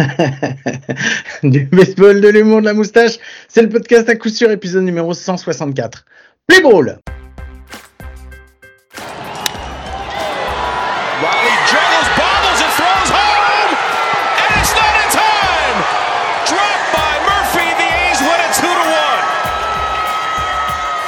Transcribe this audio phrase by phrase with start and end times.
[1.42, 3.18] du baseball, de l'humour, de la moustache,
[3.48, 6.04] c'est le podcast à coup sûr, épisode numéro 164.
[6.46, 6.98] Play ball.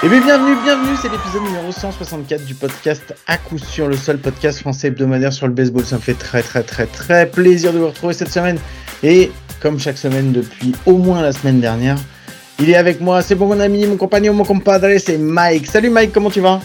[0.04, 4.18] Et bien bienvenue, bienvenue, c'est l'épisode numéro 164 du podcast à coup sûr, le seul
[4.18, 5.84] podcast français hebdomadaire sur le baseball.
[5.84, 8.58] Ça me fait très très très très plaisir de vous retrouver cette semaine.
[9.02, 9.30] Et
[9.60, 11.96] comme chaque semaine depuis au moins la semaine dernière,
[12.60, 15.66] il est avec moi, c'est bon mon ami, mon compagnon, mon compadre, c'est Mike.
[15.66, 16.60] Salut Mike, comment tu vas?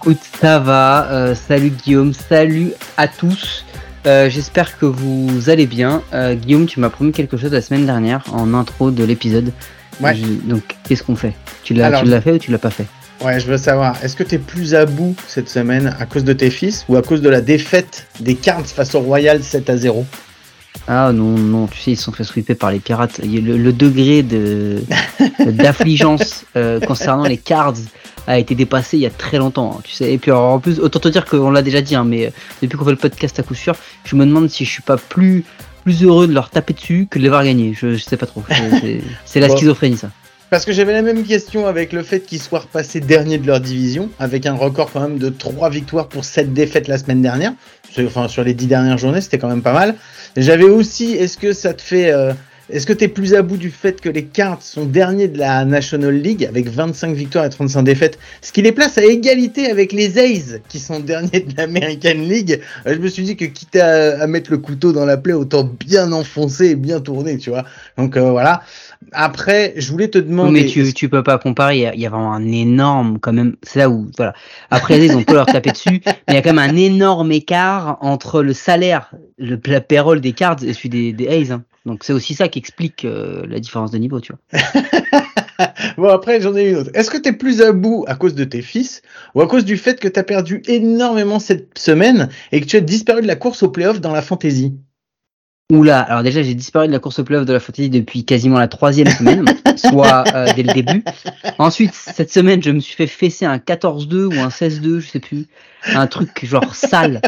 [0.00, 1.08] Écoute, ça va.
[1.10, 3.64] Euh, salut Guillaume, salut à tous.
[4.06, 6.02] Euh, J'espère que vous allez bien.
[6.12, 9.52] Euh, Guillaume, tu m'as promis quelque chose la semaine dernière en intro de l'épisode.
[10.00, 10.14] Ouais.
[10.16, 11.34] Je- Donc, qu'est-ce qu'on fait?
[11.62, 12.86] Tu l'as Alors- tu l'as fait ou tu l'as pas fait?
[13.24, 16.24] Ouais, je veux savoir, est-ce que tu es plus à bout cette semaine à cause
[16.24, 19.70] de tes fils ou à cause de la défaite des Cards face au Royal 7
[19.70, 20.04] à 0
[20.88, 23.20] Ah non, non, tu sais, ils se sont fait sweeper par les pirates.
[23.24, 24.82] Le, le degré de
[25.46, 27.74] d'affligence euh, concernant les cards
[28.26, 30.12] a été dépassé il y a très longtemps, hein, tu sais.
[30.12, 32.30] Et puis alors, en plus, autant te dire qu'on l'a déjà dit, hein, mais euh,
[32.62, 34.96] depuis qu'on fait le podcast à coup sûr, je me demande si je suis pas
[34.96, 35.44] plus
[35.84, 37.74] plus heureux de leur taper dessus que de les voir gagner.
[37.76, 38.44] Je, je sais pas trop.
[38.48, 39.56] C'est- C'est c'est la Bon.
[39.56, 40.10] schizophrénie ça.
[40.48, 43.58] Parce que j'avais la même question avec le fait qu'ils soient repassés dernier de leur
[43.58, 47.52] division, avec un record quand même de 3 victoires pour 7 défaites la semaine dernière.
[48.00, 49.94] Enfin, sur les 10 dernières journées, c'était quand même pas mal.
[50.36, 52.10] J'avais aussi, est-ce que ça te fait.
[52.12, 52.32] euh,
[52.70, 55.36] est-ce que tu es plus à bout du fait que les Cards sont derniers de
[55.36, 59.68] la National League avec 25 victoires et 35 défaites, ce qui les place à égalité
[59.68, 62.60] avec les A's qui sont derniers de l'American League?
[62.86, 65.34] Euh, Je me suis dit que quitte à, à mettre le couteau dans la plaie,
[65.34, 67.64] autant bien enfoncer et bien tourner, tu vois.
[67.98, 68.62] Donc euh, voilà.
[69.12, 70.50] Après, je voulais te demander.
[70.62, 73.18] mais tu, tu peux pas comparer, il y, a, il y a vraiment un énorme,
[73.20, 74.32] quand même, c'est là où, voilà.
[74.70, 76.76] Après, les A's, on peut leur taper dessus, mais il y a quand même un
[76.76, 81.50] énorme écart entre le salaire, le la payroll des cards et celui des, des A's.
[81.50, 81.64] hein.
[81.84, 84.60] Donc c'est aussi ça qui explique euh, la différence de niveau, tu vois.
[85.96, 86.90] Bon, après, j'en ai une autre.
[86.94, 89.02] Est-ce que tu es plus à bout à cause de tes fils
[89.34, 92.76] ou à cause du fait que tu as perdu énormément cette semaine et que tu
[92.76, 94.74] as disparu de la course au playoff dans la fantasy
[95.70, 98.58] Oula, alors déjà j'ai disparu de la course au playoff de la fantasy depuis quasiment
[98.58, 99.46] la troisième semaine,
[99.76, 101.02] soit euh, dès le début.
[101.58, 105.20] Ensuite, cette semaine, je me suis fait fesser un 14-2 ou un 16-2, je sais
[105.20, 105.46] plus.
[105.94, 107.20] Un truc genre sale,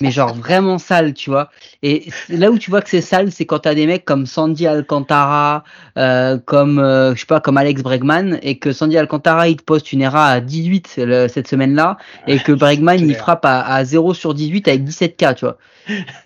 [0.00, 1.50] mais genre vraiment sale, tu vois.
[1.82, 4.66] Et là où tu vois que c'est sale, c'est quand t'as des mecs comme Sandy
[4.66, 5.64] Alcantara,
[5.98, 9.64] euh, comme, euh, je sais pas, comme Alex Bregman, et que Sandy Alcantara, il te
[9.64, 13.84] poste une ERA à 18 le- cette semaine-là, et que Bregman, il frappe à, à
[13.84, 15.58] 0 sur 18 avec 17K, tu vois.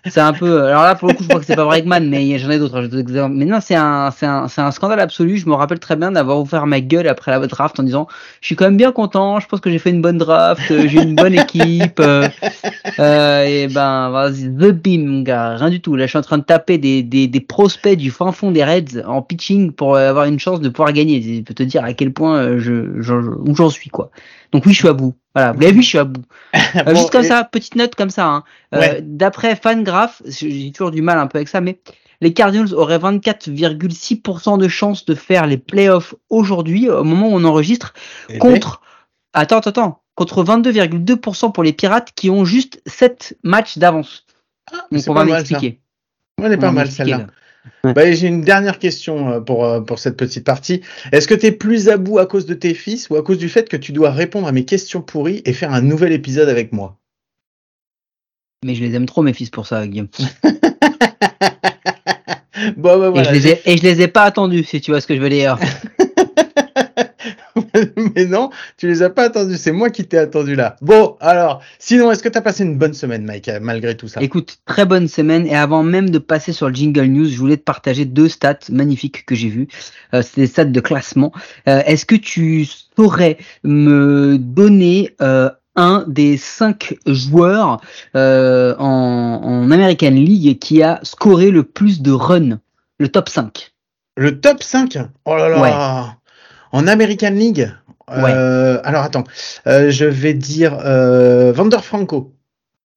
[0.07, 0.63] C'est un peu.
[0.67, 2.83] Alors là, pour le coup, je crois que c'est pas Bregman, mais j'en ai d'autres.
[2.97, 3.35] exemples.
[3.35, 5.37] Mais non, c'est un, c'est un, un scandale absolu.
[5.37, 8.07] Je me rappelle très bien d'avoir ouvert ma gueule après la draft en disant,
[8.41, 9.39] je suis quand même bien content.
[9.39, 10.69] Je pense que j'ai fait une bonne draft.
[10.71, 11.99] euh, J'ai une bonne équipe.
[11.99, 12.27] euh,
[12.99, 15.55] euh, et ben, vas-y, the beam, mon gars.
[15.55, 15.95] Rien du tout.
[15.95, 18.63] Là, je suis en train de taper des, des, des prospects du fin fond des
[18.63, 21.21] Reds en pitching pour avoir une chance de pouvoir gagner.
[21.21, 24.09] Je peux te dire à quel point euh, je, je- où j'en suis, quoi.
[24.51, 25.13] Donc oui, je suis à bout.
[25.33, 26.23] Voilà, vous l'avez vu, je suis à bout.
[26.75, 28.25] Euh, Bon, juste comme et- ça, petite note comme ça.
[28.27, 28.43] Hein.
[28.73, 28.99] Euh, Ouais.
[29.01, 31.79] D'après Fangraph, j'ai toujours du mal un peu avec ça, mais
[32.21, 37.43] les Cardinals auraient 24,6% de chances de faire les playoffs aujourd'hui, au moment où on
[37.43, 37.93] enregistre,
[38.29, 38.81] Eh ben, contre.
[39.33, 40.01] Attends, attends, attends.
[40.15, 44.25] Contre 22,2% pour les Pirates qui ont juste 7 matchs d'avance.
[44.71, 45.81] ah, Donc on va m'expliquer.
[46.41, 47.27] On est pas mal celle-là.
[47.83, 50.81] Bah, J'ai une dernière question euh, pour, euh, pour cette petite partie.
[51.11, 53.37] Est-ce que tu es plus à bout à cause de tes fils ou à cause
[53.37, 56.49] du fait que tu dois répondre à mes questions pourries et faire un nouvel épisode
[56.49, 56.97] avec moi?
[58.63, 60.07] Mais je les aime trop, mes fils, pour ça, Guillaume.
[62.77, 65.01] Bon, bah et, je les ai, et je les ai pas attendus, si tu vois
[65.01, 65.57] ce que je veux dire.
[68.15, 70.75] Mais non, tu les as pas attendus, c'est moi qui t'ai attendu là.
[70.81, 74.07] Bon, alors, sinon, est-ce que tu as passé une bonne semaine, Mike, euh, malgré tout
[74.07, 74.21] ça?
[74.21, 75.45] Écoute, très bonne semaine.
[75.47, 78.59] Et avant même de passer sur le Jingle News, je voulais te partager deux stats
[78.69, 79.67] magnifiques que j'ai vues.
[80.13, 81.31] Euh, c'est des stats de classement.
[81.67, 82.65] Euh, Est-ce que tu
[82.97, 87.81] saurais me donner euh, un des cinq joueurs
[88.15, 92.59] euh, en, en American League qui a scoré le plus de runs?
[92.97, 93.73] Le top 5
[94.15, 96.15] Le top 5 Oh là là
[96.75, 97.71] En American League
[98.09, 99.23] Euh, Alors attends,
[99.65, 102.35] Euh, je vais dire euh, Vander Franco.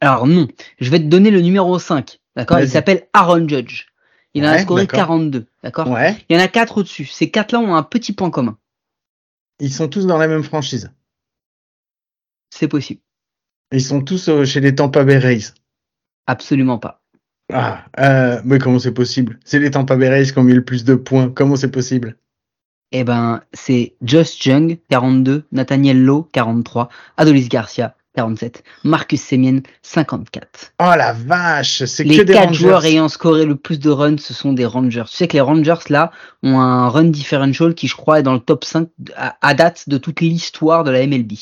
[0.00, 0.48] Alors non,
[0.80, 2.18] je vais te donner le numéro 5.
[2.36, 2.60] D'accord?
[2.60, 3.86] Il s'appelle Aaron Judge.
[4.34, 4.98] Il en a Ouais, scoré d'accord.
[4.98, 5.46] 42.
[5.62, 5.88] D'accord?
[5.88, 7.06] Ouais, Il y en a quatre au-dessus.
[7.06, 8.58] Ces quatre-là ont un petit point commun.
[9.60, 10.90] ils sont tous dans la même franchise.
[12.50, 13.00] C'est possible.
[13.72, 15.52] Ils sont tous chez les Tampa Bay Rays.
[16.26, 17.02] Absolument pas.
[17.52, 19.38] Ah, euh, mais comment c'est possible?
[19.44, 21.30] C'est les Tampa Bay Rays qui ont mis le plus de points.
[21.30, 22.16] Comment c'est possible?
[22.92, 26.88] Eh ben, c'est Just Jung, 42, Nathaniel Lowe, 43,
[27.18, 28.64] Adolis Garcia, 47.
[28.82, 30.72] Marcus Semien, 54.
[30.80, 34.32] Oh la vache, c'est que Les quatre joueurs ayant scoré le plus de runs, ce
[34.34, 35.04] sont des Rangers.
[35.08, 36.10] Tu sais que les Rangers, là,
[36.42, 39.88] ont un run differential qui, je crois, est dans le top 5 à, à date
[39.88, 41.32] de toute l'histoire de la MLB.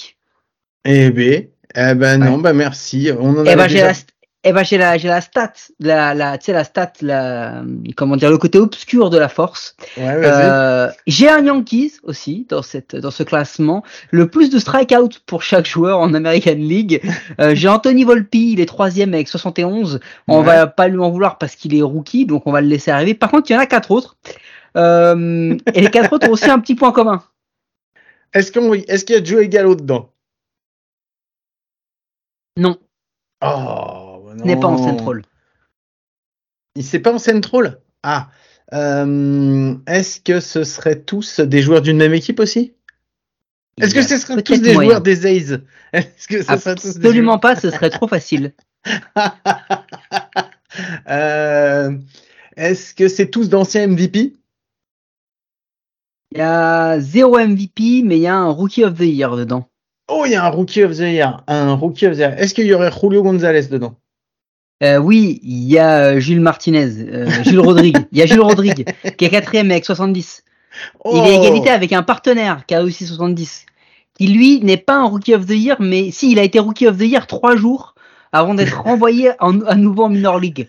[0.85, 3.11] Eh ben, eh ben non, bah merci.
[3.19, 4.09] On en Eh ben, j'ai la, st-
[4.49, 7.63] eh ben, j'ai la, j'ai la stat, la, la, tu sais, la stat, la,
[7.97, 9.77] comment dire, le côté obscur de la force.
[9.97, 10.05] Ouais.
[10.07, 13.83] Euh, j'ai un Yankees aussi dans cette dans ce classement.
[14.11, 17.03] Le plus de strikeouts pour chaque joueur en American League.
[17.41, 20.01] Euh, j'ai Anthony Volpi, il est troisième avec 71.
[20.29, 20.45] On Ouais.
[20.47, 23.15] va pas lui en vouloir parce qu'il est rookie, donc on va le laisser arriver.
[23.15, 24.17] Par contre, il y en a quatre autres.
[24.77, 27.23] Euh, et les quatre autres ont aussi un petit point commun.
[28.35, 30.11] Est-ce qu'on, est-ce qu'il y a Joey Gallo dedans?
[32.59, 32.77] Non,
[33.43, 34.06] Oh,
[34.45, 35.23] n'est pas en central.
[36.75, 38.29] Il c'est pas en central Ah.
[38.73, 42.75] Euh, est-ce que ce seraient tous des joueurs d'une même équipe aussi?
[43.81, 44.91] Est-ce que ce seraient tous des moyen.
[44.91, 45.61] joueurs des A's?
[45.93, 48.55] Est-ce que ce seraient tous des Absolument pas, ce serait trop facile.
[51.09, 51.97] Euh,
[52.57, 54.35] Est-ce que c'est tous d'anciens MVP
[56.33, 59.71] Il y a zéro MVP, mais il y a un Rookie of the Year dedans.
[60.09, 61.43] Oh, il y a un Rookie of the Year.
[61.47, 62.35] Un Rookie of the Year.
[62.39, 63.99] Est-ce qu'il y aurait Julio Gonzalez dedans?
[64.83, 67.97] Euh, oui, il y a euh, Jules Martinez, euh, Jules Rodrigue.
[68.13, 68.85] Il y a Jules Rodrigue
[69.17, 70.45] qui est quatrième avec 70.
[71.07, 73.65] Il est Oh égalité avec un partenaire qui a aussi 70.
[74.19, 76.87] Qui lui n'est pas un Rookie of the Year, mais si il a été Rookie
[76.87, 77.95] of the Year trois jours
[78.33, 80.69] avant d'être renvoyé en, à nouveau en minor league.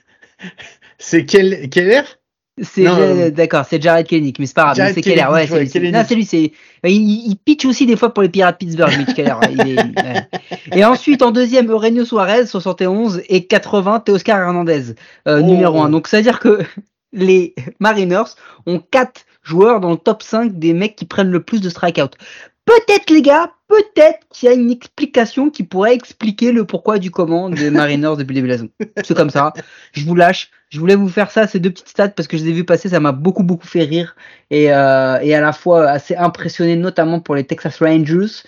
[0.97, 2.16] C'est quel, quel air
[2.61, 4.75] C'est d'accord, c'est Jared Kelenic, mais c'est pas grave.
[4.77, 6.25] Jared mais C'est Keller, ouais, c'est lui, non, c'est lui.
[6.25, 6.51] C'est
[6.83, 9.35] il, il pitch aussi des fois pour les Pirates de Pittsburgh, Mitch Keller.
[9.51, 10.27] il est- ouais.
[10.73, 14.95] Et ensuite en deuxième, Eugenio Suarez 71 et 80 Teoscar Hernandez
[15.27, 15.45] euh, Oh.
[15.45, 15.89] numéro 1.
[15.89, 16.59] Donc c'est à dire que
[17.13, 18.33] les Mariners
[18.65, 22.17] ont quatre joueurs dans le top 5 des mecs qui prennent le plus de strikeouts.
[22.65, 27.11] Peut-être les gars, peut-être qu'il y a une explication qui pourrait expliquer le pourquoi du
[27.11, 28.69] comment des Mariners depuis le début de la saison.
[29.05, 29.53] C'est comme ça.
[29.93, 30.49] Je vous lâche.
[30.69, 32.65] Je voulais vous faire ça, ces deux petites stats, parce que je les ai vues
[32.65, 34.15] passer, ça m'a beaucoup beaucoup fait rire
[34.49, 38.43] et, euh, et à la fois assez impressionné, notamment pour les Texas Rangers.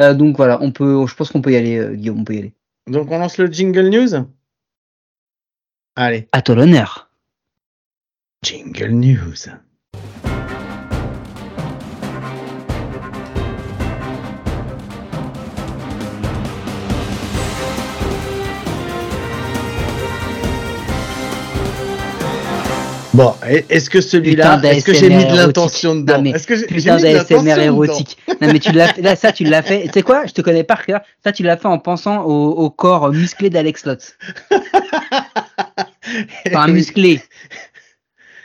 [0.00, 2.34] Euh, donc voilà, on peut, je pense qu'on peut y aller, euh, Guillaume, on peut
[2.34, 2.52] y aller.
[2.88, 4.26] Donc on lance le jingle news
[5.96, 7.10] Allez, À toi l'honneur.
[8.44, 9.48] jingle news.
[23.14, 26.66] Bon, est- est-ce que celui-là, est-ce que j'ai mis de l'intention dedans Est-ce que j'ai
[26.66, 28.18] Putain mis de l'intention d'ASMR érotique.
[28.40, 29.84] Non mais tu l'as, là ça tu l'as fait.
[29.84, 30.26] Tu sais quoi?
[30.26, 31.00] Je te connais par cœur.
[31.22, 34.16] Ça tu l'as fait en pensant au, au corps musclé d'Alex Lutz.
[36.46, 37.20] Enfin musclé.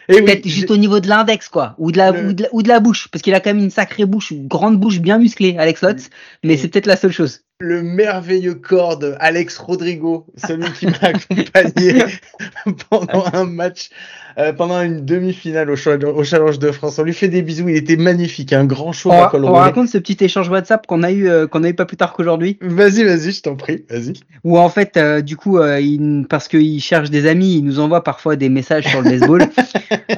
[0.08, 2.50] Oui, Peut-être juste au niveau de l'index, quoi, ou de la, Le- ou de la,
[2.52, 5.00] ou de la bouche, parce qu'il a quand même une sacrée bouche, une grande bouche
[5.00, 6.10] bien musclée, Alex Lutz,
[6.44, 7.42] mais c'est peut-être la seule chose.
[7.62, 12.04] Le merveilleux corps de Alex Rodrigo, celui qui m'a accompagné
[12.90, 13.90] pendant un match,
[14.38, 16.98] euh, pendant une demi-finale au, Cha- au Challenge de France.
[17.00, 19.90] On lui fait des bisous, il était magnifique, un grand show On, à on raconte
[19.90, 22.58] ce petit échange WhatsApp qu'on a eu, euh, qu'on a eu pas plus tard qu'aujourd'hui,
[22.62, 24.14] Vas-y, vas-y, je t'en prie, vas-y.
[24.46, 28.06] où en fait, euh, du coup, il, parce qu'il cherche des amis, il nous envoie
[28.06, 29.44] parfois des messages sur le baseball,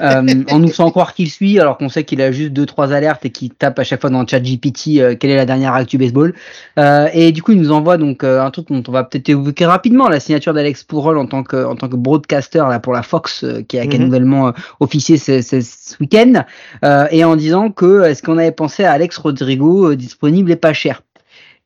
[0.00, 3.24] en nous faisant croire qu'il suit, alors qu'on sait qu'il a juste deux trois alertes
[3.24, 5.98] et qu'il tape à chaque fois dans le chat GPT quelle est la dernière actu
[5.98, 6.34] baseball.
[6.78, 9.28] Euh, et du coup, il nous envoie donc euh, un truc dont on va peut-être
[9.28, 12.92] évoquer rapidement, la signature d'Alex Pourrol en tant que en tant que broadcaster là pour
[12.92, 16.44] la Fox euh, qui a, qui a nouvellement euh, officié ce, ce- ce week-end,
[17.10, 21.02] et en disant que est-ce qu'on avait pensé à Alex Rodrigo disponible et pas cher?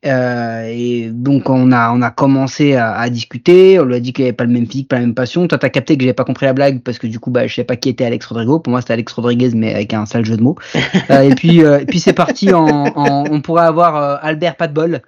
[0.05, 3.81] Euh, et donc on a on a commencé à, à discuter.
[3.81, 5.49] On lui a dit qu'il avait pas le même physique, pas la même passion.
[5.49, 7.55] Toi t'as capté que j'avais pas compris la blague parce que du coup bah je
[7.55, 8.61] sais pas qui était Alex Rodrigo.
[8.61, 10.57] Pour moi c'était Alex Rodriguez mais avec un sale jeu de mots.
[11.11, 15.01] Euh, et puis euh, et puis c'est parti en, en- on pourrait avoir Albert Patbol.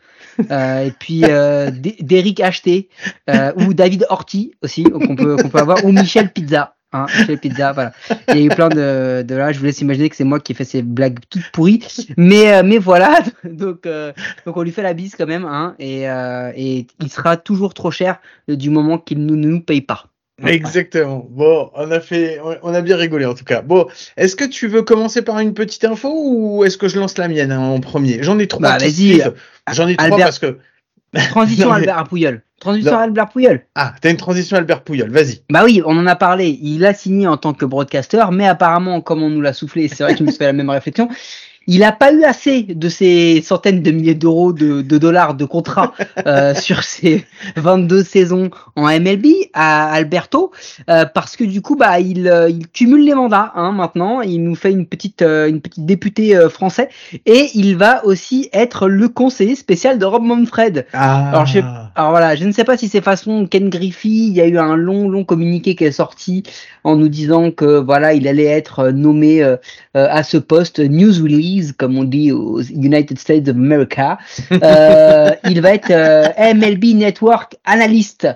[0.51, 2.89] Euh, et puis euh, D- Derrick Acheté
[3.29, 6.75] euh, ou David Orti aussi qu'on peut qu'on peut avoir ou Michel Pizza.
[6.93, 7.93] Hein, Michel Pizza, voilà.
[8.29, 9.53] Il y a eu plein de, de là.
[9.53, 11.81] Je vous laisse imaginer que c'est moi qui ai fait ces blagues toutes pourries,
[12.17, 13.19] mais euh, mais voilà.
[13.45, 14.13] Donc euh,
[14.47, 17.75] donc on lui fait la bise quand même, hein, et, euh, et il sera toujours
[17.75, 18.19] trop cher
[18.49, 20.07] euh, du moment qu'il ne nous paye pas.
[20.47, 21.27] Exactement.
[21.31, 23.61] Bon, on a fait, on- a bien rigolé en tout cas.
[23.63, 27.19] Bon, est-ce que tu veux commencer par une petite info ou est-ce que je lance
[27.19, 28.23] la mienne hein, en premier?
[28.23, 28.61] J'en ai trois.
[28.63, 28.91] Bah, vas-y.
[28.93, 29.35] suivent.
[29.73, 30.59] J'en ai trois Albert- parce que.
[31.31, 32.43] Transition Non, mais- Albert Pouyol.
[32.61, 32.99] Transition Non.
[32.99, 33.63] Albert Pouyol.
[33.77, 35.11] Ah, t'as une transition Albert Pouyol.
[35.11, 35.43] Vas-y.
[35.49, 36.59] Bah oui, on en a parlé.
[36.61, 40.03] Il a signé en tant que broadcaster, mais apparemment, comme on nous l'a soufflé, c'est
[40.03, 41.09] vrai que je me suis fait la même réflexion.
[41.71, 45.45] Il n'a pas eu assez de ces centaines de milliers d'euros de, de, dollars de
[45.45, 45.93] contrat
[46.27, 50.51] euh, sur ses 22 saisons en MLB à Alberto,
[50.89, 54.23] euh, parce que du coup, bah, il, euh, il cumule les mandats hein, maintenant.
[54.23, 56.89] Il nous fait une petite, euh, une petite députée euh, français
[57.27, 60.87] et il va aussi être le conseiller spécial de Rob Manfred.
[60.95, 61.29] Ah.
[61.29, 61.61] Alors, je,
[61.99, 64.09] alors voilà, je ne sais pas si c'est façon Ken Griffey.
[64.09, 66.45] Il y a eu un long, long communiqué qui est sorti
[66.85, 69.57] en nous disant que voilà, il allait être nommé euh,
[69.95, 74.17] à ce poste news release, comme on dit aux United States of America.
[74.63, 78.29] Euh, il va être euh, MLB Network analyst.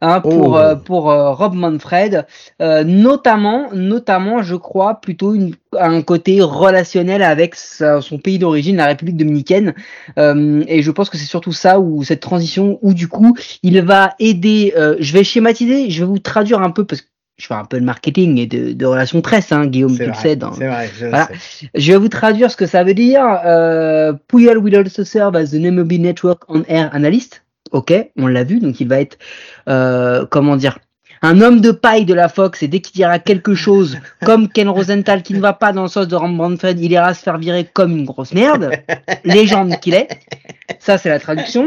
[0.00, 0.56] Hein, pour Oh.
[0.58, 2.24] euh, pour euh, Rob Manfred,
[2.62, 8.76] Euh, notamment notamment je crois plutôt une, un côté relationnel avec sa- son pays d'origine,
[8.76, 9.74] la République dominicaine,
[10.16, 13.80] Euh, et je pense que c'est surtout ça où cette transition où du coup il
[13.82, 14.72] va aider.
[14.76, 17.64] euh, je vais schématiser, je vais vous traduire un peu parce que je fais un
[17.64, 20.34] peu de marketing et de, de relations presse, hein, Guillaume, tu le sais.
[20.36, 21.28] dans- c'est vrai, je Voilà.
[21.40, 21.68] sais.
[21.74, 23.24] je vais vous traduire ce que ça veut dire.
[23.44, 27.42] Euh, Puyol will also serve as the MLB Network on Air Analyst.
[27.72, 29.18] Ok, on l'a vu, donc il va être,
[29.68, 30.78] euh, comment dire,
[31.22, 34.68] un homme de paille de la Fox et dès qu'il dira quelque chose, comme Ken
[34.68, 37.38] Rosenthal qui ne va pas dans le sens de Ram Branford, il ira se faire
[37.38, 38.70] virer comme une grosse merde,
[39.24, 40.08] légende qu'il est.
[40.78, 41.66] Ça, c'est la traduction.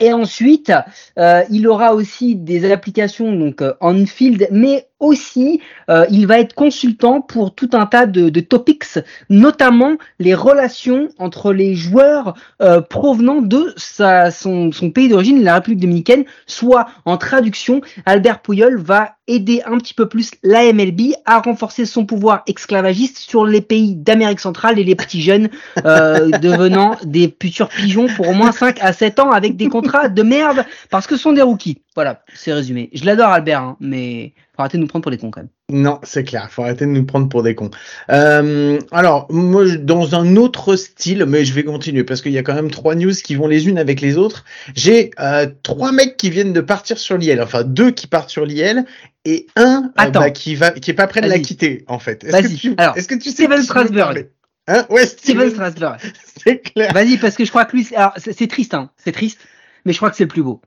[0.00, 0.72] Et ensuite,
[1.18, 6.54] euh, il aura aussi des applications donc euh, on-field, mais aussi euh, il va être
[6.54, 12.80] consultant pour tout un tas de, de topics, notamment les relations entre les joueurs euh,
[12.80, 18.78] provenant de sa, son, son pays d'origine, la République dominicaine, soit en traduction, Albert Pouyol
[18.78, 23.60] va aider un petit peu plus la MLB à renforcer son pouvoir esclavagiste sur les
[23.60, 25.48] pays d'Amérique centrale et les petits jeunes
[25.84, 30.08] euh, devenant des futurs pigeons pour au moins 5 à 7 ans avec des contrats
[30.08, 31.82] de merde parce que ce sont des rookies.
[31.94, 32.90] Voilà, c'est résumé.
[32.94, 35.48] Je l'adore Albert, hein, mais faut arrêter de nous prendre pour des cons quand même.
[35.70, 37.70] Non, c'est clair, faut arrêter de nous prendre pour des cons.
[38.10, 42.42] Euh, alors, moi, dans un autre style, mais je vais continuer parce qu'il y a
[42.42, 44.44] quand même trois news qui vont les unes avec les autres.
[44.74, 48.44] J'ai euh, trois mecs qui viennent de partir sur l'IL, enfin deux qui partent sur
[48.44, 48.84] l'IL
[49.24, 52.22] et un euh, bah, qui va, qui est pas prêt de la quitter en fait.
[52.24, 52.54] Est-ce Vas-y.
[52.54, 54.28] que tu, Alors, est-ce que tu sais Steven Strasberg.
[54.68, 54.84] Hein?
[54.90, 55.98] Ouais, Steven Steven, Strasberg.
[56.44, 56.92] c'est clair.
[56.92, 59.40] Vas-y, parce que je crois que lui, alors c'est c'est triste, hein, c'est triste,
[59.86, 60.60] mais je crois que c'est le plus beau.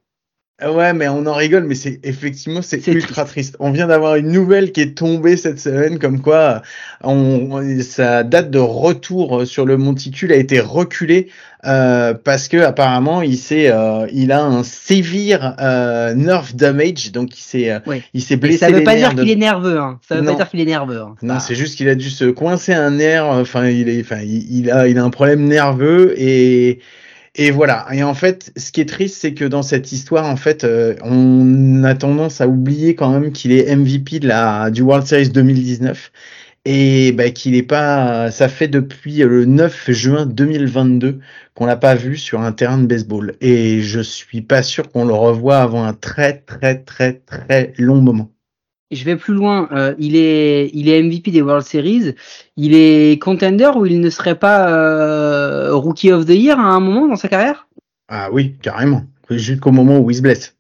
[0.58, 3.58] Ah Ouais, mais on en rigole, mais c'est effectivement c'est ultra triste.
[3.60, 6.62] On vient d'avoir une nouvelle qui est tombée cette semaine, comme quoi
[7.04, 11.28] on, on- sa date de retour sur le monticule a été reculée
[11.66, 17.38] euh, parce que apparemment il s'est, euh, il a un sévère euh, nerve damage, donc
[17.38, 18.02] il s'est, euh, Ouais.
[18.14, 20.00] il s'est blessé ça veut pas dire qu'il est nerveux, hein.
[20.08, 20.32] Ça veut Non.
[20.32, 21.02] pas dire qu'il est nerveux.
[21.02, 21.16] Hein.
[21.22, 21.40] Non, Ah.
[21.42, 23.26] c'est juste qu'il a dû se coincer un nerf.
[23.26, 26.80] Enfin, il est, enfin, il, il a, il a un problème nerveux et
[27.36, 27.86] et voilà.
[27.92, 30.96] Et en fait, ce qui est triste, c'est que dans cette histoire, en fait, euh,
[31.04, 35.30] on a tendance à oublier quand même qu'il est MVP de la du World Series
[35.30, 36.12] 2019
[36.66, 38.32] et bah, qu'il est pas.
[38.32, 41.20] Ça fait depuis le 9 juin 2022
[41.56, 43.36] qu'on l'a pas vu sur un terrain de baseball.
[43.42, 48.02] Et je suis pas sûr qu'on le revoie avant un très très très très long
[48.02, 48.35] moment.
[48.92, 49.68] Je vais plus loin.
[49.72, 52.14] euh, il est, il est MVP des World Series.
[52.56, 56.80] Il est contender ou il ne serait pas euh, Rookie of the Year à un
[56.80, 57.68] moment dans sa carrière?
[58.10, 59.04] Ah oui, carrément.
[59.30, 60.56] Jusqu'au moment où il se blesse.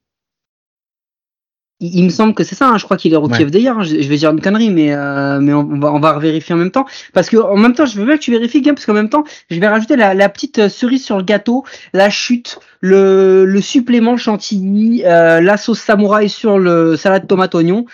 [1.79, 2.69] il, il me semble que c'est ça.
[2.69, 3.45] hein, Je crois qu'il est Rookie Ouais.
[3.45, 3.77] of the Year.
[3.77, 6.17] hein, Je, je vais dire une connerie, mais euh, mais on, on va on va
[6.17, 6.85] vérifier en même temps.
[7.13, 9.09] Parce que en même temps, je veux bien que tu vérifies, Guillaume, parce qu'en même
[9.09, 11.63] temps, je vais rajouter la, la petite cerise sur le gâteau,
[11.93, 17.85] la chute, le, le supplément chantilly, la sauce samouraï sur le salade tomate oignon.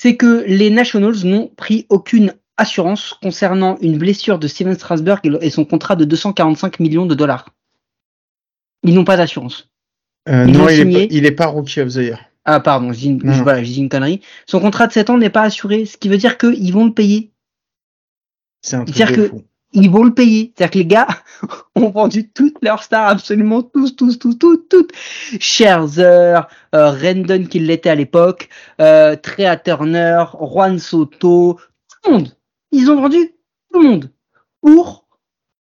[0.00, 5.50] C'est que les Nationals n'ont pris aucune assurance concernant une blessure de Steven Strasberg et
[5.50, 7.48] son contrat de 245 millions de dollars.
[8.84, 9.68] Ils n'ont pas d'assurance.
[10.28, 11.32] Euh, non, il est, signé.
[11.32, 12.20] pas, rookie of the year.
[12.44, 13.42] Ah pardon, je dis une, Non, je- non.
[13.42, 14.20] voilà, je dis une connerie.
[14.46, 16.94] Son contrat de 7 ans n'est pas assuré, ce qui veut dire qu'ils vont le
[16.94, 17.32] payer.
[18.62, 19.42] C'est un truc de que- fou.
[19.72, 20.52] Ils vont le payer.
[20.56, 21.08] C'est-à-dire que les gars
[21.74, 24.92] ont vendu toutes leurs stars, absolument tous, tous, tous, toutes, toutes.
[25.40, 26.40] Scherzer,
[26.74, 28.48] euh, Rendon qui l'était à l'époque,
[28.80, 31.58] euh, Trea Turner, Juan Soto,
[32.02, 32.36] tout le monde.
[32.72, 33.32] Ils ont vendu
[33.72, 34.10] tout le monde
[34.62, 35.06] pour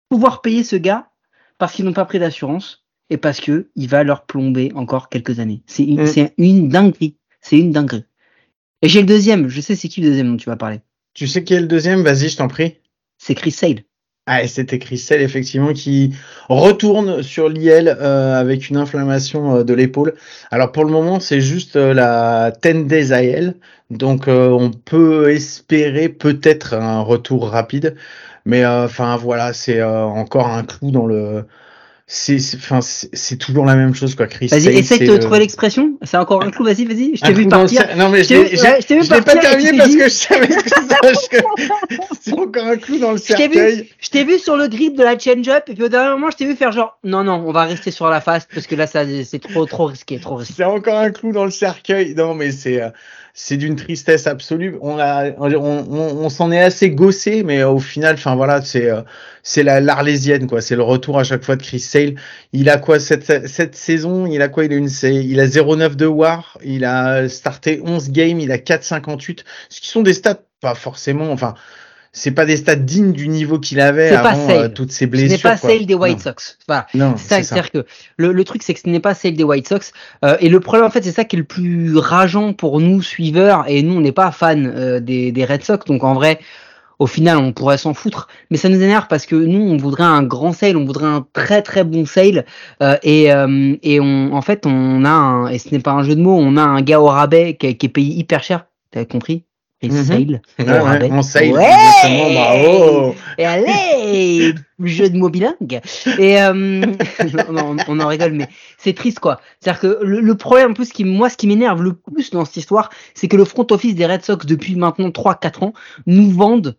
[0.08, 1.08] pouvoir payer ce gars
[1.58, 5.38] parce qu'ils n'ont pas pris d'assurance et parce que il va leur plomber encore quelques
[5.38, 5.62] années.
[5.66, 6.06] C'est une, Mm.
[6.06, 7.16] c'est une dinguerie.
[7.40, 8.04] C'est une dinguerie.
[8.80, 9.48] Et j'ai le deuxième.
[9.48, 10.80] Je sais c'est qui le deuxième dont tu vas parler.
[11.14, 12.02] Tu sais qui est le deuxième?
[12.02, 12.78] Vas-y, je t'en prie.
[13.24, 13.84] C'est Chris Sale.
[14.26, 16.12] Ah, c'était Christelle, effectivement, qui
[16.48, 20.14] retourne sur l'IL euh, avec une inflammation euh, de l'épaule.
[20.50, 23.54] Alors, pour le moment, c'est juste euh, la 10 days IL.
[23.90, 27.94] Donc, euh, on peut espérer peut-être un retour rapide.
[28.44, 31.46] Mais, enfin, voilà, c'est encore un clou dans le...
[32.14, 34.26] c'est c'est- toujours la même chose, quoi.
[34.26, 35.94] Chris Vas-y, essaie de trouver l'expression.
[36.02, 37.16] C'est encore un clou, vas-y, vas-y.
[37.16, 37.86] Je t'ai vu partir.
[37.96, 40.46] Non, mais Je l'ai pas terminé parce que je savais
[41.30, 41.38] que
[42.20, 43.88] c'est encore un clou dans le cercueil.
[43.98, 46.36] je t'ai vu sur le grip de la change-up et puis au dernier moment, je
[46.36, 48.86] t'ai vu faire genre non non, on va rester sur la face parce que là
[48.86, 50.54] ça c'est trop trop risqué, trop risqué.
[50.58, 52.14] C'est encore un clou dans le cercueil.
[52.14, 52.90] Non, mais c'est euh,
[53.34, 54.76] c'est d'une tristesse absolue.
[54.82, 58.90] On a, on, on, on s'en est assez gossé, mais au final, enfin voilà, c'est
[58.90, 59.02] euh,
[59.42, 60.60] c'est la l'Arlésienne quoi.
[60.60, 62.14] C'est le retour à chaque fois de Chris Sale.
[62.52, 64.26] Il a quoi cette cette saison?
[64.26, 64.64] Il a quoi?
[64.66, 66.58] Il a une, il a 0,9 de WAR.
[66.64, 68.38] Il a starté 11 games.
[68.40, 69.40] Il a 4,58.
[69.70, 71.32] Ce qui sont des stats pas forcément.
[71.32, 71.54] Enfin,
[72.12, 74.56] c'est pas des stats dignes du niveau qu'il avait avant Sale.
[74.58, 75.30] euh, toutes ces Ce blessures.
[75.30, 75.70] n'est pas quoi.
[75.70, 76.22] celle des White Non.
[76.24, 76.58] Sox.
[76.68, 76.86] Voilà.
[76.94, 77.54] Non, C'est ça, c'est ça.
[77.54, 77.86] c'est-à-dire que
[78.18, 79.92] le, le truc, c'est que ce n'est pas celle des White Sox.
[80.24, 83.00] Euh, et le problème, en fait, c'est ça qui est le plus rageant pour nous,
[83.00, 83.64] suiveurs.
[83.66, 85.86] Et nous, on n'est pas fans euh, des, des Red Sox.
[85.86, 86.38] Donc, en vrai,
[86.98, 88.28] au final, on pourrait s'en foutre.
[88.50, 91.26] Mais ça nous énerve parce que nous, on voudrait un grand sale, on voudrait un
[91.32, 92.44] très très bon sale.
[92.82, 96.02] Euh, et euh, et on, en fait, on a un, et ce n'est pas un
[96.02, 98.42] jeu de mots, on a un gars au rabais qui, est- qui est payé hyper
[98.42, 98.66] cher.
[98.90, 99.44] T'avais compris?
[99.82, 100.04] Et Mhm.
[100.04, 100.42] sale.
[100.58, 103.14] Ouais, on sale, Ouais bravo.
[103.38, 105.80] Et allez, jeu de mots bilingue.
[106.18, 106.92] Et euh,
[107.48, 108.48] on, on en rigole, mais
[108.78, 109.40] c'est triste quoi.
[109.60, 112.56] C'est-à-dire que le, le problème, ce qui, moi, ce qui m'énerve le plus dans cette
[112.58, 115.72] histoire, c'est que le front office des Red Sox depuis maintenant 3-4 ans
[116.06, 116.76] nous vendent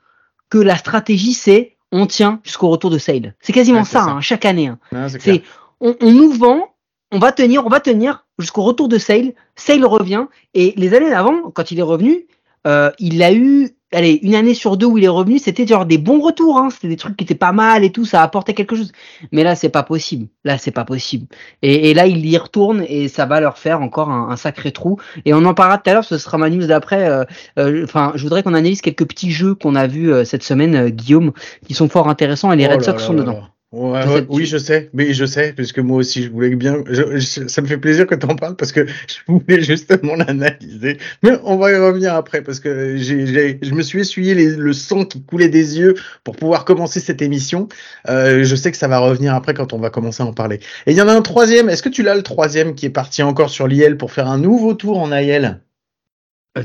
[0.49, 3.35] que la stratégie c'est on tient jusqu'au retour de Sale.
[3.41, 4.11] C'est quasiment Ouais, ça, ça.
[4.11, 4.67] hein, chaque année.
[4.67, 4.79] hein.
[5.09, 5.35] C'est clair.
[5.35, 5.43] C'est
[5.79, 6.69] on, on nous vend,
[7.11, 9.33] on va tenir, on va tenir jusqu'au retour de Sale.
[9.55, 12.25] Sale revient et les années d'avant, quand il est revenu,
[12.67, 15.85] euh, il a eu, allez, une année sur deux où il est revenu, c'était genre
[15.85, 16.57] des bons retours.
[16.57, 18.91] Hein, c'était des trucs qui étaient pas mal et tout, ça apportait quelque chose.
[19.31, 20.27] Mais là, c'est pas possible.
[20.45, 21.27] Là, c'est pas possible.
[21.61, 24.71] Et, et là, il y retourne et ça va leur faire encore un, un sacré
[24.71, 24.97] trou.
[25.25, 27.07] Et on en parlera tout à l'heure, ce sera ma news d'après.
[27.07, 27.23] euh,
[27.59, 30.89] euh, Enfin, je voudrais qu'on analyse quelques petits jeux qu'on a vus euh, cette semaine,
[30.89, 31.31] Guillaume,
[31.67, 33.39] qui sont fort intéressants et les Oh Red Sox sont là dedans.
[33.41, 33.52] là.
[33.73, 36.83] Ouais, ouais, oui, je sais, mais je sais, parce que moi aussi, je voulais bien.
[36.87, 40.13] je- je- ça me fait plaisir que tu en parles parce que je voulais justement
[40.15, 40.99] l'analyser.
[41.23, 44.73] Mais on va y revenir après parce que j'ai, je me suis essuyé les- le
[44.73, 47.67] sang qui coulait des yeux pour pouvoir commencer cette émission.
[48.09, 50.59] Euh, je sais que ça va revenir après quand on va commencer à en parler.
[50.85, 51.67] Et il y en a un troisième.
[51.67, 54.37] Est-ce que tu l'as le troisième qui est parti encore sur l'IL pour faire un
[54.37, 55.72] nouveau tour en Euh,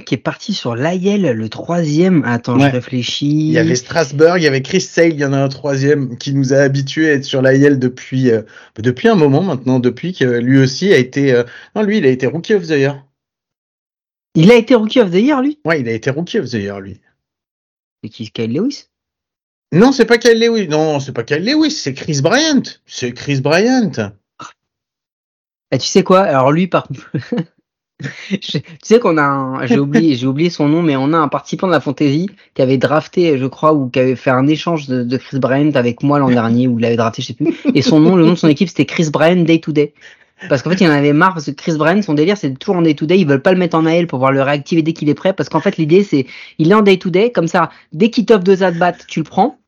[0.05, 2.23] qui est parti sur l'AIL, le troisième.
[2.25, 2.67] Attends, Ouais.
[2.69, 3.27] je réfléchis.
[3.31, 6.19] Il y avait Strasbourg, il y avait Chris Sale, il y en a un troisième
[6.19, 8.43] qui nous a habitués à être sur l'AL depuis euh,
[8.77, 12.11] depuis un moment maintenant, depuis que lui aussi a été euh, non lui il a
[12.11, 13.03] été rookie of the year.
[14.35, 15.59] Il a été Rookie of the Year, lui?
[15.65, 17.01] Ouais, il a été rookie of the year lui.
[18.05, 18.85] C'est qui Kyle Lewis?
[19.73, 20.69] Non, c'est pas Kyle Lewis.
[20.69, 22.63] Non, c'est pas Kyle Lewis, c'est Chris Bryant.
[22.87, 23.91] C'est Chris Bryant.
[25.71, 26.21] Ah, tu sais quoi?
[26.21, 26.87] Alors lui, par
[28.41, 31.29] tu sais qu'on a un, j'ai oublié, j'ai oublié son nom, mais on a un
[31.29, 34.87] participant de la fantasy qui avait drafté, je crois, ou qui avait fait un échange
[34.87, 37.55] de, de Chris Bryant avec moi l'an dernier, ou il avait drafté, je sais plus.
[37.75, 39.95] Et son nom, le nom de son équipe, c'était Chris Bryant Day to Day.
[40.49, 42.77] Parce qu'en fait, il en avait marre parce que Chris Bryant, son délire, c'est toujours
[42.77, 43.19] en day to day.
[43.19, 45.33] Ils veulent pas le mettre en AL pour pouvoir le réactiver dès qu'il est prêt.
[45.33, 46.27] Parce qu'en fait, l'idée, c'est,
[46.59, 47.33] il est en day to day.
[47.33, 49.59] Comme ça, dès qu'il top deux at bat, tu le prends.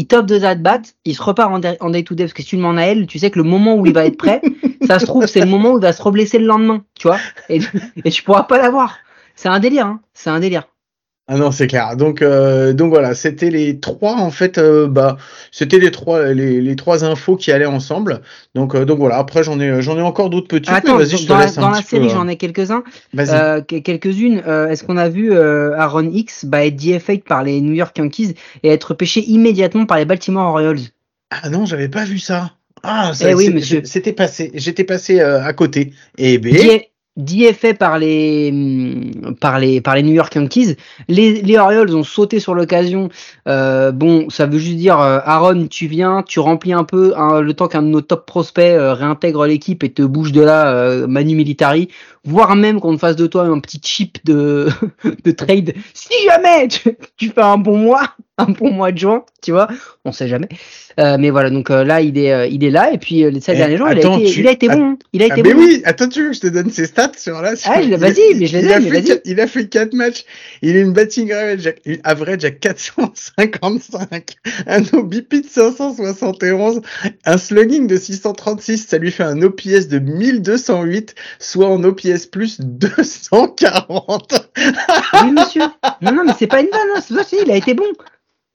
[0.00, 2.24] Il top deux at bat, il se repart en day, en day to day.
[2.24, 3.92] Parce que si tu le mets en AL, tu sais que le moment où il
[3.92, 4.40] va être prêt,
[4.86, 6.82] ça se trouve, c'est le moment où il va se reblesser le lendemain.
[6.98, 7.18] Tu vois?
[7.50, 7.60] Et,
[8.02, 8.96] et tu pourras pas l'avoir.
[9.34, 10.00] C'est un délire, hein.
[10.14, 10.62] C'est un délire.
[11.32, 11.96] Ah non, c'est clair.
[11.96, 15.16] Donc euh, donc voilà, c'était les trois en fait euh, bah
[15.52, 18.22] c'était les trois les, les trois infos qui allaient ensemble.
[18.56, 21.18] Donc euh, donc voilà, après j'en ai j'en ai encore d'autres petites Attends, mais vas-y,
[21.18, 22.82] je te dans, la, un dans la série, peu, j'en euh, ai quelques-uns.
[23.14, 23.30] Vas-y.
[23.30, 24.42] Euh, que- quelques-unes.
[24.44, 27.96] Euh, Est-ce qu'on a vu euh, Aaron X bah, être DFA par les New York
[27.96, 30.80] Yankees et être pêché immédiatement par les Baltimore Orioles?
[31.30, 32.50] Ah non, j'avais pas vu ça.
[32.82, 33.82] Ah, ça, Eh oui, c'est- monsieur.
[33.84, 34.50] C'était passé.
[34.54, 35.92] J'étais passé euh, à côté.
[36.18, 36.48] Et B.
[37.16, 40.76] D- DFA par les, hum, par les, par les New York Yankees.
[41.08, 43.08] Les, les Orioles ont sauté sur l'occasion.
[43.48, 47.40] Euh, bon, ça veut juste dire, euh, Aaron, tu viens, tu remplis un peu hein,
[47.40, 51.06] le temps qu'un de nos top prospects euh, réintègre l'équipe et te bouge de là,
[51.08, 51.88] Manu Militari,
[52.24, 54.68] voire même qu'on te fasse de toi un petit chip de,
[55.24, 55.74] de trade.
[55.94, 59.68] Si jamais tu, tu fais un bon mois, un bon mois de juin, tu vois,
[60.04, 60.48] on sait jamais.
[60.98, 62.92] Mais voilà, donc là, il est, il est là.
[62.92, 64.82] Et puis, les sept Eh, derniers jours, il, a été, tu- il a été bon.
[64.92, 64.96] hein.
[65.14, 65.60] Il a Ah, mais bon.
[65.60, 67.94] oui, attends, tu veux que je te donne ses stats sur là sur- Ah, je-
[67.94, 70.24] vas-y, mais je les il ai, a fait Il a fait 4 matchs.
[70.62, 74.36] Il a une batting average, à- une average à 455,
[74.66, 76.80] un OBP de 571,
[77.24, 78.86] un slugging de 636.
[78.88, 84.50] Ça lui fait un OPS de 1208, soit en OPS plus 240.
[85.22, 85.62] Oui, monsieur.
[86.02, 87.22] Non, non, mais c'est pas une vanne, hein.
[87.44, 87.84] il a été bon.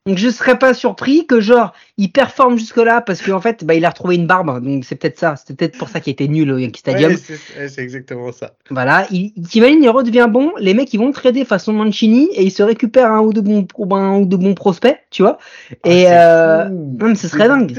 [0.08, 3.74] Donc je serais pas surpris que genre il performe jusque là parce qu'en fait bah
[3.74, 4.64] il a retrouvé une barbe.
[4.64, 5.34] Donc c'est peut-être ça.
[5.36, 7.14] C'est peut-être pour ça qu'il était nul au Yankee Stadium.
[7.14, 8.54] Ouais, c'est exactement ça.
[8.70, 9.08] voilà.
[9.10, 10.52] Il t'imagines il redevient bon.
[10.60, 13.66] Les mecs ils vont trader façon Mancini et ils se récupèrent un ou deux bons
[13.96, 15.40] un ou deux bons prospects tu vois.
[15.84, 16.98] Et Ah, c'est euh, fou.
[17.00, 17.74] non, mais ce serait dingue.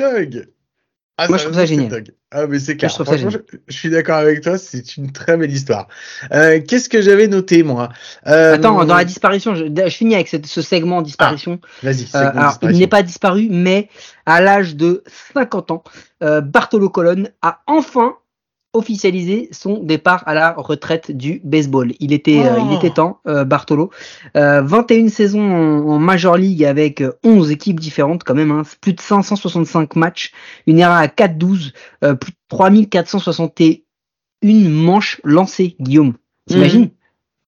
[1.18, 2.04] Ah, Moi, je trouve ça génial.
[2.30, 2.90] Ah, mais c'est clair.
[2.90, 4.58] je trouve ça Franchement, je, je suis d'accord avec toi.
[4.58, 5.88] C'est une très belle histoire.
[6.32, 7.88] Euh, Qu'est-ce que j'avais noté, moi?
[8.26, 11.58] Euh, Attends, dans la disparition, je, je finis avec cette- ce segment disparition.
[11.82, 13.88] Vas-y, c'est Euh, alors, il n'est pas disparu, mais
[14.26, 15.02] à l'âge de
[15.34, 15.84] 50 ans,
[16.22, 18.16] euh, Bartolo Colon a enfin
[18.76, 21.92] officialisé son départ à la retraite du baseball.
[22.00, 22.66] Il était, euh, Oh.
[22.70, 23.90] il était temps, euh, Bartolo.
[24.36, 28.62] Euh, 21 saisons en, en Major League avec euh, 11 équipes différentes quand même, hein,
[28.80, 30.32] plus de 565 matchs,
[30.66, 31.72] une ERA à 4-12,
[32.04, 36.14] euh, plus de 3461 manches lancées, Guillaume.
[36.48, 36.90] T'imagines?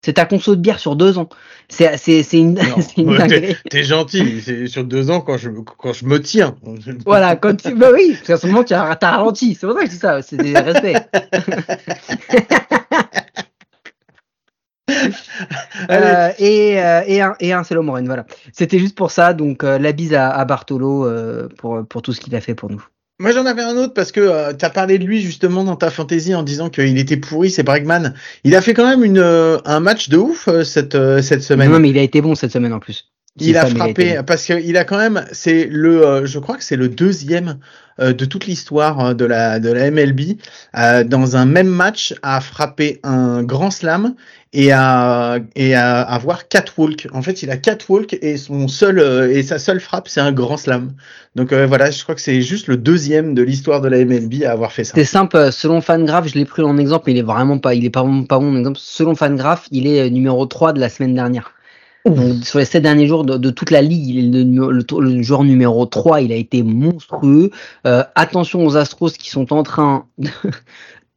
[0.08, 1.28] C'est ta conso de bière sur deux ans.
[1.68, 1.92] C'est
[2.32, 2.54] une,
[3.70, 4.40] t'es- gentil.
[4.40, 6.56] C'est sur deux ans quand je, quand je me tiens.
[7.04, 7.74] Voilà, quand tu...
[7.74, 9.98] bah oui, parce qu'à ce moment tu as, ralenti, c'est pour ça que je dis
[9.98, 10.96] ça, c'est des respects.
[15.90, 18.24] Euh, et, euh, et un, et un voilà.
[18.52, 22.14] C'était juste pour ça, donc euh, la bise à, à Bartolo euh, pour, pour tout
[22.14, 22.82] ce qu'il a fait pour nous.
[23.20, 25.90] Moi, j'en avais un autre parce que euh, t'as parlé de lui justement dans ta
[25.90, 27.50] fantaisie en disant qu'il était pourri.
[27.50, 28.14] C'est Bregman.
[28.44, 31.42] Il a fait quand même une, euh, un match de ouf euh, cette, euh, cette
[31.42, 31.72] semaine.
[31.72, 33.10] Non, mais il a été bon cette semaine en plus.
[33.40, 34.24] Il a frappé bon.
[34.24, 37.58] parce qu'il a quand même, c'est le, euh, je crois que c'est le deuxième
[38.00, 40.20] euh, de toute l'histoire euh, de la de la MLB
[40.76, 44.14] euh, dans un même match à frapper un grand slam
[44.52, 47.08] et à et à avoir catwalk.
[47.12, 50.32] En fait, il a catwalk et son seul euh, et sa seule frappe c'est un
[50.32, 50.92] grand slam.
[51.34, 54.44] Donc euh, voilà, je crois que c'est juste le deuxième de l'histoire de la MLB
[54.44, 54.94] à avoir fait ça.
[54.94, 57.84] C'est simple, selon Fangraph, je l'ai pris en exemple, mais il est vraiment pas, il
[57.84, 58.78] est pas, bon- pas bon exemple.
[58.80, 61.52] Selon Fangraph, il est numéro 3 de la semaine dernière.
[62.42, 66.36] Sur les 7 derniers jours de, toute la ligue, le joueur numéro 3, il a
[66.36, 67.50] été monstrueux.
[67.86, 70.06] Euh, attention aux Astros qui sont en train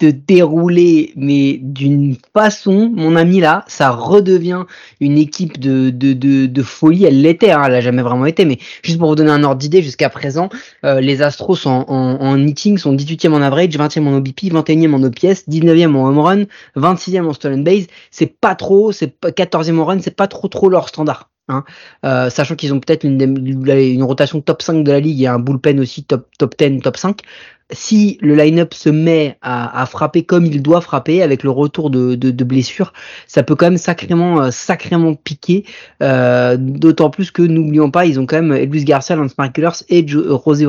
[0.02, 4.64] de dérouler, mais d'une façon, mon ami là, ça redevient
[5.00, 7.06] une équipe de, de, de, folie.
[7.06, 9.58] Elle l'était, hein, elle a jamais vraiment été, mais juste pour vous donner un ordre
[9.58, 10.50] d'idée, jusqu'à présent,
[10.86, 14.94] euh, les Astros en, en, en hitting sont 18e en average, 20e en OBP, 21e
[14.94, 16.44] en OPS, 19e en home run,
[16.76, 17.88] 26e en stolen base.
[18.10, 21.30] C'est pas trop, c'est pas 14e en run, c'est pas trop trop leur standard.
[21.48, 21.64] Hein.
[22.06, 25.40] Euh, sachant qu'ils ont peut-être une, une rotation top 5 de la ligue et un
[25.40, 27.22] bullpen aussi top, top 10, top 5.
[27.72, 32.16] Si le line-up se met à, frapper comme il doit frapper avec le retour de,
[32.16, 32.94] de, blessures,
[33.28, 35.66] ça peut quand même sacrément, euh, sacrément piquer.
[36.02, 40.08] Euh, D'autant plus que n'oublions pas, ils ont quand même Elvis Garcia, Lance Markellers et
[40.08, 40.66] Jo- José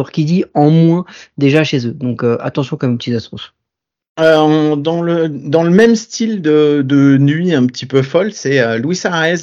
[0.55, 1.05] en moins
[1.39, 1.93] déjà chez eux.
[1.93, 3.53] Donc euh, attention comme petits Astros.
[4.21, 8.61] Euh, dans le dans le même style de, de nuit un petit peu folle, c'est
[8.61, 9.41] euh, Luis Arraez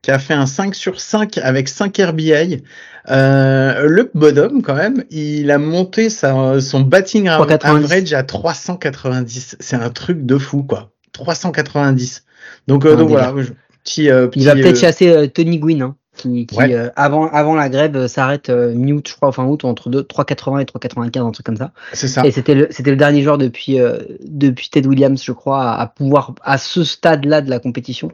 [0.00, 2.62] qui a fait un 5 sur 5 avec 5 RBI.
[3.10, 7.84] Euh, le bonhomme quand même, il a monté sa, son batting 390.
[7.84, 9.56] average à 390.
[9.58, 10.92] C'est un truc de fou quoi.
[11.12, 12.22] 390.
[12.68, 13.50] Donc, euh, donc voilà, je-
[13.82, 16.74] petit, euh, Il va petit, peut-être euh, chasser Tony Gwynn, hein, qui, qui, Ouais.
[16.74, 20.02] euh, avant, avant la grève euh, s'arrête euh, mi-août, je crois, fin août, entre deux-
[20.02, 21.72] 3,80 et 3,95, un truc comme ça.
[21.94, 22.24] c'est ça.
[22.26, 25.80] Et c'était le, c'était le dernier joueur depuis, euh, depuis Ted Williams, je crois, à,
[25.80, 28.10] à pouvoir, à ce stade-là de la compétition,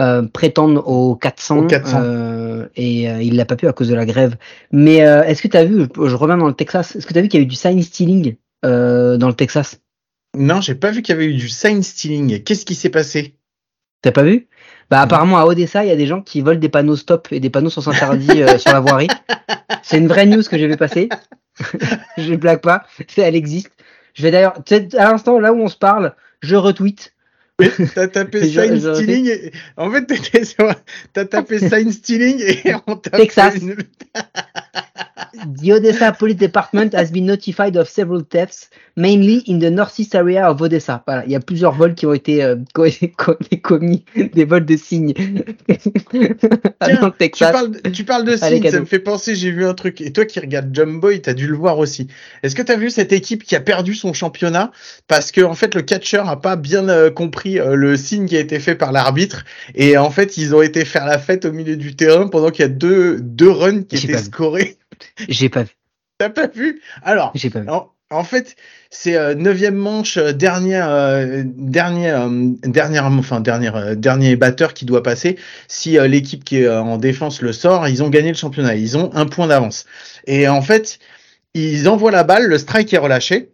[0.00, 1.58] euh, prétendre aux 400.
[1.58, 2.00] Aux 400.
[2.02, 4.36] euh, et euh, il l'a pas pu à cause de la grève.
[4.72, 7.12] Mais euh, est-ce que tu as vu, je, je reviens dans le Texas, est-ce que
[7.12, 9.80] tu as vu qu'il y a eu du sign stealing euh, dans le Texas?
[10.36, 12.42] Non, j'ai pas vu qu'il y avait eu du sign stealing.
[12.42, 13.36] Qu'est-ce qui s'est passé?
[14.02, 14.48] T'as pas vu?
[14.90, 17.40] Bah apparemment à Odessa, il y a des gens qui volent des panneaux stop et
[17.40, 19.08] des panneaux sans interdit euh, sur la voirie.
[19.82, 21.08] C'est une vraie news que j'ai vu passer.
[22.18, 23.70] je ne blague pas, c'est- elle existe.
[24.14, 27.14] Je vais d'ailleurs, tu sais, à l'instant là où on se parle, je retweet.
[27.94, 29.26] T'as tapé sign je- stealing.
[29.28, 29.52] Et...
[29.76, 30.70] En fait, t'étais sur...
[31.12, 33.54] t'as tapé sign stealing et on t'a Texas.
[33.56, 33.76] une-
[35.16, 40.46] The Odessa Police Department has been notified of several thefts, mainly in the northeast area
[40.46, 41.02] of Odessa.
[41.06, 42.56] Voilà, il y a plusieurs vols qui ont été, euh,
[43.62, 45.14] commis, des vols de signes
[46.12, 50.02] Tiens, Tu parles, tu parles de signes, ça me fait penser, j'ai vu un truc.
[50.02, 52.08] Et toi qui regardes Jumboy, t'as dû le voir aussi.
[52.42, 54.70] Est-ce que t'as vu cette équipe qui a perdu son championnat?
[55.08, 58.36] Parce que en fait le catcher a pas bien euh, compris euh, le signe qui
[58.36, 61.52] a été fait par l'arbitre et en fait ils ont été faire la fête au
[61.52, 64.76] milieu du terrain pendant qu'il y a deux deux runs qui étaient scorés.
[65.28, 65.70] J'ai pas vu,
[66.18, 66.80] T'as pas vu?
[67.02, 67.68] Alors j'ai pas vu.
[67.68, 68.56] en, en fait,
[68.90, 72.30] c'est euh, neuvième manche, euh, dernière, euh, dernière, euh,
[72.64, 75.36] dernière, enfin dernière, dernier batteur qui doit passer.
[75.68, 78.74] Si l'équipe qui est en défense le sort, ils ont gagné le championnat.
[78.76, 79.86] Ils ont un point d'avance.
[80.26, 80.98] Et en fait,
[81.54, 83.52] ils envoient la balle, le strike est relâché,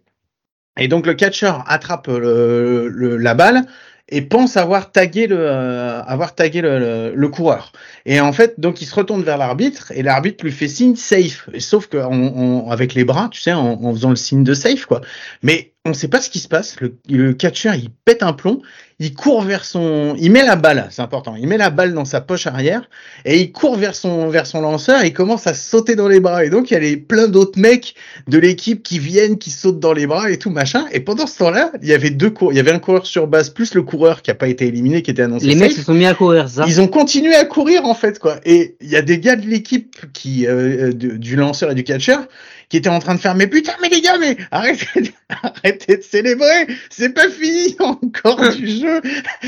[0.77, 3.63] et donc le catcher attrape le, le- la balle
[4.09, 7.71] et pense avoir tagué le, euh, avoir tagué le, le- le coureur.
[8.05, 11.49] Et en fait, donc il se retourne vers l'arbitre et l'arbitre lui fait signe safe.
[11.53, 14.53] Et sauf que en- avec les bras, tu sais, en, en faisant le signe de
[14.53, 15.01] safe, quoi.
[15.41, 16.79] Mais on sait pas ce qui se passe.
[16.81, 18.61] Le, le catcher, il pète un plomb
[18.99, 22.05] il court vers son, il met la balle, c'est important, il met la balle dans
[22.05, 22.89] sa poche arrière
[23.25, 26.19] et il court vers son vers son lanceur et il commence à sauter dans les
[26.19, 27.95] bras et donc il y a les, plein d'autres mecs
[28.27, 31.37] de l'équipe qui viennent, qui sautent dans les bras et tout machin et pendant ce
[31.39, 33.81] temps-là, il y avait deux cours, il y avait un coureur sur base plus le
[33.83, 35.47] coureur qui a pas été éliminé, qui était annoncé.
[35.47, 36.65] Les mecs se sont mis à courir, ça?
[36.67, 39.47] Ils ont continué à courir en fait quoi et il y a des gars de
[39.47, 42.25] l'équipe qui euh, de- du lanceur et du catcheur
[42.73, 45.09] qui étaient en train de faire mais putain mais les gars mais arrêtez de,
[45.43, 46.65] arrêtez de célébrer.
[46.89, 48.99] C'est pas fini encore du jeu.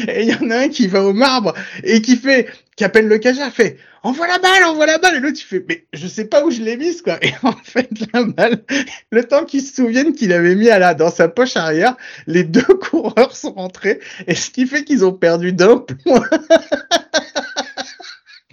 [0.08, 3.08] Et il y en a un qui va au marbre et qui fait qui appelle
[3.08, 5.16] le catcheur fait envoie la balle envoie la balle.
[5.16, 7.18] Et l'autre il fait mais je sais pas où je l'ai mise quoi.
[7.24, 8.64] Et en fait la balle
[9.10, 12.44] le temps qu'ils se souviennent qu'il avait mis à la dans sa poche arrière les
[12.44, 14.02] deux coureurs sont rentrés.
[14.28, 16.30] Et ce qui fait qu'ils ont perdu d'un point.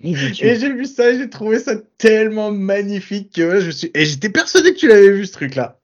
[0.02, 3.90] Et j'ai vu ça, et j'ai trouvé ça tellement magnifique que je suis.
[3.94, 5.78] Et j'étais persuadé que tu l'avais vu ce truc-là.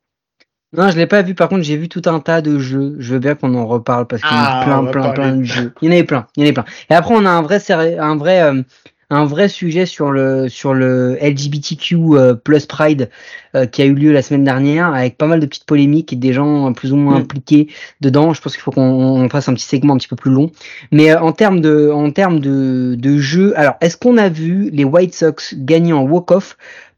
[0.77, 1.35] Non, je l'ai pas vu.
[1.35, 2.95] Par contre, j'ai vu tout un tas de jeux.
[2.99, 5.15] Je veux bien qu'on en reparle parce qu'il y Ah, a plein, va plein, parler.
[5.15, 5.73] plein de jeux.
[5.81, 6.27] Il y en avait plein.
[6.37, 6.65] Il y en avait plein.
[6.91, 7.59] Et après, on a un vrai,
[7.99, 8.63] un vrai, euh,
[9.11, 13.09] un vrai sujet sur le, sur le LGBTQ euh, plus Pride
[13.55, 16.17] euh, qui a eu lieu la semaine dernière avec pas mal de petites polémiques et
[16.17, 17.23] des gens plus ou moins Mm.
[17.23, 17.69] impliqués
[18.01, 18.35] dedans.
[18.35, 20.51] Je pense qu'il faut qu'on on fasse un petit segment un petit peu plus long.
[20.93, 24.69] Mais euh, en termes de, en termes de, de jeu, alors est-ce qu'on a vu
[24.71, 26.57] les White Sox gagner en walk-off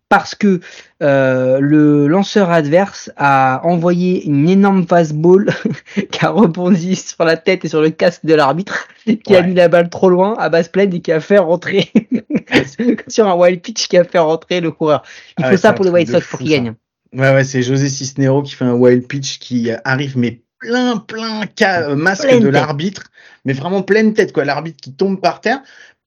[0.09, 0.61] parce que
[1.01, 5.51] le lanceur adverse a envoyé une énorme fastball
[6.11, 8.89] qui a rebondi sur la tête et sur le casque de l'arbitre,
[9.25, 11.91] qui a mis la balle trop loin à base pleine et qui a fait rentrer
[13.09, 15.03] sur un wild pitch qui a fait rentrer le coureur.
[15.39, 16.75] Il Ah faut ouais, ça pour les White Sox pour qu'ils gagnent.
[17.13, 21.47] Ouais, ouais, c'est José Cisnero qui fait un wild pitch qui arrive, mais plein, plein
[21.47, 23.05] cas, euh, masque Pleine de l'arbitre,
[23.45, 24.45] mais vraiment pleine tête, quoi.
[24.45, 25.61] L'arbitre qui tombe par terre.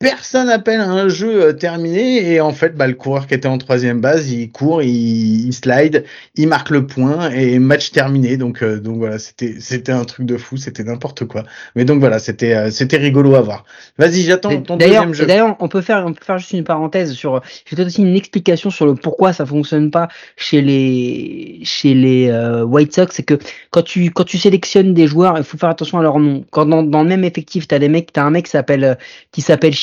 [0.04, 3.58] Personne appelle un jeu euh, terminé et en fait, bah, le coureur qui était en
[3.58, 6.04] troisième base, il court, il, il slide,
[6.36, 8.36] il marque le point et match terminé.
[8.36, 11.44] Donc, euh, donc voilà, c'était, c'était un truc de fou, c'était n'importe quoi.
[11.78, 13.64] Mais donc voilà, c'était, euh, c'était rigolo à voir.
[13.98, 15.26] Vas-y, j'attends ton deuxième jeu.
[15.26, 17.42] d'ailleurs, on peut faire, on peut faire juste une parenthèse sur.
[17.66, 22.28] J'ai peut-être aussi une explication sur le pourquoi ça fonctionne pas chez les chez les
[22.30, 23.40] euh, White Sox, c'est que
[23.72, 26.44] quand tu quand tu sélectionnes des joueurs, il faut faire attention à leur nom.
[26.52, 28.98] Quand dans, dans le même effectif, t'as des mecs, t'as un mec qui s'appelle
[29.32, 29.74] qui s'appelle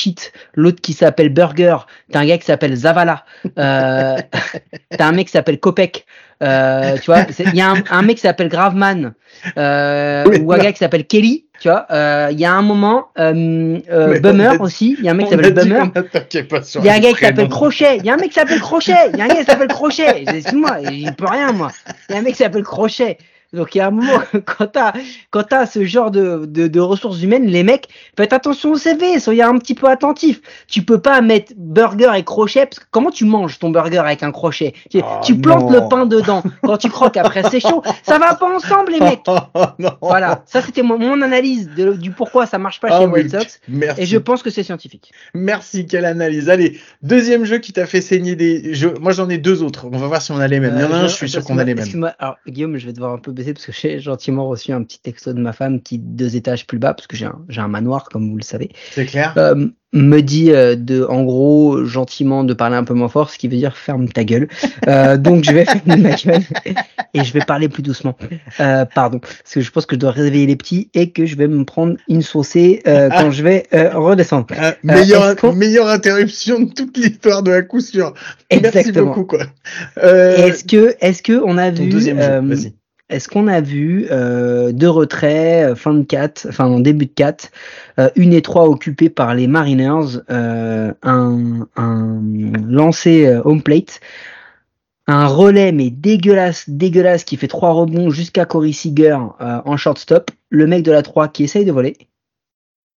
[0.53, 1.77] L'autre qui s'appelle Burger,
[2.11, 3.25] t'as un gars qui s'appelle Zavala,
[3.57, 4.17] euh,
[4.97, 6.05] t'as un mec qui s'appelle Kopek.
[6.43, 9.13] Euh, tu vois, il y a un, un mec qui s'appelle Graveman
[9.57, 11.45] euh, ou un gars qui s'appelle Kelly.
[11.59, 11.85] Tu vois,
[12.31, 14.95] il y a un moment, Bummer a aussi.
[14.97, 15.83] Il y a un mec qui s'appelle Bummer.
[16.75, 17.49] Il y a un gars qui s'appelle.
[17.49, 17.97] Crochet.
[17.97, 19.11] Il y a un mec qui s'appelle Crochet.
[19.13, 20.23] Il y a un gars qui s'appelle Crochet.
[20.27, 21.69] Excuse-moi, il peut rien, moi.
[22.09, 23.17] Il y a un mec qui s'appelle Crochet.
[23.53, 24.93] Donc il y a un moment, quand t'as,
[25.29, 29.19] quand t'as ce genre de, de, de ressources humaines, les mecs, faites attention au CV,
[29.19, 30.41] soyez un petit peu attentifs.
[30.67, 34.23] Tu peux pas mettre burger et crochet, parce que comment tu manges ton burger avec
[34.23, 34.73] un crochet?
[34.89, 35.71] Tu, Oh, tu plantes non.
[35.71, 36.43] le pain dedans.
[36.63, 37.81] Quand tu croques après, c'est chaud.
[38.03, 39.21] Ça va pas ensemble, les mecs.
[40.01, 40.43] Voilà.
[40.45, 43.59] Ça, c'était mon, mon analyse de- du pourquoi ça marche pas Ah chez White Sox.
[43.67, 44.01] Merci.
[44.01, 45.11] Et je pense que c'est scientifique.
[45.33, 46.49] Merci, quelle analyse.
[46.49, 48.93] Allez, deuxième jeu qui t'a fait saigner des jeux.
[49.01, 49.87] Moi, j'en ai deux autres.
[49.91, 50.75] On va voir si on a les mêmes.
[50.77, 51.79] Il y en a Euh, un, je suis sûr qu'on a les mêmes.
[51.83, 54.99] Excuse-moi, alors Guillaume, je vais devoir un peu parce que j'ai gentiment reçu un petit
[54.99, 57.67] texto de ma femme qui, deux étages plus bas, parce que j'ai un, j'ai un
[57.67, 62.43] manoir, comme vous le savez, C'est clair euh, me dit euh, de, en gros, gentiment
[62.43, 64.47] de parler un peu moins fort, ce qui veut dire ferme ta gueule.
[64.87, 66.43] Euh, donc je vais fermer ma gueule
[67.13, 68.15] et je vais parler plus doucement.
[68.59, 71.35] Euh, pardon, parce que je pense que je dois réveiller les petits et que je
[71.35, 74.47] vais me prendre une saucée euh, quand je vais redescendre.
[74.57, 78.13] Euh, meilleure, interruption de toute l'histoire de la coup sûr.
[78.51, 79.07] Merci Exactement.
[79.07, 79.45] beaucoup, quoi.
[80.03, 82.73] Euh, Est-ce que, est-ce que on a vu, deuxième jeu, vas-y.
[83.11, 87.11] Est-ce qu'on a vu euh, deux retraits, euh, fin de 4, enfin en début de
[87.13, 87.51] 4,
[87.99, 92.21] euh, une et trois occupés par les Mariners, euh, un, un
[92.67, 93.99] lancé home plate,
[95.07, 100.67] un relais mais dégueulasse, dégueulasse qui fait trois rebonds jusqu'à Corey Seager en shortstop, le
[100.67, 101.97] mec de la 3 qui essaye de voler,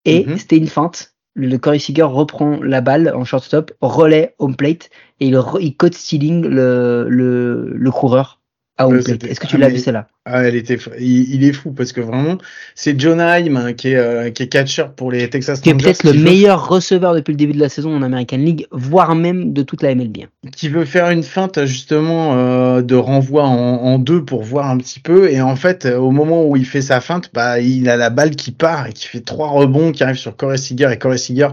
[0.04, 0.38] et Mhm.
[0.38, 1.14] c'était une feinte.
[1.34, 6.46] Le Corey Seager reprend la balle en shortstop, relais home plate, et il, code stealing
[6.46, 8.40] le, le, le coureur
[8.76, 9.02] plate.
[9.06, 10.08] c'était- Est-ce que tu ah, l'as mais- vu celle-là?
[10.26, 12.38] Ah, elle était, il, il est fou parce que vraiment,
[12.74, 15.72] c'est John Haim hein, qui est, euh, qui est catcher pour les Texas qui est
[15.72, 15.84] Rangers.
[15.84, 19.14] peut-être le veut- meilleur receveur depuis le début de la saison en American League, voire
[19.14, 20.26] même de toute la MLB.
[20.56, 24.78] qui veut faire une feinte justement euh, de renvoi en, en deux pour voir un
[24.78, 27.88] petit peu et en fait euh, au moment où il fait sa feinte bah il
[27.90, 30.88] a la balle qui part et qui fait trois rebonds qui arrivent sur Corey Seager
[30.90, 31.48] et Corey Seager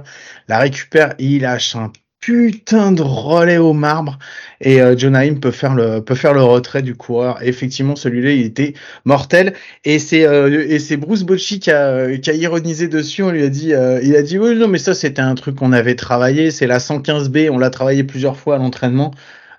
[0.48, 4.20] la récupère et il lâche un putain de relais au marbre.
[4.62, 7.42] Et euh, John Haim peut faire le peut faire le retrait du coureur.
[7.42, 8.74] Effectivement celui-là il était
[9.06, 9.54] mortel.
[9.86, 13.24] Et c'est euh, et c'est Bruce Bocci qui a qui a ironisé dessus.
[13.24, 15.56] On lui a dit euh, il a dit oui non mais ça c'était un truc
[15.56, 16.52] qu'on avait travaillé.
[16.52, 19.12] C'est la 115B on l'a travaillé plusieurs fois à l'entraînement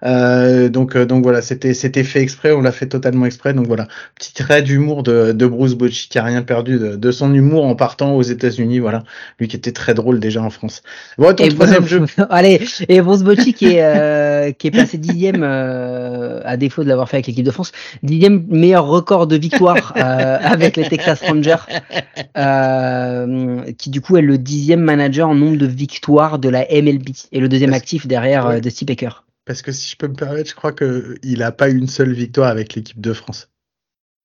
[0.04, 3.54] Euh, donc, euh, donc voilà, c'était c'était fait exprès, on l'a fait totalement exprès.
[3.54, 3.86] Donc voilà,
[4.18, 7.64] petit trait d'humour de, de Bruce Bocci qui a rien perdu de, de son humour
[7.64, 8.78] en partant aux États-Unis.
[8.80, 9.04] Voilà,
[9.38, 10.82] lui qui était très drôle déjà en France.
[11.18, 12.04] Bon, ton Et troisième Bruce- jeu.
[12.30, 16.88] Allez, et Bruce Bocci qui est, euh, qui est passé dixième, euh, à défaut de
[16.88, 21.20] l'avoir fait avec l'équipe de France, dixième meilleur record de victoire euh, avec les Texas
[21.22, 21.56] Rangers,
[22.38, 27.10] euh, qui du coup est le dixième manager en nombre de victoires de la MLB
[27.32, 28.60] et le deuxième actif derrière Ouais.
[28.60, 29.22] Dusty Baker.
[29.44, 32.12] Parce que si je peux me permettre, je crois que il a pas une seule
[32.12, 33.48] victoire avec l'équipe de France.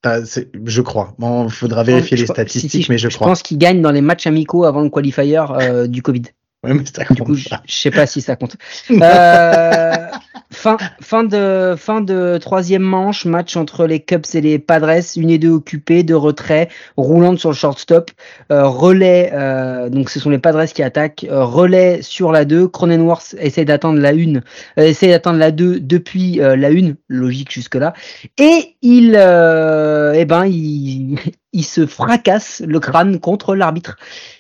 [0.06, 1.16] Je crois.
[1.18, 3.28] Bon, faudra vérifier Je les crois- statistiques, si, mais je, je crois.
[3.28, 6.22] pense qu'il gagne dans les matchs amicaux avant le qualifier euh, du Covid.
[6.68, 8.58] Ouais, mais ça Du coup, je, sais pas si ça compte.
[9.08, 10.08] Euh,
[10.52, 15.30] fin, fin de, fin de troisième manche, match entre les Cubs et les Padres, une
[15.30, 18.12] et deux occupées, de retrait, roulante sur le shortstop,
[18.52, 22.68] euh, relais, euh, donc ce sont les Padres qui attaquent, euh, relais sur la 2,
[22.68, 24.40] Cronenworth essaie d'atteindre la 1, euh,
[24.78, 27.94] essaie d'atteindre la 2 depuis la 1, logique jusque là,
[28.38, 31.20] et il, euh, eh ben, il,
[31.54, 33.98] il se fracasse le crâne contre l'arbitre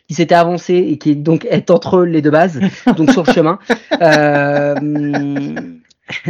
[0.07, 2.59] qui s'était avancé et qui donc est entre les deux bases,
[2.95, 3.59] donc sur le chemin.
[4.01, 4.75] Euh,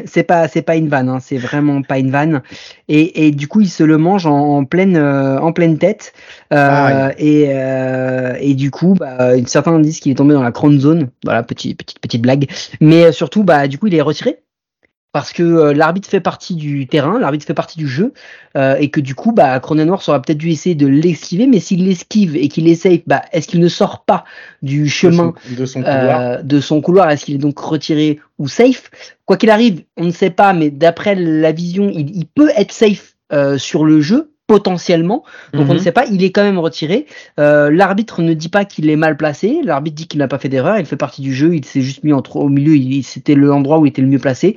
[0.05, 2.41] c'est pas c'est pas une vanne, hein, c'est vraiment pas une vanne.
[2.87, 6.13] Et, et du coup, il se le mange en, en pleine euh, en pleine tête.
[6.53, 10.51] Euh, Ah et, euh, et du coup, bah, certains disent qu'il est tombé dans la
[10.51, 11.09] crown zone.
[11.23, 12.47] Voilà, petite petite petite blague.
[12.81, 14.39] Mais euh, surtout, bah du coup, il est retiré
[15.13, 18.13] parce que euh, l'arbitre fait partie du terrain, l'arbitre fait partie du jeu,
[18.55, 21.85] euh, et que du coup, bah, Cronenworth aurait peut-être dû essayer de l'esquiver, mais s'il
[21.87, 24.25] l'esquive et qu'il essaye, bah, est-ce qu'il ne sort pas
[24.61, 26.21] du chemin de son, de son couloir.
[26.21, 28.91] euh, de son couloir Est-ce qu'il est donc retiré ou safe?
[29.25, 32.71] Quoi qu'il arrive, on ne sait pas, mais d'après la vision, il, il peut être
[32.71, 35.25] safe euh, sur le jeu potentiellement.
[35.53, 35.83] Donc on ne Mhm.
[35.83, 37.05] sait pas, il est quand même retiré.
[37.37, 39.59] Euh, l'arbitre ne dit pas qu'il est mal placé.
[39.61, 40.77] L'arbitre dit qu'il n'a pas fait d'erreur.
[40.79, 41.53] Il fait partie du jeu.
[41.53, 42.73] Il s'est juste mis entre, au milieu.
[42.77, 44.55] Il, c'était l'endroit où il était le mieux placé.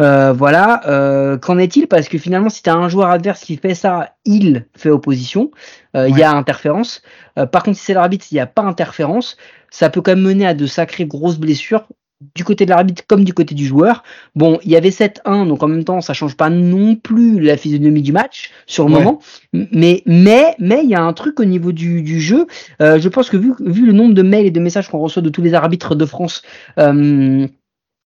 [0.00, 0.82] Euh, voilà.
[0.88, 1.86] Euh, qu'en est-il?
[1.86, 5.50] Parce que finalement, si tu as un joueur adverse qui fait ça, il fait opposition.
[5.96, 6.20] Euh, Il Ouais.
[6.20, 7.02] y a interférence.
[7.38, 9.36] Euh, par contre, si c'est l'arbitre, il n'y a pas interférence.
[9.70, 11.86] Ça peut quand même mener à de sacrées grosses blessures
[12.34, 14.02] du côté de l'arbitre comme du côté du joueur.
[14.34, 17.58] Bon, il y avait 7-1, donc en même temps, ça change pas non plus la
[17.58, 19.00] physionomie du match sur le Ouais.
[19.04, 19.20] moment.
[19.52, 22.46] Mais mais mais il y a un truc au niveau du, du jeu.
[22.80, 25.20] Euh, je pense que vu vu le nombre de mails et de messages qu'on reçoit
[25.20, 26.42] de tous les arbitres de France
[26.78, 27.46] euh,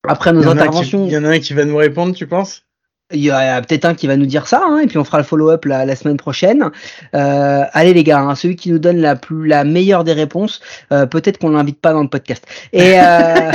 [0.09, 2.63] après nos interventions, Il y en a un qui va nous répondre, tu penses?
[3.11, 5.17] Il y a peut-être un qui va nous dire ça, hein, et puis on fera
[5.17, 6.69] le follow-up la, la semaine prochaine.
[7.15, 10.61] Euh, allez les gars, hein, celui qui nous donne la plus la meilleure des réponses,
[10.91, 12.45] euh, peut-être qu'on l'invite pas dans le podcast.
[12.73, 13.51] Et euh...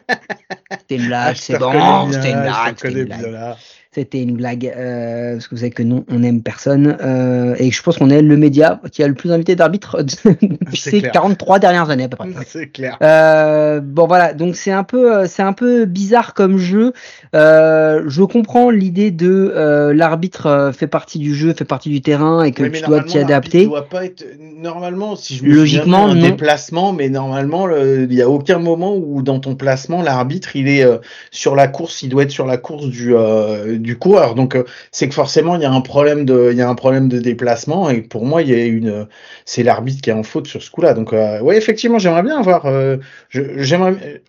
[0.78, 3.56] c'était une blague, Ah, c'est bon, c'était une blague,
[3.98, 4.72] c'était une blague.
[4.76, 8.10] euh, parce que vous savez que non, on n'aime personne, euh, et je pense qu'on
[8.10, 11.12] est le média qui a le plus invité d'arbitres depuis ces clair.
[11.12, 12.28] 43 dernières années à peu près.
[12.46, 12.96] C'est clair.
[13.02, 16.92] Euh, bon voilà, donc c'est un peu, c'est un peu bizarre comme jeu.
[17.32, 22.62] Je comprends l'idée de l'arbitre fait partie du jeu, fait partie du terrain et que
[22.64, 23.64] Oui, tu dois t'y adapter.
[23.66, 24.24] doit pas être
[24.56, 26.20] normalement si je me Logiquement, un non.
[26.28, 30.68] déplacement mais normalement le- il y a aucun moment où dans ton placement l'arbitre il
[30.68, 30.84] est
[31.30, 34.34] sur la course il doit être sur la course du euh, du coureur.
[34.34, 36.74] Donc euh, c'est que forcément il y a un problème de il y a un
[36.74, 39.06] problème de déplacement et pour moi il y a une
[39.46, 40.92] c'est l'arbitre qui est en faute sur ce coup-là.
[40.92, 42.98] Donc euh, ouais effectivement j'aimerais bien avoir euh,
[43.30, 44.22] j'aimerais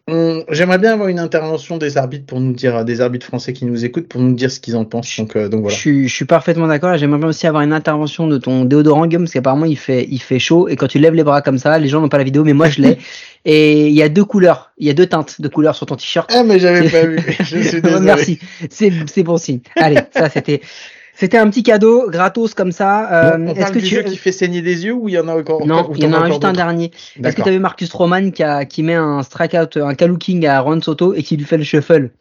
[0.49, 3.83] j'aimerais bien avoir une intervention des arbitres pour nous dire des arbitres français qui nous
[3.83, 5.17] écoutent pour nous dire ce qu'ils en pensent.
[5.17, 6.97] Donc euh, donc Je voilà suis, je suis parfaitement d'accord.
[6.97, 10.21] J'aimerais bien aussi avoir une intervention de ton déodorant Guillaume parce qu'apparemment il fait, il
[10.21, 10.69] fait chaud.
[10.69, 12.53] Et quand tu lèves les bras comme ça, les gens n'ont pas la vidéo, mais
[12.53, 12.97] moi je l'ai.
[13.45, 15.95] et il y a deux couleurs, il y a deux teintes de couleurs sur ton
[15.95, 16.31] t-shirt.
[16.33, 18.39] ah mais j'avais pas vu je suis désolé Merci,
[18.69, 19.59] c'est c'est bon signe.
[19.75, 20.61] Allez, ça c'était,
[21.13, 23.33] c'était un petit cadeau gratos comme ça.
[23.35, 25.19] Euh, Est-ce parle que du tu jeu qui fait saigner des yeux ou il y
[25.19, 26.91] en a encore Non, il y en a juste un dernier.
[27.21, 30.45] Est-ce que tu as vu Marcus Stroman qui, a, qui met un strikeout, un Kaluking
[30.45, 32.11] à Ron Soto et qui lui fait le shuffle?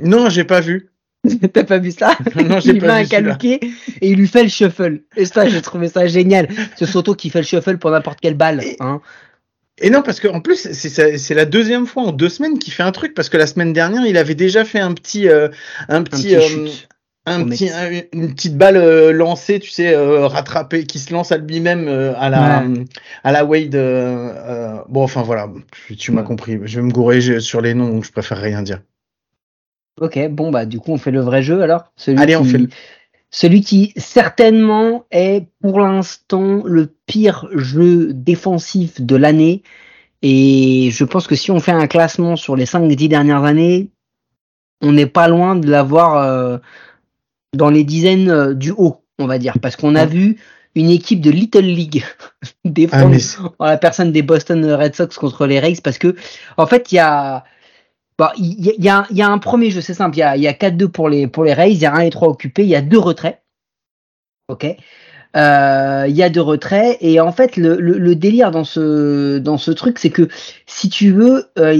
[0.00, 0.90] Non, j'ai pas vu.
[1.54, 2.18] T'as pas vu ça?
[2.36, 3.08] Non, j'ai Il pas met un vu.
[3.08, 3.60] Kaluké
[4.02, 5.00] et il lui fait le shuffle.
[5.16, 6.48] Et ça, j'ai trouvé ça génial.
[6.76, 8.60] Ce Soto qui fait le shuffle pour n'importe quelle balle.
[8.80, 9.00] Hein.
[9.80, 12.84] Et non, parce que en plus, c'est- la deuxième fois en deux semaines qu'il fait
[12.84, 15.48] un truc, parce que la semaine dernière, il avait déjà fait un petit, euh,
[15.88, 16.68] un Un petit, euh,
[17.26, 17.70] un petit,
[18.12, 22.12] une petite balle euh, lancée, tu sais, euh, rattrapée, qui se lance à lui-même euh,
[22.16, 22.64] à la,
[23.24, 23.74] à la Wade.
[24.88, 25.48] bon, enfin voilà,
[25.86, 26.26] tu, tu m'as Ouais.
[26.26, 26.60] compris.
[26.64, 28.80] Je vais me gourer sur les noms, donc je préfère rien dire.
[30.00, 31.84] Ok, bon bah du coup on fait le vrai jeu alors?
[31.96, 32.68] Celui Allez, on fait le-
[33.30, 39.62] Celui qui certainement est pour l'instant le pire jeu défensif de l'année.
[40.22, 43.90] Et je pense que si on fait un classement sur les 5-10 dernières années,
[44.80, 46.58] on n'est pas loin de l'avoir euh,
[47.54, 49.58] dans les dizaines euh, du haut, on va dire.
[49.60, 50.38] Parce qu'on a vu
[50.74, 52.04] une équipe de Little League
[52.42, 56.16] Ah, défendre mais en la personne des Boston Red Sox contre les Rays parce que
[56.56, 57.44] en fait il y a
[58.16, 60.16] Bon, il y, y, a, il y a un premier jeu, c'est simple.
[60.16, 62.00] Il y a, y a 4-2 pour les, pour les Rays, il y a 1
[62.00, 63.42] et 3 occupés, il y a deux retraits.
[64.48, 64.66] Ok.
[65.36, 66.96] Euh, Il y a deux retraits.
[67.00, 70.28] Et en fait, le, le, le délire dans ce, dans ce truc, c'est que
[70.66, 71.74] si tu veux, euh,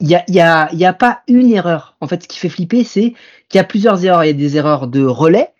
[0.00, 1.96] il y a, il y, a, y a pas une erreur.
[2.00, 3.14] En fait, ce qui fait flipper, c'est
[3.48, 4.24] qu'il y a plusieurs erreurs.
[4.24, 5.50] Il y a des erreurs de relais,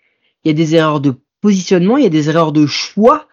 [0.44, 3.28] il y a des erreurs de positionnement, il y a des erreurs de choix,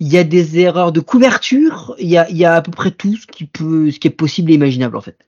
[0.00, 2.90] il y a des erreurs de couverture, il y a, y a à peu près
[2.92, 5.18] tout ce qui peut, ce qui est possible et imaginable en fait.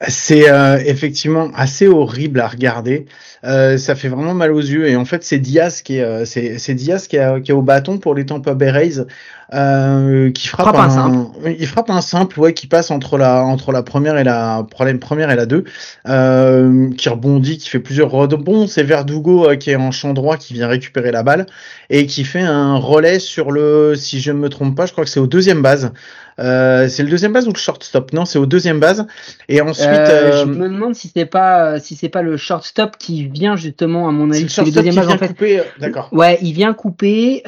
[0.00, 3.06] C'est euh, effectivement assez horrible à regarder.
[3.44, 4.88] Euh, ça fait vraiment mal aux yeux.
[4.88, 7.54] Et en fait, c'est Diaz qui est, euh, c'est, c'est Diaz qui est, qui est
[7.54, 9.04] au bâton pour les Tampa Bay Rays,
[9.52, 11.54] euh, qui frappe, Frappe un un, simple.
[11.58, 14.98] il frappe un simple, ouais, qui passe entre la, entre la première et la problème
[14.98, 15.64] première et la deux,
[16.08, 18.66] euh, qui rebondit, qui fait plusieurs rebonds.
[18.66, 21.46] C'est Verdugo qui est en champ droit, qui vient récupérer la balle
[21.88, 25.04] et qui fait un relais sur le, si je ne me trompe pas, je crois
[25.04, 25.92] que c'est au deuxième base.
[26.40, 28.12] Euh, c'est le deuxième base ou le shortstop?
[28.12, 29.06] Non, c'est au deuxième base.
[29.48, 32.96] Et ensuite, Euh, euh, je me demande si c'est pas, si c'est pas le shortstop
[32.98, 34.48] qui vient justement à mon avis.
[34.48, 35.28] C'est le deuxième base vient en fait.
[35.28, 35.60] couper.
[35.60, 36.08] euh, D'accord.
[36.12, 37.42] Ouais, il vient couper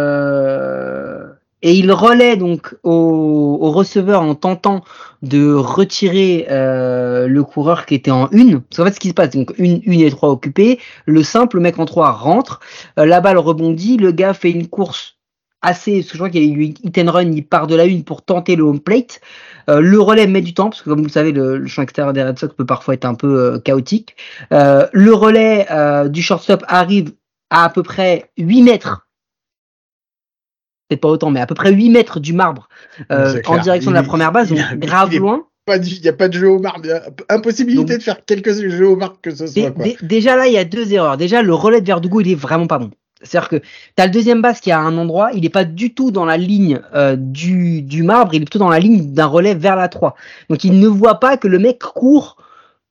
[0.00, 1.26] euh,
[1.62, 4.82] et il relaie donc au, au receveur en tentant
[5.22, 8.60] de retirer euh, le coureur qui était en une.
[8.62, 11.56] Parce qu'en fait, ce qui se passe, donc une, une et trois occupés, le simple
[11.56, 12.60] le mec en trois rentre,
[12.98, 15.16] euh, la balle rebondit, le gars fait une course
[15.62, 17.74] assez, parce que je crois qu'il y a eu hit and run, il part de
[17.74, 19.20] la une pour tenter le home plate.
[19.68, 21.82] Euh, le relais met du temps, parce que comme vous le savez, le, le champ
[21.82, 24.16] extérieur des Red Sox peut parfois être un peu euh, chaotique.
[24.52, 25.66] Euh, le relais
[26.08, 27.12] du shortstop arrive
[27.50, 29.06] à à peu près 8 mètres,
[30.88, 32.68] peut-être pas autant, mais à peu près 8 mètres du marbre
[33.10, 35.44] en direction de la première base, donc grave loin.
[35.68, 36.80] Il n'y a pas de jeu au marbre.
[36.84, 39.70] il y a Impossibilité Donc- de faire quelques jeux au marbre que ce soit.
[39.70, 39.84] Quoi.
[40.02, 41.16] déjà là, il y a deux erreurs.
[41.16, 42.90] Déjà, le relais de Verdugo, il est vraiment pas bon.
[43.22, 43.64] C'est-à-dire que tu
[43.98, 46.24] as le deuxième base qui est à un endroit, il n'est pas du tout dans
[46.24, 49.76] la ligne euh, du, du marbre, il est plutôt dans la ligne d'un relais vers
[49.76, 50.14] la 3.
[50.48, 52.36] Donc il ne voit pas que le mec court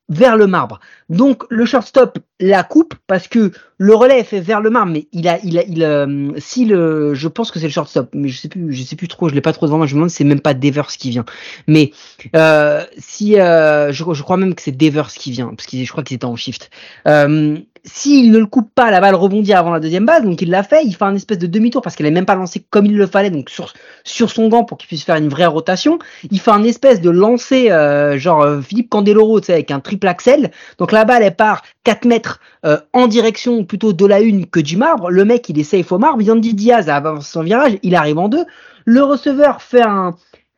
[0.09, 0.79] vers le marbre.
[1.09, 5.07] Donc le shortstop la coupe parce que le relais est fait vers le marbre, mais
[5.11, 8.27] il a, il a, il euh, si le, je pense que c'est le shortstop, mais
[8.27, 9.99] je sais plus, je sais plus trop, je l'ai pas trop devant moi, je me
[9.99, 11.25] demande c'est même pas Devers qui vient.
[11.67, 11.91] Mais
[12.35, 15.91] euh, si, euh, je, je crois même que c'est Devers qui vient, parce que je
[15.91, 16.69] crois qu'ils étaient en shift.
[17.07, 20.49] Euh, s'il ne le coupe pas, la balle rebondit avant la deuxième base, donc il
[20.49, 22.85] l'a fait, il fait un espèce de demi-tour parce qu'elle est même pas lancée comme
[22.85, 23.73] il le fallait, donc sur,
[24.03, 25.99] sur son gant pour qu'il puisse faire une vraie rotation.
[26.31, 29.79] Il fait un espèce de lancer, euh, genre euh, Philippe Candeloro, tu sais, avec un
[29.79, 30.51] triple axel.
[30.77, 34.59] Donc la balle, elle part 4 mètres euh, en direction plutôt de la une que
[34.59, 35.09] du marbre.
[35.09, 36.21] Le mec, il est safe au marbre.
[36.21, 38.45] Yandy Diaz a avancé son virage, il arrive en deux.
[38.85, 40.15] Le receveur fait un,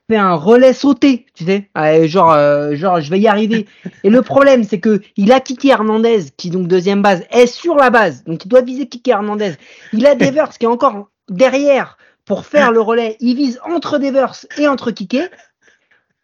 [0.10, 1.70] fait un relais sauté, tu sais,
[2.08, 3.66] genre, euh, genre, je vais y arriver.
[4.04, 7.76] Et le problème, c'est que il a Kiki Hernandez, qui donc deuxième base, est sur
[7.76, 9.54] la base, donc il doit viser Kiki Hernandez.
[9.94, 13.18] Il a Devers qui est encore derrière pour faire le relais.
[13.20, 15.22] Il vise entre Devers et entre Kiki.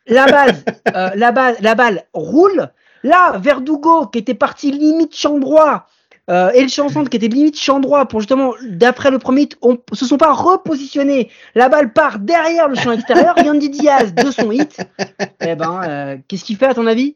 [0.08, 0.64] La base,
[0.96, 2.70] euh, la la balle roule.
[3.04, 5.86] Là, Verdugo, qui était parti limite champ droit,
[6.30, 9.58] euh, et le chanson qui était limite champ droit pour justement, d'après le premier hit,
[9.62, 11.30] on se sont pas repositionnés.
[11.56, 13.36] La balle part derrière le champ extérieur.
[13.46, 14.78] Yandy Diaz de son hit.
[15.42, 17.16] Eh ben, euh, qu'est-ce qu'il fait à ton avis?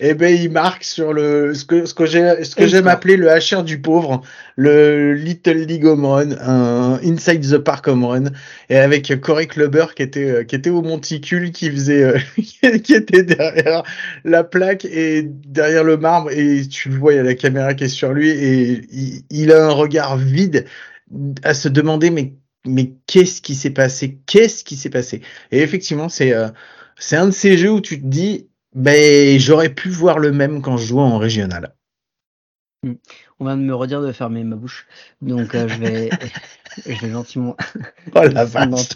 [0.00, 2.88] Eh ben, il marque sur le ce que ce que j'ai ce que Et j'aime
[2.88, 4.22] appeler le HR du pauvre,
[4.56, 8.24] le Little League home run, un Inside the Park home run,
[8.68, 12.18] et avec Corey Kluber qui était euh, qui était au monticule, qui faisait euh,
[12.82, 13.84] qui était derrière
[14.24, 17.74] la plaque et derrière le marbre, et tu le vois, il y a la caméra
[17.74, 20.66] qui est sur lui, et il, il a un regard vide
[21.42, 22.34] à se demander mais
[22.64, 24.18] mais qu'est-ce qui s'est passé?
[24.26, 25.22] Qu'est-ce qui s'est passé?
[25.50, 26.48] Et effectivement, c'est euh,
[26.96, 30.62] c'est un de ces jeux où tu te dis, ben j'aurais pu voir le même
[30.62, 31.74] quand je jouais en régional.
[33.38, 34.86] On vient de me redire de fermer ma bouche.
[35.20, 36.10] Donc, euh, je vais,
[36.86, 37.56] je vais gentiment.
[38.14, 38.88] Oh la vache.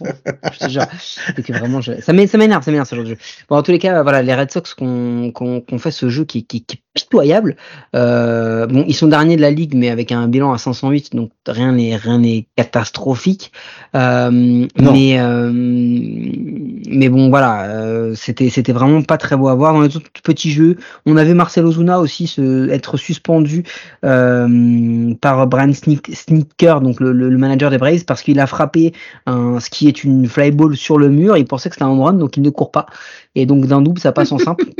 [0.53, 0.83] Je te jure.
[0.99, 3.18] C'est que vraiment, je- ça m'é- ça m'énerve, ça m'énerve ce genre de jeu.
[3.49, 6.24] Bon, en tous les cas, voilà, les Red Sox qu'on qu'on qu'on fait ce jeu
[6.24, 7.57] qui, qui, qui est pitoyable.
[7.95, 11.31] Euh, bon, ils sont derniers de la ligue, mais avec un bilan à 508, donc
[11.47, 13.53] rien n'est rien n'est catastrophique.
[13.95, 19.72] Euh, mais euh, mais bon, voilà, euh, c'était c'était vraiment pas très beau à voir
[19.72, 20.77] dans les autres petits jeux.
[21.07, 23.62] On avait Marcel Ozuna aussi se, être suspendu
[24.03, 28.92] par Brian Sneak- Sneaker, donc le, le- le manager des Braves, parce qu'il a frappé
[29.26, 31.36] un, ce qui est une fly ball sur le mur.
[31.36, 32.86] Il pensait que c'était un home run, donc il ne court pas.
[33.34, 34.64] Et donc d'un double, ça passe en simple.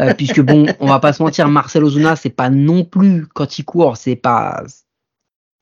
[0.00, 3.58] Euh, puisque bon, on va pas se mentir, Marcel Ozuna, c'est pas non plus quand
[3.58, 4.62] il court, c'est pas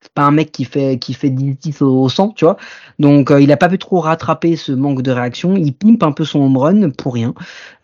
[0.07, 2.57] c'est pas un mec qui fait qui fait 10 au, au 100, tu vois.
[2.99, 5.57] Donc euh, il a pas pu trop rattraper ce manque de réaction.
[5.57, 7.35] Il pimpe un peu son home run pour rien,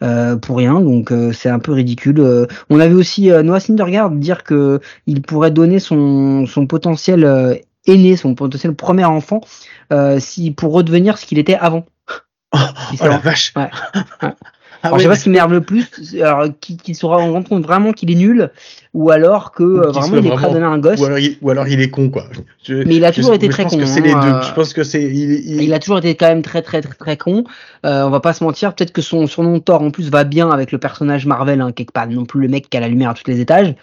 [0.02, 0.80] euh, pour rien.
[0.80, 2.46] Donc euh, c'est un peu ridicule.
[2.70, 8.35] On avait aussi Noah Syndergaard dire que il pourrait donner son son potentiel aîné, son
[8.35, 9.41] potentiel premier enfant,
[9.93, 11.87] euh, si pour redevenir ce qu'il était avant.
[13.01, 13.55] Oh la vache.
[13.57, 13.70] Ouais.
[14.22, 14.28] Ouais.
[14.83, 15.89] alors, je sais pas ce qui m'énerve le plus,
[16.20, 18.51] alors qu'il qu se rend compte vraiment qu'il est nul,
[18.95, 21.01] ou alors que euh, vraiment il est prêt à donner un gosse.
[21.01, 22.26] Ou alors, il, ou alors il est con quoi.
[22.64, 23.70] Je, mais il a toujours été très con.
[23.70, 24.43] Je pense que c'est les deux.
[24.43, 25.03] Je pense que c'est.
[25.03, 25.62] Il, il...
[25.62, 27.45] il, a toujours été quand même très très très très con.
[27.87, 28.74] Euh, on va pas se mentir.
[28.74, 31.72] Peut-être que son son nom Thor en plus va bien avec le personnage Marvel, hein,
[31.72, 32.09] quelque part.
[32.09, 33.74] Non plus le mec qui a la lumière à tous les étages.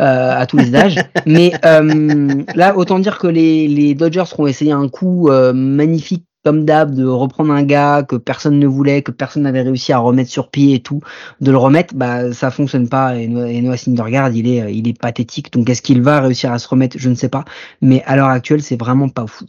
[0.00, 0.94] Euh, à tous les âges.
[1.26, 6.24] Mais euh, là, autant dire que les, les Dodgers ont essayé un coup euh, magnifique
[6.44, 9.98] comme d'hab, de reprendre un gars que personne ne voulait, que personne n'avait réussi à
[9.98, 11.00] remettre sur pied et tout,
[11.40, 13.16] de le remettre, bah ça fonctionne pas.
[13.16, 15.52] Et Noah Syndergaard, il est, il est pathétique.
[15.52, 16.96] Donc est-ce qu'il va réussir à se remettre?
[16.96, 17.44] Je ne sais pas.
[17.82, 19.46] Mais à l'heure actuelle, c'est vraiment pas fou.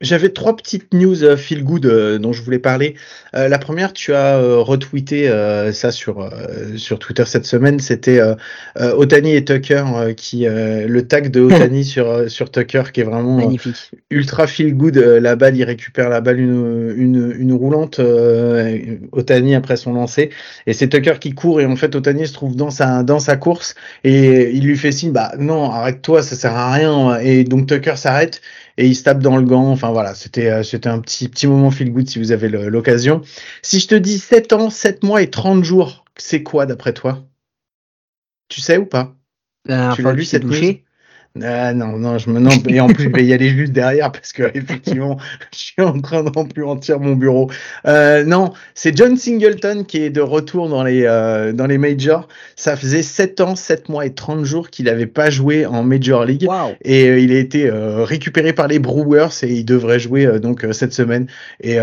[0.00, 2.94] J'avais trois petites news euh, feel good euh, dont je voulais parler.
[3.34, 6.30] Euh, la première, tu as euh, retweeté euh, ça sur
[6.76, 7.80] sur Twitter cette semaine.
[7.80, 8.20] C'était
[8.76, 9.84] Otani et Tucker
[10.16, 14.96] qui le tag de Otani sur sur Tucker qui est vraiment magnifique, ultra feel good.
[14.96, 18.00] la balle, il récupère la balle une une, une roulante
[19.12, 20.30] Otani après son lancer
[20.66, 23.36] et c'est Tucker qui court et en fait Otani se trouve dans sa dans sa
[23.36, 23.74] course
[24.04, 27.96] et il lui fait signe bah non arrête-toi ça sert à rien et donc Tucker
[27.96, 28.40] s'arrête
[28.78, 29.70] et il se tape dans le gant.
[29.70, 33.20] Enfin voilà, c'était euh, c'était un petit petit moment feel good si vous avez l'occasion.
[33.60, 37.26] Si je te dis 7 ans, 7 mois et 30 jours, c'est quoi d'après toi?
[38.48, 39.14] Tu sais ou pas?
[39.68, 40.84] Euh, Tu l'as lu cette touché
[41.42, 44.10] ah, non, non, je me non, et en plus je vais y aller juste derrière
[44.12, 45.18] parce que effectivement,
[45.52, 47.50] je suis en train d'empluantir mon bureau.
[47.86, 52.28] Euh, non, c'est John Singleton qui est de retour dans les euh, dans les majors.
[52.56, 56.24] Ça faisait 7 ans, 7 mois et 30 jours qu'il n'avait pas joué en Major
[56.24, 56.74] League wow.
[56.82, 60.92] et euh, il a été récupéré par les Brewers et il devrait jouer donc cette
[60.92, 61.26] semaine
[61.60, 61.76] et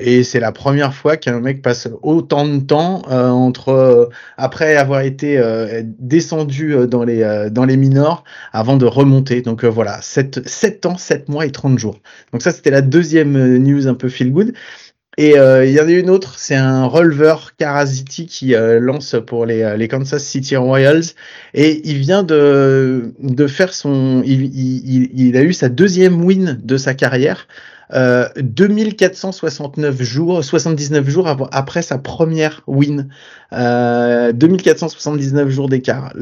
[0.00, 5.40] et c'est la première fois qu'un mec passe autant de temps entre après avoir été
[5.98, 11.28] descendu dans les dans les minors avant de Donc euh, voilà, 7, 7 ans, 7
[11.28, 12.00] mois et 30 jours.
[12.32, 14.54] Donc ça, c'était la deuxième euh, news un peu feel good.
[15.18, 19.44] Et euh, il y en a une autre, c'est un releveur Karaziti qui lance pour
[19.44, 21.04] les, Kansas City Royals
[21.52, 23.12] et il vient de,
[23.46, 27.46] faire son, il a eu sa deuxième win de sa carrière
[27.94, 33.08] euh, 2469 jours, 79 jours après sa première win.
[33.52, 36.12] Euh, 2479 jours d'écart.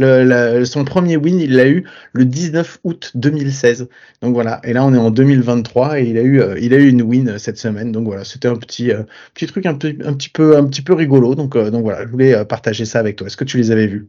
[0.65, 3.89] Son premier win, il l'a eu le 19 août 2016.
[4.23, 4.61] Donc voilà.
[4.65, 7.03] Et là, on est en 2023 et il a eu, euh, il a eu une
[7.03, 7.93] win cette semaine.
[7.93, 9.03] Donc voilà, c'était un petit, euh,
[9.35, 11.35] petit truc un, peu, un petit peu, un petit peu rigolo.
[11.35, 13.27] Donc, euh, voilà, je voulais partager ça avec toi.
[13.27, 14.09] Est-ce que tu les avais vus?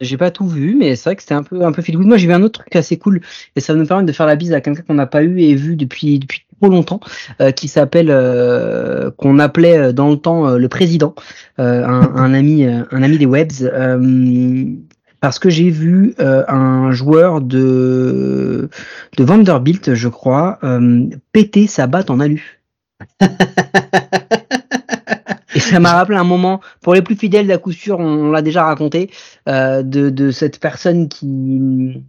[0.00, 1.82] J'ai pas tout vu, mais c'est vrai que c'était un peu un peu.
[1.92, 3.20] Moi, j'ai vu un autre truc assez cool
[3.54, 5.54] et ça me permet de faire la bise à quelqu'un qu'on n'a pas eu et
[5.54, 7.00] vu depuis depuis trop longtemps,
[7.40, 11.14] euh, qui s'appelle euh, qu'on appelait euh, dans le temps le président,
[11.58, 13.70] un, ami un ami des webs.
[15.20, 18.68] parce que j'ai vu un joueur de
[19.16, 20.58] de Vanderbilt, je crois,
[21.32, 22.60] péter sa batte en alu.
[25.56, 28.42] Et ça m'a rappelé un moment, pour les plus fidèles d'à coup sûr, on, l'a
[28.42, 29.10] déjà raconté,
[29.46, 32.02] de, de, cette personne qui,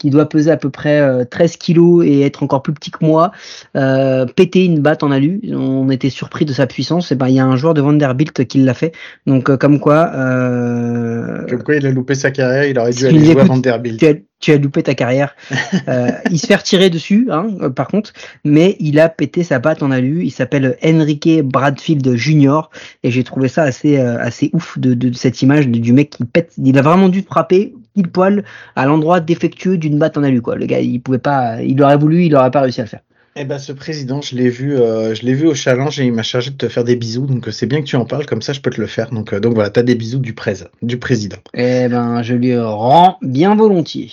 [0.00, 3.04] qui doit peser à peu près euh, 13 kilos et être encore plus petit que
[3.04, 3.32] moi,
[3.76, 5.40] euh, péter une batte en alu.
[5.52, 7.12] On était surpris de sa puissance.
[7.12, 8.92] Et ben il y a un joueur de Vanderbilt qui l'a fait.
[9.26, 10.10] Donc euh, comme quoi.
[10.14, 14.24] Euh, comme quoi il a loupé sa carrière, il aurait dû aller jouer à Vanderbilt
[14.40, 15.36] tu as loupé ta carrière.
[15.88, 18.12] euh, il se fait retirer dessus, hein, euh, par contre,
[18.44, 20.24] mais il a pété sa patte en alu.
[20.24, 22.62] Il s'appelle Enrique Bradfield Jr.
[23.02, 25.92] et j'ai trouvé ça assez euh, assez ouf de, de, de cette image de, du
[25.92, 26.52] mec qui pète.
[26.58, 28.44] Il a vraiment dû frapper pile poil
[28.76, 30.40] à l'endroit défectueux d'une batte en alu.
[30.42, 30.56] Quoi.
[30.56, 33.00] Le gars, il pouvait pas, il aurait voulu, il aurait pas réussi à le faire.
[33.36, 36.12] Eh ben, ce président, je l'ai vu, euh, je l'ai vu au challenge et il
[36.12, 37.26] m'a chargé de te faire des bisous.
[37.26, 39.10] Donc c'est bien que tu en parles, comme ça je peux te le faire.
[39.10, 41.36] Donc, euh, donc voilà, t'as des bisous du prés, du président.
[41.54, 44.10] Eh ben, je lui rends bien volontiers.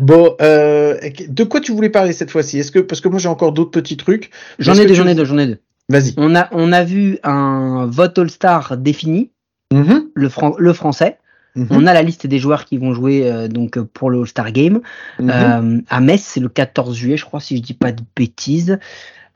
[0.00, 0.98] Bon, euh,
[1.28, 2.58] de quoi tu voulais parler cette fois-ci?
[2.58, 4.30] Est-ce que parce que moi j'ai encore d'autres petits trucs.
[4.58, 5.58] J'en ai deux, j'en ai deux, j'en ai deux.
[5.88, 6.14] Vas-y.
[6.16, 9.30] On a on a vu un vote All-Star défini,
[9.72, 10.00] mm -hmm.
[10.14, 11.18] le, fran le français.
[11.58, 11.76] Mm -hmm.
[11.78, 14.78] On a la liste des joueurs qui vont jouer euh, donc pour le All-Star Game
[15.18, 15.26] Mhm.
[15.26, 15.78] mm -hmm.
[15.78, 18.78] euh, à Metz, c'est le 14 juillet, je crois, si je dis pas de bêtises.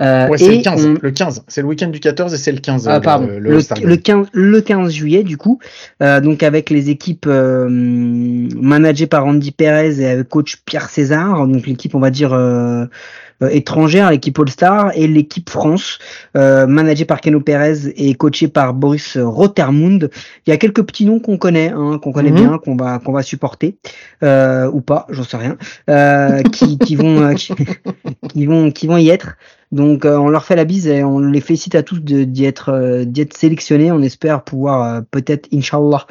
[0.02, 0.94] Euh, ouais, c'est le 15, on...
[1.00, 1.44] le 15.
[1.46, 2.88] C'est le week-end du 14 et c'est le 15.
[2.88, 3.26] Ah, pardon.
[3.26, 5.56] Le, le, le, 15, le 15 juillet, du coup.
[6.02, 7.68] Euh, donc, avec les équipes euh,
[8.72, 11.46] managées par Andy Perez et avec coach Pierre César.
[11.46, 12.86] Donc, l'équipe, on va dire, euh,
[13.51, 15.99] étrangère, l'équipe All-Star et l'équipe France,
[16.36, 20.11] euh, managée par Keno Perez et coachée par Boris Rotermund.
[20.47, 22.38] Il y a quelques petits noms qu'on connaît, hein, qu'on connaît Mhm.
[22.38, 22.49] mm -hmm.
[22.49, 23.76] bien, qu'on va qu'on va supporter
[24.22, 25.57] euh, ou pas, j'en sais rien,
[25.90, 27.53] euh, qui, qui vont qui,
[28.32, 29.36] qui, vont qui vont y être.
[29.72, 32.68] Donc euh, on leur fait la bise et on les félicite à tous d'y être
[32.68, 33.90] euh, être sélectionnés.
[33.90, 36.06] On espère pouvoir euh, peut-être, inshallah,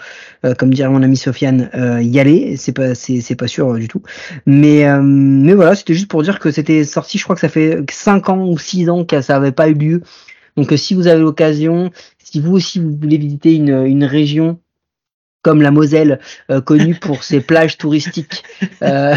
[0.57, 1.70] comme dirait mon ami Sofiane,
[2.01, 2.57] y aller.
[2.57, 4.01] C'est pas c'est pas sûr du tout.
[4.47, 7.20] Mais mais voilà, c'était juste pour dire que c'était sorti.
[7.20, 9.76] Je crois que ça fait cinq ans ou six ans que ça avait pas eu
[9.76, 10.01] lieu
[10.57, 14.59] Donc, si vous avez l'occasion, si vous aussi vous voulez visiter une, une région
[15.42, 16.20] comme la Moselle,
[16.52, 18.44] euh, connue pour ses plages touristiques.
[18.84, 19.16] Euh,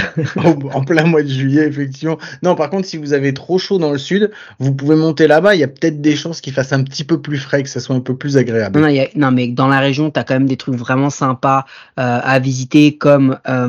[0.72, 2.18] en plein mois de juillet, effectivement.
[2.42, 5.54] Non, par contre, si vous avez trop chaud dans le sud, vous pouvez monter là-bas.
[5.54, 7.80] Il y a peut-être des chances qu'il fasse un petit peu plus frais, que ça
[7.80, 8.80] soit un peu plus agréable.
[8.80, 10.74] non, il y a- non, mais dans la région, tu as quand même des trucs
[10.76, 11.64] vraiment sympas
[12.00, 13.66] euh, à visiter, comme euh,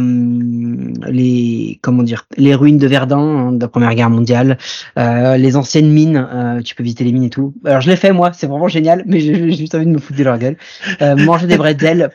[1.07, 4.57] les comment dire, les ruines de Verdun hein, de la Première Guerre mondiale,
[4.97, 6.27] euh, les anciennes mines.
[6.31, 7.53] euh, tu peux visiter les mines et tout.
[7.65, 10.17] Alors je l'ai fait moi, c'est vraiment génial, mais j'ai juste envie de me foutre
[10.19, 10.57] de leur gueule.
[11.01, 12.09] Euh, manger des bretzels.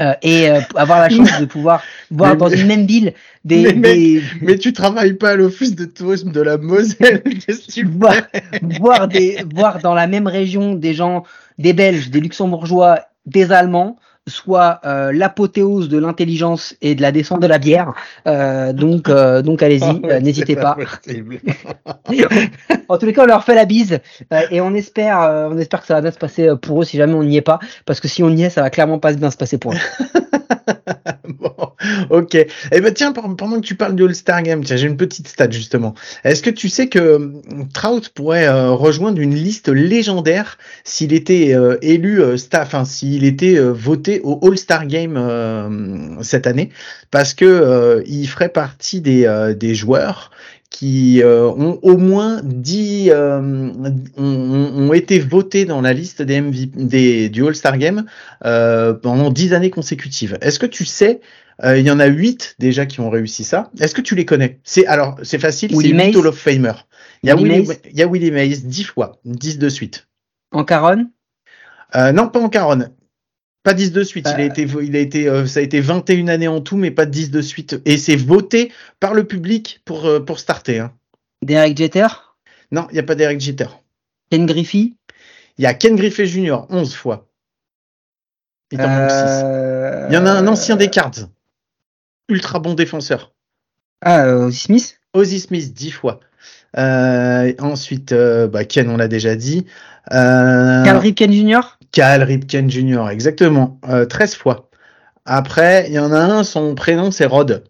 [0.00, 3.72] Euh, et euh, avoir la chance de pouvoir voir Mais- dans une même ville des,
[3.74, 7.22] Mais des, Mais tu travailles pas à l'office de tourisme de la Moselle.
[7.46, 8.14] Qu'est-ce que tu voir,
[8.80, 11.24] voir des voir dans la même région des gens
[11.58, 13.96] des Belges des Luxembourgeois des Allemands
[14.28, 17.94] soit euh, l'apothéose de l'intelligence et de la descente de la bière.
[18.26, 20.76] Euh, donc euh, donc allez-y Ah euh, n'hésitez pas.
[22.88, 24.00] en tous les cas on leur fait la bise
[24.32, 26.84] euh, et on espère euh, on espère que ça va bien se passer pour eux
[26.84, 28.98] si jamais on n'y est pas parce que si on y est ça va clairement
[28.98, 29.76] pas bien se passer pour eux
[31.28, 31.54] bon,
[32.10, 32.34] ok.
[32.34, 35.50] Eh ben tiens, pendant que tu parles du All-Star Game, tiens, j'ai une petite stat
[35.50, 35.94] justement.
[36.24, 37.32] Est-ce que tu sais que euh,
[37.72, 43.58] Trout pourrait euh, rejoindre une liste légendaire s'il était euh, élu euh, staff, s'il était
[43.58, 46.70] voté au All-Star Game cette année,
[47.10, 50.30] parce que il ferait partie des, des joueurs
[50.70, 53.72] qui euh, ont au moins 10 euh,
[54.16, 58.04] ont, ont été votés dans la liste des, des du All-Star Game
[58.44, 60.36] euh, pendant 10 années consécutives.
[60.40, 61.20] Est-ce que tu sais,
[61.64, 63.70] euh, il y en a 8 déjà qui ont réussi ça.
[63.80, 64.60] Est-ce que tu les connais?
[64.62, 66.72] C'est alors c'est facile, c'est Willie 8 Mays Hall of Famer.
[67.22, 69.68] Il y a Willie Willie, Mays il y a Willie Mays 10 fois, 10 de
[69.68, 70.06] suite.
[70.52, 71.10] en Caronne
[71.96, 72.90] Euh, non, pas en Caronne.
[73.64, 74.26] Pas 10 de suite.
[74.28, 74.46] Il a Euh.
[74.48, 77.30] été, il a été, euh, ça a été 21 années en tout, mais pas 10
[77.30, 77.80] de suite.
[77.84, 80.78] Et c'est voté par le public pour, euh, pour starter.
[80.78, 80.92] Hein.
[81.42, 82.06] Derek Jeter?
[82.70, 83.66] Non, il n'y a pas d'Eric Jeter.
[84.30, 84.92] Ken Griffey?
[85.58, 86.66] Il y a Ken Griffey Jr.
[86.70, 87.26] 11 fois.
[88.70, 88.80] Il.
[88.80, 91.28] Euh, y en a un ancien des Cards.
[92.28, 93.32] Ultra bon défenseur.
[94.02, 95.00] ah euh, Ozzie Smith?
[95.14, 96.20] Ozzy Smith 10 fois.
[96.76, 99.64] Euh, ensuite, euh, bah, Ken, on l'a déjà dit.
[100.12, 103.80] Euh, Cal Ripken Jr Cal Ripken Jr., exactement.
[103.88, 104.70] Euh, 13 fois.
[105.24, 107.64] Après, il y en a un, son prénom c'est Rod.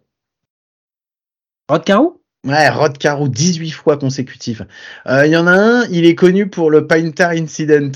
[1.69, 2.19] Rod Carew?
[2.47, 4.65] Ouais, Rod Carew, 18 fois consécutives.
[5.07, 7.91] Euh, Il y en a un, il est connu pour le Painter Incident.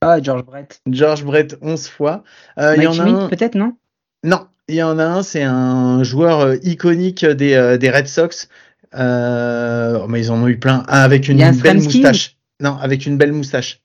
[0.00, 2.24] ah George Brett George Brett, 11 fois.
[2.58, 3.76] Euh, Il y Mike en a Schmidt un, peut-être non?
[4.24, 8.08] Non, il y en a un, c'est un joueur euh, iconique des, euh, des Red
[8.08, 8.48] Sox.
[8.94, 10.82] Euh, oh, mais ils en ont eu plein.
[10.88, 12.36] Un avec une belle moustache.
[12.60, 13.80] Non, avec une belle moustache.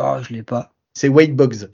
[0.00, 0.72] Oh, je l'ai pas.
[0.94, 1.68] C'est Wade Boggs.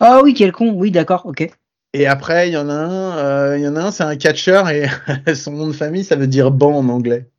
[0.00, 0.72] Ah oui, quel con.
[0.72, 1.50] Oui, d'accord, ok.
[1.94, 4.16] Et après, il y en a un, euh, il y en a un, c'est un
[4.16, 4.86] catcheur et
[5.34, 7.30] son nom de famille, ça veut dire banc en anglais.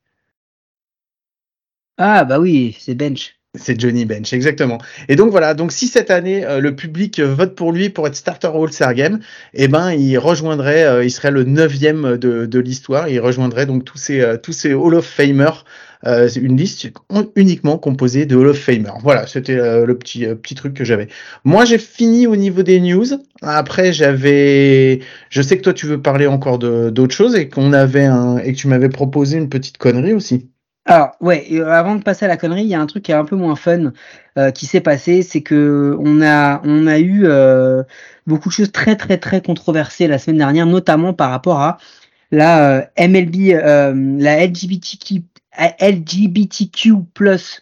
[1.97, 3.39] Ah bah oui, c'est Bench.
[3.55, 4.79] C'est Johnny Bench, exactement.
[5.09, 8.07] Et donc voilà, donc si cette année euh, le public euh, vote pour lui pour
[8.07, 9.19] être starter All-Star Game,
[9.53, 13.09] eh ben il rejoindrait, euh, il serait le neuvième de, de l'histoire.
[13.09, 15.65] Il rejoindrait donc tous ces euh, tous ces Hall of Famers.
[16.05, 16.89] Euh, une liste
[17.37, 18.97] uniquement composée de Hall of Famers.
[19.03, 21.07] Voilà, c'était euh, le petit petit truc que j'avais.
[21.45, 23.05] Moi, j'ai fini au niveau des news.
[23.41, 24.99] Après, j'avais,
[25.29, 28.37] je sais que toi tu veux parler encore de d'autres choses et qu'on avait un
[28.39, 30.49] et que tu m'avais proposé une petite connerie aussi.
[30.85, 33.11] Alors ouais, euh, avant de passer à la connerie, il y a un truc qui
[33.11, 33.93] est un peu moins fun
[34.37, 37.83] euh, qui s'est passé, c'est que on a on a eu euh,
[38.27, 41.77] beaucoup de choses très très très controversées la semaine dernière, notamment par rapport à
[42.31, 43.53] la euh, MLB,
[44.19, 45.23] la LGBTQ
[45.79, 46.93] LGBTQ+,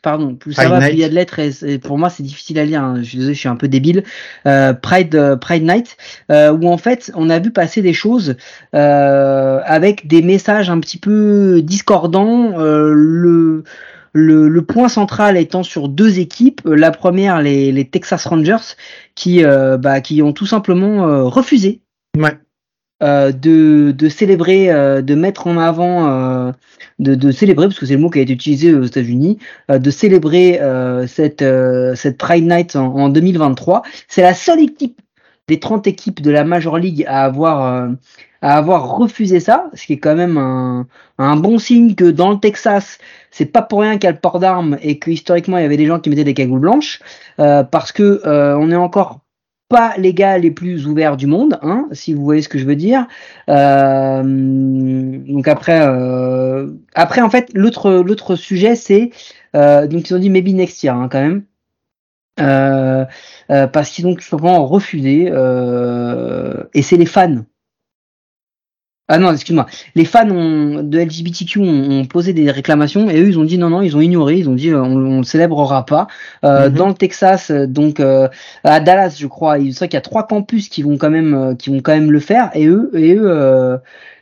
[0.02, 0.90] pardon, plus ça Pride va, Night.
[0.90, 2.96] plus il y a de lettres et, pour moi c'est difficile à lire, hein.
[2.98, 4.04] je suis désolé, je suis un peu débile,
[4.46, 5.98] euh, Pride, euh, Pride Night,
[6.32, 8.36] euh, où en fait on a vu passer des choses
[8.76, 13.64] euh, avec des messages un petit peu discordants, euh, le,
[14.14, 18.76] le, le point central étant sur deux équipes, la première les, les Texas Rangers,
[19.16, 21.82] qui, euh, bah, qui ont tout simplement euh, refusé
[22.18, 22.38] Ouais.
[23.02, 26.52] Euh, de, de célébrer, euh, de mettre en avant, euh,
[27.02, 29.40] de, de célébrer, parce que c'est le mot qui a été utilisé aux États-Unis,
[29.70, 33.82] euh, de célébrer euh, cette, euh, cette Pride Night en, en 2023.
[34.08, 35.02] C'est la seule équipe
[35.48, 37.90] des 30 équipes de la Major League à avoir,
[38.42, 40.88] à avoir refusé ça, ce qui est quand même un,
[41.18, 43.00] un bon signe que dans le Texas,
[43.32, 45.66] c'est pas pour rien qu'il y a le port d'armes et que historiquement il y
[45.66, 47.00] avait des gens qui mettaient des cagoules blanches,
[47.38, 49.21] parce que on est encore
[49.72, 52.66] pas les gars les plus ouverts du monde, hein, si vous voyez ce que je
[52.66, 53.08] veux dire.
[53.50, 59.12] Euh, donc après, euh, après en fait, l'autre l'autre sujet c'est
[59.56, 61.44] euh, donc ils ont dit maybe next year hein, quand même.
[62.40, 63.06] Euh,
[63.52, 65.26] euh, parce qu'ils ont simplement refusé
[66.74, 67.44] et c'est les fans.
[69.14, 69.66] Ah non, excuse-moi.
[69.96, 73.58] Les fans ont, de LGBTQ ont, ont posé des réclamations et eux ils ont dit
[73.58, 76.08] non non, ils ont ignoré, ils ont dit euh, on, on le célébrera pas.
[76.46, 76.76] Euh, Mhm.
[76.76, 78.30] Dans le Texas, euh, donc euh,
[78.64, 81.58] à Dallas, je crois, il vrai qu'il y a trois campus qui vont quand même
[81.58, 83.78] qui vont quand même le faire et eux et eux euh,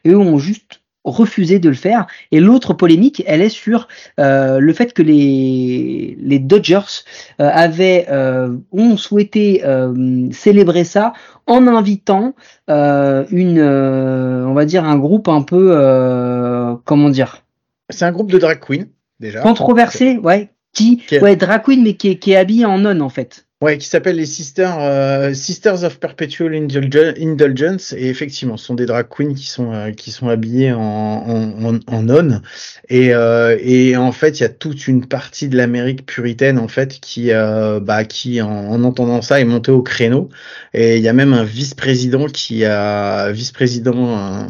[0.06, 0.79] et eux ont juste
[1.10, 2.08] refusé de le faire.
[2.32, 3.88] Et l'autre polémique, elle est sur
[4.20, 7.04] euh, le fait que les les Dodgers
[7.42, 9.64] euh, avaient euh, ont souhaité
[10.32, 11.14] célébrer ça
[11.48, 12.36] en invitant
[12.68, 17.44] une, on va dire un groupe un peu, comment dire,
[17.90, 18.88] C'est un groupe de drag queen,
[19.20, 19.42] déjà.
[19.42, 23.10] controversé, ouais, qui, ouais, drag queen, mais qui est, qui est habillé en non en
[23.10, 23.48] fait.
[23.62, 27.92] Ouais, qui s'appelle les Sisters, euh, Sisters of Perpetual Indulge- Indulgence.
[27.92, 31.80] Et effectivement, ce sont des drag queens qui sont, euh, qui sont habillées en, en,
[31.88, 32.42] en, en.
[32.88, 36.70] Et, euh, et en fait, il y a toute une partie de l'Amérique puritaine, en
[36.70, 40.30] fait, qui, euh, bah, qui en, en entendant ça, est montée au créneau.
[40.74, 44.48] Et il y a même un vice-président qui a, vice-président, un,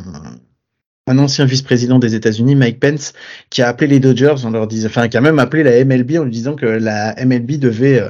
[1.08, 3.14] un ancien vice-président des États-Unis, Mike Pence,
[3.50, 6.18] qui a appelé les Dodgers en leur disant, enfin, qui a même appelé la MLB
[6.20, 8.10] en lui disant que la MLB devait, euh,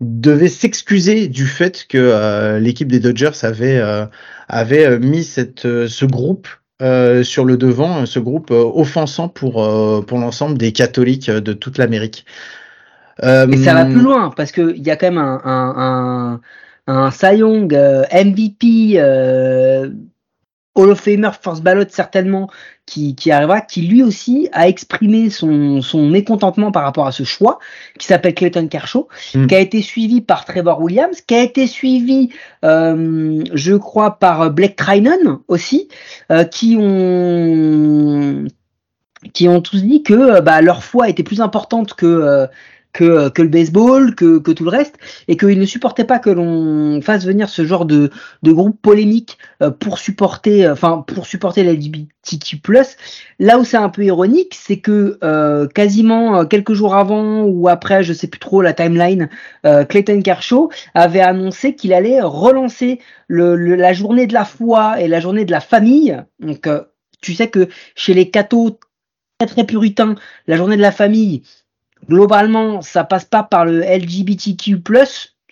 [0.00, 4.06] devait s'excuser du fait que euh, l'équipe des Dodgers avait euh,
[4.48, 6.48] avait euh, mis cette ce groupe
[6.80, 11.52] euh, sur le devant, ce groupe euh, offensant pour euh, pour l'ensemble des catholiques de
[11.52, 12.24] toute l'Amérique.
[13.22, 16.40] Euh, Et ça va plus loin parce que il y a quand même un un
[16.86, 17.10] un, un
[17.72, 19.90] euh, MVP, euh,
[20.76, 22.48] Hall of Famer, First Ballot certainement,
[22.86, 27.24] qui qui arrivera, qui lui aussi a exprimé son son mécontentement par rapport à ce
[27.24, 27.58] choix,
[27.98, 29.46] qui s'appelle Clayton Kershaw, Mm.
[29.46, 32.30] qui a été suivi par Trevor Williams, qui a été suivi,
[32.64, 35.88] euh, je crois, par Blake Trinan aussi,
[36.30, 38.44] euh, qui ont
[39.34, 42.46] qui ont tous dit que euh, bah, leur foi était plus importante que euh,
[42.92, 44.96] que, que le baseball, que, que tout le reste,
[45.28, 48.10] et qu'ils ne supportaient pas que l'on fasse venir ce genre de,
[48.42, 52.60] de groupe polémique euh, pour supporter, euh, enfin pour supporter la LGBTQ+.
[53.38, 57.68] Là où c'est un peu ironique, c'est que euh, quasiment euh, quelques jours avant ou
[57.68, 59.28] après, je sais plus trop la timeline,
[59.66, 65.08] euh, Clayton Kershaw avait annoncé qu'il allait relancer le, la journée de la foi et
[65.08, 66.20] la journée de la famille.
[66.40, 66.82] Donc euh,
[67.20, 68.78] tu sais que chez les cathos
[69.38, 70.16] très très puritains,
[70.46, 71.42] la journée de la famille,
[72.08, 74.82] globalement, ça passe pas par le LGBTQ+,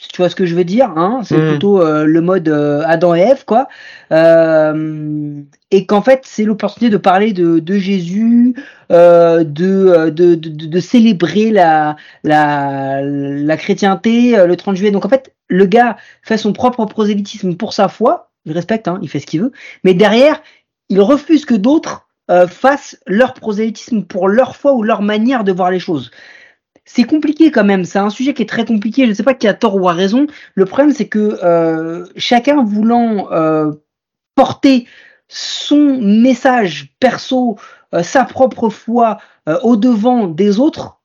[0.00, 1.48] si tu vois ce que je veux dire, hein, c'est Mhm.
[1.48, 3.66] plutôt euh, le mode euh, Adam et Ève, quoi.
[4.12, 8.54] Euh, et qu'en fait, c'est l'opportunité de parler de, de Jésus,
[8.92, 14.76] euh, de, euh, de, de, de- de célébrer la, la, la chrétienté euh, le 30
[14.76, 14.92] juillet.
[14.92, 18.98] Donc en fait, le gars fait son propre prosélytisme pour sa foi, je respecte, hein,
[19.02, 19.52] il fait ce qu'il veut,
[19.84, 20.40] mais derrière,
[20.88, 25.52] il refuse que d'autres euh, fassent leur prosélytisme pour leur foi ou leur manière de
[25.52, 26.10] voir les choses.
[26.90, 29.34] C'est compliqué quand même, c'est un sujet qui est très compliqué, je ne sais pas
[29.34, 30.26] qui a tort ou a raison.
[30.54, 33.72] Le problème c'est que euh, chacun voulant euh,
[34.34, 34.86] porter
[35.28, 37.58] son message perso,
[37.94, 39.18] euh, sa propre foi
[39.62, 41.02] au devant des autres,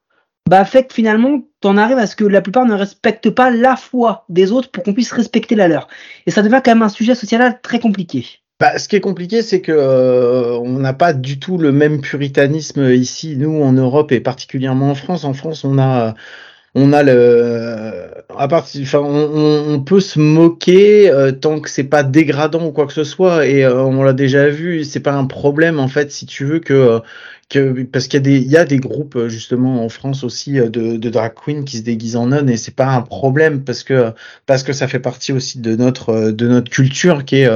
[0.50, 3.76] bah fait que finalement t'en arrives à ce que la plupart ne respectent pas la
[3.76, 5.90] foi des autres pour qu'on puisse respecter la leur.
[6.26, 8.43] Et ça devient quand même un sujet social très compliqué.
[8.64, 12.00] Bah, ce qui est compliqué, c'est que euh, on n'a pas du tout le même
[12.00, 15.26] puritanisme ici, nous en Europe et particulièrement en France.
[15.26, 16.14] En France, on a,
[16.74, 18.06] on a le,
[18.38, 22.88] à partir, enfin, on, peut se moquer euh, tant que c'est pas dégradant ou quoi
[22.88, 23.48] que ce soit.
[23.48, 26.60] Et euh, on l'a déjà vu, c'est pas un problème en fait, si tu veux
[26.60, 27.02] que,
[27.50, 30.54] que parce qu'il y a des, il y a des groupes justement en France aussi
[30.54, 33.84] de, de drag queens qui se déguisent en nonnes et c'est pas un problème parce
[33.84, 34.14] que
[34.46, 37.50] parce que ça fait partie aussi de notre de notre culture qui est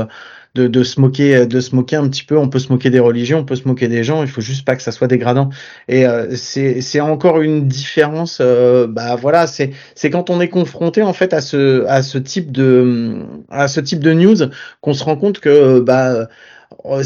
[0.58, 2.38] de, se moquer de se moquer un petit peu.
[2.38, 4.24] On peut se moquer des religions on peut se moquer des gens.
[4.24, 5.50] Il faut juste pas que ça soit dégradant.
[5.88, 11.02] Et euh, c'est encore une différence euh, bah voilà c'est c'est quand on est confronté
[11.02, 14.36] en fait à ce à ce type de à ce type de news
[14.82, 16.28] qu'on se rend compte que bah
[16.86, 17.04] euh,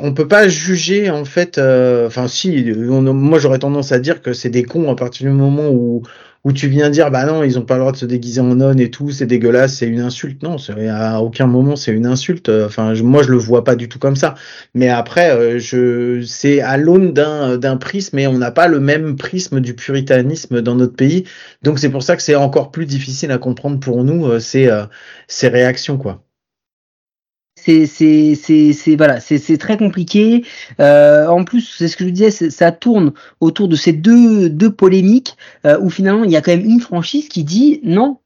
[0.00, 4.32] on peut pas juger en fait euh, enfin si moi j'aurais tendance à dire que
[4.32, 6.02] c'est des cons à partir du moment où
[6.44, 8.54] où tu viens dire bah non ils ont pas le droit de se déguiser en
[8.54, 10.42] nonne et tout c'est dégueulasse c'est une insulte.
[10.42, 10.56] Non
[10.90, 12.48] à aucun moment c'est une insulte.
[12.50, 14.34] Enfin je- moi je le vois pas du tout comme ça.
[14.74, 18.80] Mais après euh, je c'est à l'aune d'un d'un prisme et on n'a pas le
[18.80, 21.24] même prisme du puritanisme dans notre pays.
[21.62, 24.68] Donc c'est pour ça que c'est encore plus difficile à comprendre pour nous euh, ces
[24.68, 24.84] euh,
[25.28, 26.24] ces réactions quoi
[27.64, 30.44] c'est c'est c'est voilà c'est très compliqué.
[30.80, 34.70] Euh, en plus c'est ce que je disais ça tourne autour de ces deux deux
[34.70, 38.18] polémiques euh, où finalement il y a quand même une franchise qui dit non.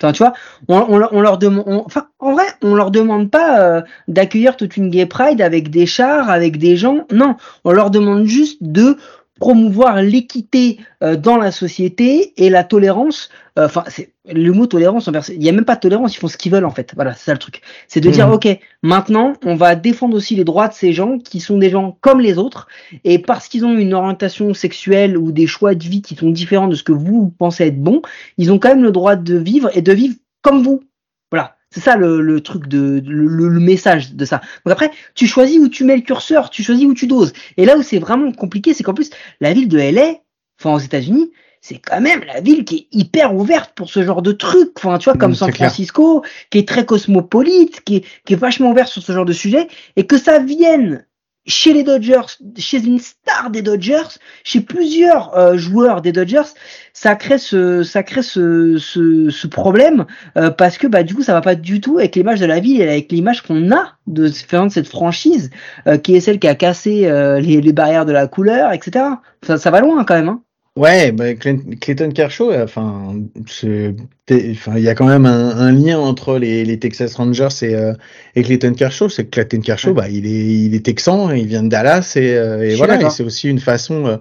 [0.00, 0.32] Enfin tu vois
[0.68, 4.76] on, on, on leur demande enfin en vrai on leur demande pas euh, d'accueillir toute
[4.76, 7.06] une gay pride avec des chars avec des gens.
[7.12, 8.96] Non on leur demande juste de
[9.42, 13.28] promouvoir l'équité euh, dans la société et la tolérance.
[13.58, 15.10] euh, Enfin, c'est le mot tolérance.
[15.30, 16.14] Il y a même pas de tolérance.
[16.14, 16.92] Ils font ce qu'ils veulent en fait.
[16.94, 17.60] Voilà, c'est ça le truc.
[17.88, 18.34] C'est de dire Mhm.
[18.34, 18.46] ok,
[18.84, 22.20] maintenant on va défendre aussi les droits de ces gens qui sont des gens comme
[22.20, 22.68] les autres
[23.02, 26.68] et parce qu'ils ont une orientation sexuelle ou des choix de vie qui sont différents
[26.68, 28.00] de ce que vous pensez être bon,
[28.38, 30.84] ils ont quand même le droit de vivre et de vivre comme vous.
[31.72, 34.40] C'est ça le, le truc de le, le- message de ça.
[34.64, 37.32] Donc après, tu choisis où tu mets le curseur, tu choisis où tu doses.
[37.56, 39.10] Et là où c'est vraiment compliqué, c'est qu'en plus
[39.40, 40.16] la ville de LA,
[40.60, 44.20] enfin aux États-Unis, c'est quand même la ville qui est hyper ouverte pour ce genre
[44.22, 44.72] de truc.
[44.76, 45.68] Enfin, tu vois, comme Mm, San clair.
[45.70, 49.32] Francisco, qui est très cosmopolite, qui est, qui est vachement ouvert sur ce genre de
[49.32, 51.06] sujet, et que ça vienne
[51.46, 56.52] chez les Dodgers, chez une star des Dodgers, chez plusieurs euh, joueurs des Dodgers,
[56.92, 61.22] ça crée ce, ça crée ce, ce, ce problème euh, parce que bah du coup
[61.22, 63.96] ça va pas du tout avec l'image de la ville et avec l'image qu'on a
[64.06, 65.50] de, de cette franchise
[65.86, 69.04] euh, qui est celle qui a cassé euh, les, les barrières de la couleur, etc.
[69.44, 70.28] Ça, ça va loin quand même.
[70.28, 70.42] Hein.
[70.74, 73.14] Ouais, bah, Clayton Kershaw, euh, enfin,
[73.60, 77.92] il y a quand même un, un lien entre les, les Texas Rangers et, euh,
[78.36, 79.10] et Clayton Kershaw.
[79.10, 79.94] C'est que Clayton Kershaw, Ouais.
[79.94, 80.30] bah, il est,
[80.64, 82.98] il est texan, il vient de Dallas et, euh, et voilà.
[83.02, 84.06] Et c'est aussi une façon.
[84.06, 84.16] euh,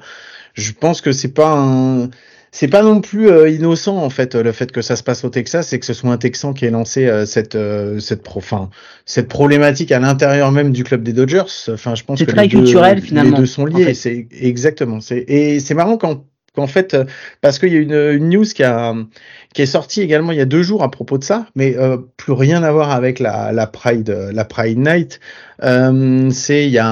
[0.54, 2.10] je pense que c'est pas un,
[2.52, 5.30] c'est pas non plus euh, innocent en fait le fait que ça se passe au
[5.30, 8.39] Texas et que ce soit un Texan qui ait lancé euh, cette, euh, cette, pro,
[8.39, 8.70] enfin,
[9.06, 11.43] cette problématique à l'intérieur même du club des Dodgers.
[11.70, 13.86] Enfin, je pense que très les deux, culturel, les finalement, deux sont en liés.
[13.86, 13.93] fait.
[13.93, 14.99] C'est exactement.
[14.99, 16.26] C'est et c'est marrant quand
[16.56, 17.06] qu'en fait, euh,
[17.41, 20.64] parce qu'il y a une, une news qui, est sortie également il y a deux
[20.64, 24.32] jours à propos de ça, mais euh, plus rien à voir avec la, Pride, euh,
[24.34, 25.20] la Pride Night.
[25.62, 26.88] C'est il y a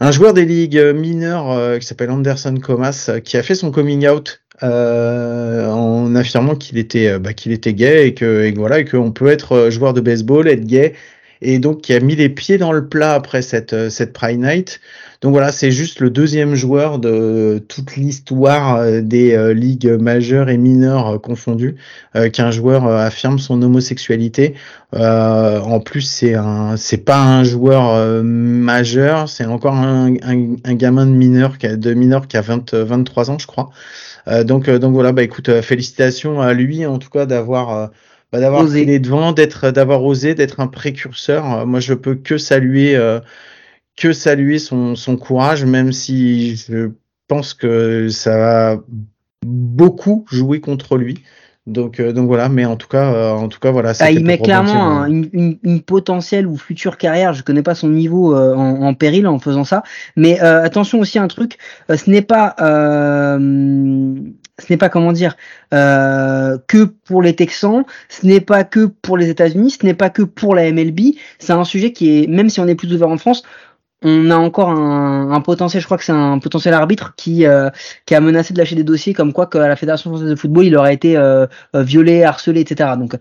[0.00, 4.40] un, joueur des ligues mineures qui s'appelle Anderson Comas qui a fait son coming out
[4.62, 9.68] en affirmant qu'il était, bah, qu'il était gay et que, et et qu'on peut être
[9.70, 10.94] joueur de baseball, être gay
[11.42, 14.40] et donc qui a mis les pieds dans le plat après cette euh, cette Pride
[14.40, 14.80] Night.
[15.22, 20.50] Donc voilà, c'est juste le deuxième joueur de toute l'histoire euh, des euh, ligues majeures
[20.50, 21.76] et mineures confondues
[22.32, 24.54] qu'un joueur affirme son homosexualité.
[24.92, 31.06] En plus, c'est un, c'est pas un joueur majeur, c'est encore un, un, un gamin
[31.06, 33.70] de mineur qui a de mineur qui a 20, euh, 23 ans, je crois.
[34.44, 37.90] Donc donc voilà, bah écoute, félicitations à lui en tout cas d'avoir
[38.32, 38.82] bah, d'avoir Osé.
[38.82, 41.60] pris les devants, d'être d'avoir osé, d'être un précurseur.
[41.60, 43.20] Euh, moi, je peux que saluer euh,
[43.96, 46.90] que saluer son, son courage, même si je
[47.28, 48.82] pense que ça va
[49.44, 51.22] beaucoup jouer contre lui.
[51.66, 53.88] Donc, euh, donc voilà, mais en tout cas, euh, en tout cas, voilà.
[53.90, 57.32] Ah, c'était il met clairement euh, un- une, une, une potentielle ou future carrière.
[57.32, 59.82] Je connais pas son niveau euh, en, en péril en faisant ça,
[60.16, 61.58] mais euh, attention aussi à un truc.
[61.90, 64.14] euh, ce n'est pas, euh,
[64.58, 65.36] ce n'est pas comment dire
[65.74, 67.84] euh, que pour les Texans.
[68.08, 69.72] Ce n'est pas que pour les États-Unis.
[69.72, 71.00] Ce n'est pas que pour la MLB.
[71.40, 73.42] C'est un sujet qui est, même si on est plus ouvert en France,
[74.02, 77.70] on a encore un, un potentiel, je crois que c'est un potentiel arbitre qui, euh,
[78.04, 80.66] qui a menacé de lâcher des dossiers comme quoi qu'à la Fédération française de football,
[80.66, 82.90] il aurait été euh, euh, violé, harcelé, etc.
[82.98, 83.16] Donc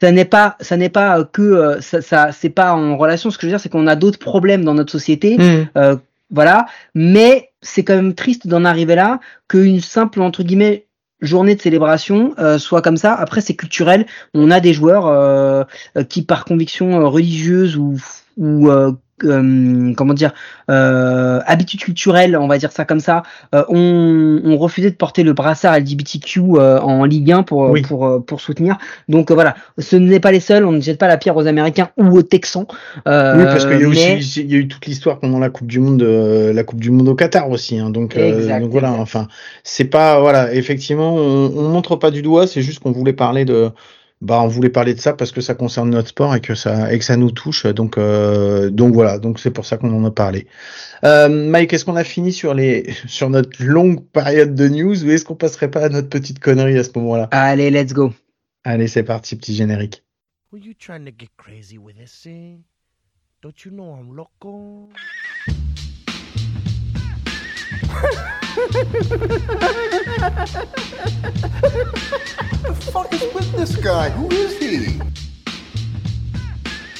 [0.00, 3.30] ça n'est pas, ça n'est pas que euh, ça, ça c'est pas en relation.
[3.30, 5.68] Ce que je veux dire, c'est qu'on a d'autres problèmes dans notre société, hmm.
[5.76, 5.96] euh,
[6.30, 6.66] voilà.
[6.94, 10.86] Mais c'est quand même triste d'en arriver là, qu'une simple entre guillemets
[11.22, 13.14] journée de célébration euh, soit comme ça.
[13.14, 14.06] Après, c'est culturel.
[14.32, 15.64] On a des joueurs euh,
[15.96, 17.96] euh, qui, par conviction religieuse ou
[18.36, 18.92] ou euh,
[19.24, 20.32] euh, comment dire
[20.70, 23.22] euh, habitude culturelle, on va dire ça comme ça,
[23.54, 27.82] euh, ont refusé de porter le brassard LGBTQ euh, en Ligue 1 pour Oui.
[27.82, 28.76] pour pour soutenir.
[29.08, 30.64] Donc voilà, ce n'est pas les seuls.
[30.64, 32.66] On ne jette pas la pierre aux Américains ou aux Texans.
[32.68, 35.50] Oui, parce qu'il y a mais- aussi, il y a eu toute l'histoire pendant la
[35.50, 37.78] Coupe du Monde, la Coupe du Monde au Qatar aussi.
[37.78, 38.88] Hein, donc, Exact, donc voilà.
[38.88, 39.02] exact.
[39.02, 39.28] Enfin,
[39.64, 42.46] c'est pas, voilà, effectivement, on, on montre pas du doigt.
[42.46, 43.70] C'est juste qu'on voulait parler de,
[44.20, 46.92] bah, on voulait parler de ça parce que ça concerne notre sport et que ça,
[46.92, 47.66] et que ça nous touche.
[47.66, 49.18] Donc, euh, donc voilà.
[49.18, 50.46] Donc c'est pour ça qu'on en a parlé.
[51.04, 55.10] Euh, Mike, est-ce qu'on a fini sur les, sur notre longue période de news ou
[55.10, 57.28] est-ce qu'on passerait pas à notre petite connerie à ce moment-là?
[57.30, 58.12] Allez, let's go.
[58.64, 60.04] Allez, c'est parti, petit générique.
[60.52, 62.64] Were you trying to get crazy with this thing?
[63.42, 64.90] Don't you know I'm loco?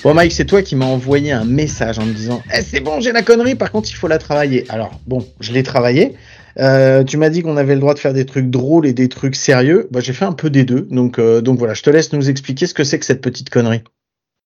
[0.03, 3.01] Bon Mike, c'est toi qui m'as envoyé un message en me disant Eh, c'est bon,
[3.01, 4.65] j'ai la connerie, par contre il faut la travailler.
[4.71, 6.15] Alors bon, je l'ai travaillé.
[6.59, 9.09] Euh, tu m'as dit qu'on avait le droit de faire des trucs drôles et des
[9.09, 9.89] trucs sérieux.
[9.91, 10.89] Bah, j'ai fait un peu des deux.
[10.91, 13.51] Donc, euh, donc voilà, je te laisse nous expliquer ce que c'est que cette petite
[13.51, 13.83] connerie.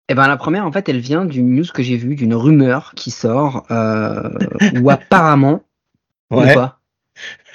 [0.09, 2.93] Eh ben la première en fait elle vient d'une news que j'ai vue, d'une rumeur
[2.97, 4.29] qui sort euh,
[4.81, 5.62] où apparemment
[6.33, 6.55] ou Ouais.
[6.55, 6.80] pas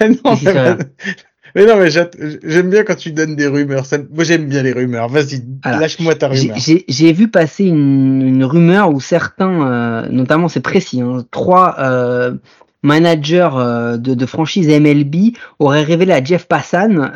[0.00, 0.78] non, mais, ça
[1.54, 3.84] mais non, mais j'aime bien quand tu donnes des rumeurs.
[3.86, 5.08] Ça- moi, j'aime bien les rumeurs.
[5.08, 6.56] Vas-y, lâche-moi ta rumeur.
[6.56, 12.34] J'ai vu passer une, une rumeur où certains, euh, notamment c'est précis, hein, trois euh,
[12.82, 17.10] manager euh, de, de franchise MLB, aurait révélé à Jeff Passan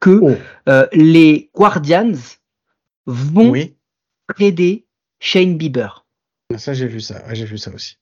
[0.00, 0.36] que Oh.
[0.92, 2.12] les Guardians
[3.06, 3.74] vont Oui.
[4.34, 4.84] trader
[5.18, 6.06] Shane Bieber.
[6.56, 7.22] Ça, j'ai vu ça.
[7.26, 7.98] Ouais, j'ai vu ça aussi.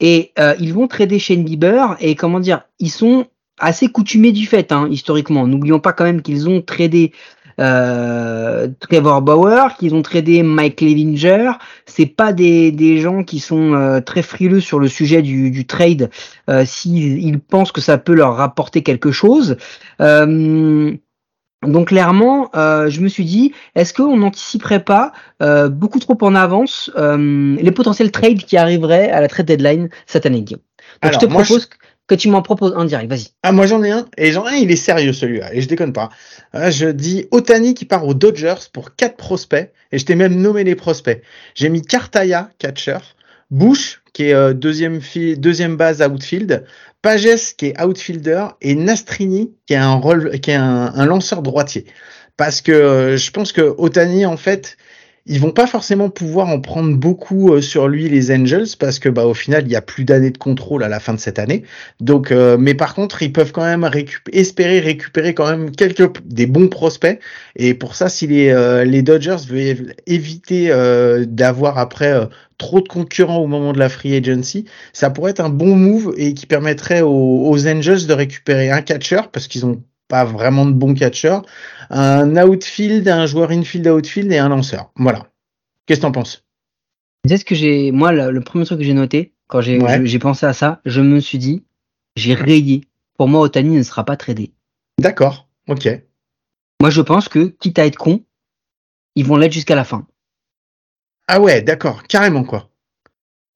[0.00, 3.26] Et euh, ils vont trader Shane Bieber et comment dire, ils sont
[3.58, 5.46] assez coutumés du fait, hein, historiquement.
[5.46, 7.12] N'oublions pas quand même qu'ils ont tradé
[7.60, 11.52] euh, Trevor Bauer, qu'ils ont tradé Mike Levinger.
[11.86, 15.66] C'est pas des, des gens qui sont euh, très frileux sur le sujet du, du
[15.66, 16.10] trade
[16.50, 19.56] euh, s'ils ils pensent que ça peut leur rapporter quelque chose.
[20.00, 20.92] Euh,
[21.66, 25.12] donc clairement, euh, je me suis dit, est-ce qu'on n'anticiperait pas
[25.42, 29.88] euh, beaucoup trop en avance euh, les potentiels trades qui arriveraient à la trade deadline
[30.06, 30.60] cette année, Donc
[31.00, 31.68] Alors, je te propose
[32.06, 33.28] que tu m'en proposes un direct, vas-y.
[33.42, 35.68] Ah, moi j'en ai un, et j'en ai un, il est sérieux celui-là, et je
[35.68, 36.10] déconne pas.
[36.52, 40.36] Ah, je dis Otani qui part aux Dodgers pour quatre prospects, et je t'ai même
[40.36, 41.22] nommé les prospects.
[41.54, 42.98] J'ai mis Cartaya, catcher,
[43.50, 45.00] Bush, qui est euh, deuxième,
[45.36, 46.64] deuxième base outfield,
[47.02, 51.84] Pages, qui est outfielder, et Nastrini, qui est un lanceur droitier.
[52.36, 54.76] Parce que euh, je pense que Otani, en fait,
[55.26, 59.08] ils vont pas forcément pouvoir en prendre beaucoup euh, sur lui, les Angels, parce que
[59.08, 61.38] bah, au final, il y a plus d'années de contrôle à la fin de cette
[61.38, 61.62] année.
[62.00, 63.88] Donc, euh, mais par contre, ils peuvent quand même
[64.32, 67.18] espérer récupérer quand même quelques des bons prospects.
[67.56, 70.68] Et pour ça, si les euh, les Dodgers veulent év- éviter
[71.26, 75.48] d'avoir après trop de concurrents au moment de la free agency, ça pourrait être un
[75.48, 79.82] bon move et qui permettrait aux, aux Angels de récupérer un catcher parce qu'ils ont
[80.14, 81.42] pas vraiment de bons catcheurs,
[81.90, 84.92] un outfield, un joueur infield outfield et un lanceur.
[84.94, 85.26] Voilà.
[85.86, 86.44] Qu'est-ce que t'en penses?
[87.26, 89.98] Sais ce que j'ai, moi, le, le premier truc que j'ai noté, quand j'ai Ouais.
[89.98, 91.64] je- j'ai pensé à ça, je me suis dit,
[92.14, 92.82] j'ai rayé.
[93.18, 94.52] Pour moi, Otani ne sera pas tradé.
[95.00, 95.48] D'accord.
[95.66, 95.88] Ok.
[96.80, 98.22] Moi, je pense que, quitte à être con,
[99.16, 100.06] ils vont l'être jusqu'à la fin.
[101.26, 102.04] Ah ouais, d'accord.
[102.04, 102.70] Carrément quoi.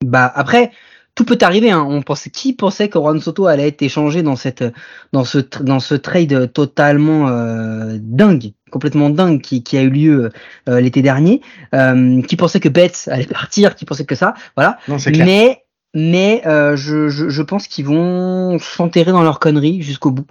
[0.03, 0.71] Bah après,
[1.19, 1.69] tout peut arriver.
[1.69, 1.85] Hein.
[1.85, 4.63] On pensait, qui pensait que Juan Soto allait être échangé dans cette,
[5.11, 10.29] dans ce, dans ce trade totalement euh, dingue, complètement dingue qui, qui a eu lieu
[10.69, 11.41] euh, l'été dernier.
[11.75, 14.77] Euh, qui pensait que Betts allait partir, qui pensait que ça, voilà.
[14.87, 15.25] Non, clair.
[15.25, 15.63] Mais
[15.93, 20.27] mais euh, je, je, je pense qu'ils vont s'enterrer dans leur connerie jusqu'au bout.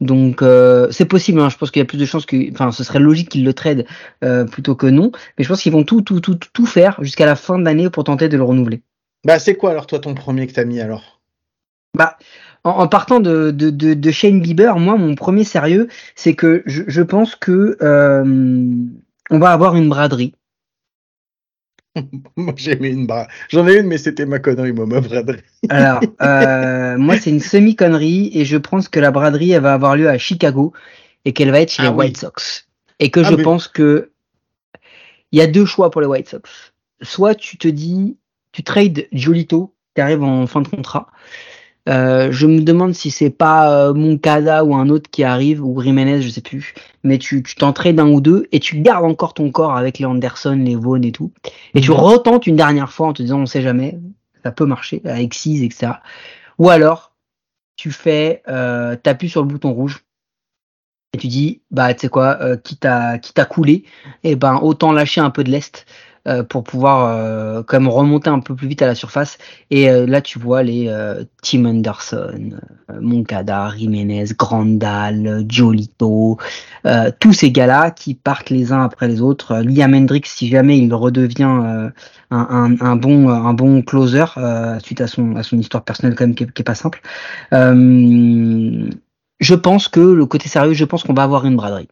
[0.00, 1.40] Donc euh, c'est possible.
[1.40, 3.44] Hein, je pense qu'il y a plus de chances que, enfin, ce serait logique qu'ils
[3.44, 3.84] le tradent
[4.24, 5.12] euh, plutôt que non.
[5.38, 7.90] Mais je pense qu'ils vont tout tout tout tout faire jusqu'à la fin de l'année
[7.90, 8.82] pour tenter de le renouveler.
[9.24, 11.20] Bah, c'est quoi alors toi ton premier que t'as mis alors?
[11.96, 12.18] Bah,
[12.64, 16.62] en, en partant de, de, de, de Shane Bieber, moi, mon premier sérieux, c'est que
[16.66, 18.24] je, je pense que euh,
[19.30, 20.34] on va avoir une braderie.
[22.36, 23.28] Moi, j'ai mis une bras.
[23.50, 25.42] J'en ai une, mais c'était ma connerie, moi, ma braderie.
[25.68, 29.94] Alors, euh, moi, c'est une semi-connerie et je pense que la braderie, elle va avoir
[29.94, 30.72] lieu à Chicago
[31.26, 31.96] et qu'elle va être chez Ah les oui.
[32.06, 32.66] White Sox.
[32.98, 34.10] Et que Ah, je mais- pense que
[35.32, 36.72] il y a deux choix pour les White Sox.
[37.02, 38.16] Soit tu te dis,
[38.52, 41.08] tu trades Giolito, qui arrive en fin de contrat.
[41.88, 45.80] Euh, je me demande si c'est pas euh, Moncada ou un autre qui arrive ou
[45.80, 46.74] Jiménez, je sais plus.
[47.02, 49.98] Mais tu tu t'en trades un ou deux et tu gardes encore ton corps avec
[49.98, 51.32] les Anderson, les Vaughn et tout.
[51.74, 53.98] Et tu retentes une dernière fois en te disant on sait jamais,
[54.44, 55.94] ça peut marcher avec 6 etc.
[56.58, 57.12] Ou alors
[57.74, 60.04] tu fais, euh, t'appuies sur le bouton rouge
[61.14, 63.84] et tu dis bah tu sais quoi, euh, quitte à quitte à couler,
[64.22, 65.84] et ben autant lâcher un peu de lest
[66.28, 69.38] euh, pour pouvoir euh, quand même remonter un peu plus vite à la surface.
[69.70, 72.50] Et euh, là tu vois les euh, Tim Anderson,
[72.90, 76.38] euh, Moncada, Jiménez, Grandal, Giolito,
[77.20, 79.56] tous ces gars-là qui partent les uns après les autres.
[79.62, 81.92] Liam Hendricks, si jamais il redevient un,
[82.30, 84.24] un, un bon un bon closer
[84.82, 87.00] suite à son à son histoire personnelle quand même qui est, pas simple.
[89.40, 91.88] Je pense que le côté sérieux, je pense qu'on va avoir une braderie.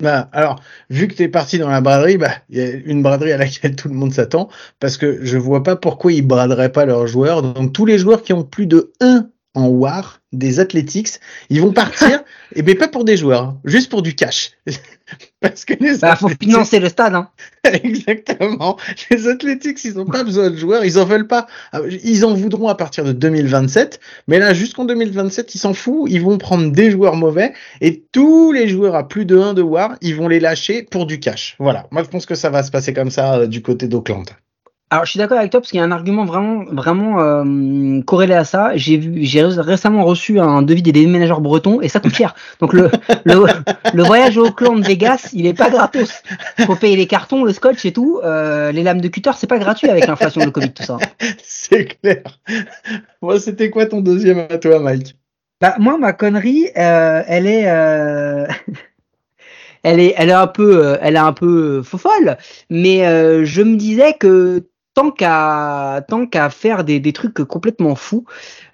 [0.00, 3.32] Bah, alors, vu que t'es parti dans la braderie, bah, il y a une braderie
[3.32, 6.84] à laquelle tout le monde s'attend, parce que je vois pas pourquoi ils braderaient pas
[6.86, 7.42] leurs joueurs.
[7.42, 9.28] Donc, tous les joueurs qui ont plus de 1
[9.58, 12.22] en WAR, des Athletics, ils vont partir,
[12.54, 14.52] et mais pas pour des joueurs, juste pour du cash.
[15.40, 17.14] parce que les Bah, faut Athletics- financer le stade.
[17.14, 17.28] Hein.
[17.64, 18.76] Exactement.
[19.10, 21.46] Les Athletics, ils n'ont pas besoin de joueurs, ils en veulent pas.
[21.72, 26.10] Ah, Ils en voudront à partir de 2027, mais là, jusqu'en 2027, ils s'en foutent.
[26.10, 29.62] Ils vont prendre des joueurs mauvais et tous les joueurs à plus de 1 de
[29.62, 31.56] WAR, ils vont les lâcher pour du cash.
[31.58, 31.86] Voilà.
[31.90, 34.24] Moi, je pense que ça va se passer comme ça euh, du côté d'Oakland.
[34.90, 38.00] Alors, je suis d'accord avec toi parce qu'il y a un argument vraiment, vraiment euh,
[38.06, 38.74] corrélé à ça.
[38.74, 42.34] J'ai vu, j'ai récemment reçu un devis des déménageurs bretons et ça coûte cher.
[42.60, 42.90] Donc le
[43.26, 43.44] le,
[43.92, 46.22] le voyage au Auckland Vegas, il est pas gratos.
[46.60, 48.20] Faut payer les cartons, le scotch et tout.
[48.24, 50.96] Euh, les lames de cutter, c'est pas gratuit avec l'inflation, le Covid, tout ça.
[51.42, 52.22] C'est clair.
[53.20, 55.16] Moi, c'était quoi ton deuxième à toi, Mike?
[55.60, 57.64] Bah moi, ma connerie, euh, elle est.
[57.68, 58.46] euh,
[59.84, 62.36] Elle est, elle est un peu, euh, elle est un peu faux folle,
[62.68, 64.66] mais euh, je me disais que
[64.98, 68.24] tant qu'à tant qu'à faire des, des trucs complètement fous,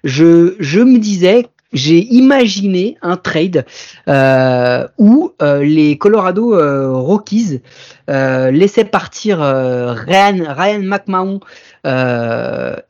[0.03, 3.65] je, je me disais j'ai imaginé un trade
[4.07, 7.61] euh, où euh, les Colorado euh, Rockies
[8.07, 11.39] laissaient partir Ryan, Ryan McMahon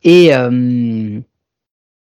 [0.04, 0.32] et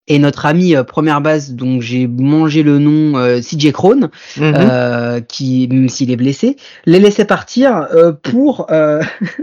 [0.07, 4.53] et notre ami euh, première base dont j'ai mangé le nom euh, CJ Crone Mhm.
[4.55, 7.87] euh, qui même s'il est blessé les laissait partir
[8.23, 8.67] pour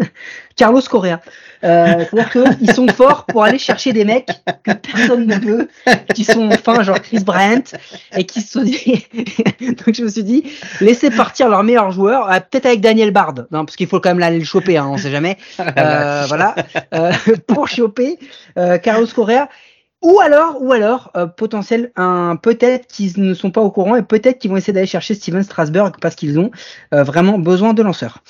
[0.58, 1.20] Carlos Correa.
[1.64, 4.28] Euh, c'est-à-dire qu'ils sont forts pour aller chercher des mecs
[4.62, 5.68] que personne ne veut
[6.14, 7.64] qui sont fins genre Chris Bryant
[8.16, 9.04] et qui se sont dit
[9.60, 10.44] donc je me suis dit
[10.80, 14.10] laissez partir leur meilleur joueur euh, peut-être avec Daniel Bard non parce qu'il faut quand
[14.10, 15.36] même aller le choper hein, on sait jamais.
[15.58, 16.54] Euh, voilà.
[16.94, 17.12] Euh,
[17.46, 18.18] pour choper
[18.56, 19.48] euh, Carlos Correa.
[20.00, 24.02] Ou alors, ou alors, euh, potentiel, un peut-être qu'ils ne sont pas au courant et
[24.02, 26.52] peut-être qu'ils vont essayer d'aller chercher Steven Strasberg parce qu'ils ont
[26.94, 28.22] euh, vraiment besoin de lanceurs.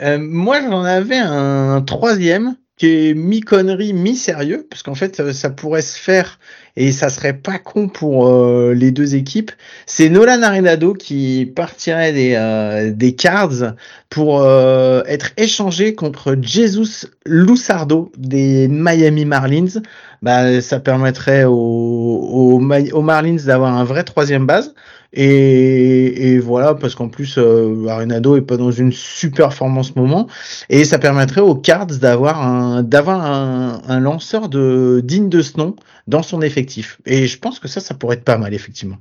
[0.00, 5.82] Euh, moi, j'en avais un troisième qui est mi-connerie, mi-sérieux, parce qu'en fait, ça pourrait
[5.82, 6.38] se faire
[6.76, 9.52] et ça serait pas con pour euh, les deux équipes.
[9.86, 13.74] C'est Nolan Arenado qui partirait des, euh, des Cards
[14.10, 19.80] pour euh, être échangé contre Jesus Lusardo des Miami Marlins.
[20.22, 24.74] Bah, ça permettrait aux, aux, aux Marlins d'avoir un vrai troisième base.
[25.16, 29.84] Et, et voilà, parce qu'en plus, euh, Arenado est pas dans une super forme en
[29.84, 30.26] ce moment.
[30.70, 35.56] Et ça permettrait aux Cards d'avoir un, d'avoir un, un lanceur de, digne de ce
[35.56, 35.76] nom
[36.06, 37.00] dans son effectif.
[37.06, 38.98] Et je pense que ça, ça pourrait être pas mal, effectivement.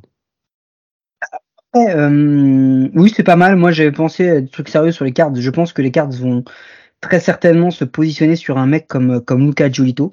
[1.75, 3.55] Euh, oui, c'est pas mal.
[3.55, 5.39] Moi, j'avais pensé à des trucs sérieux sur les cartes.
[5.39, 6.43] Je pense que les cartes vont
[7.01, 10.11] très certainement se positionner sur un mec comme, Luca Giolito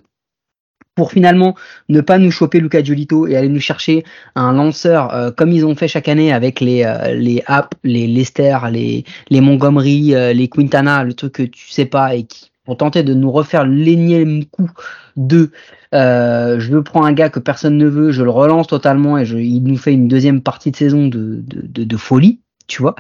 [0.97, 1.55] pour finalement
[1.89, 5.65] ne pas nous choper Luca Giolito et aller nous chercher un lanceur euh, comme ils
[5.65, 10.49] ont fait chaque année avec les euh, les App, les Lester, les les Montgomery, les
[10.49, 14.45] Quintana, le truc que tu sais pas et qui pour tenter de nous refaire l'énième
[14.47, 14.71] coup
[15.17, 15.51] de
[15.93, 19.63] je prends un gars que personne ne veut, je le relance totalement et je, il
[19.63, 22.95] nous fait une deuxième partie de saison de, de, de, de folie, tu vois.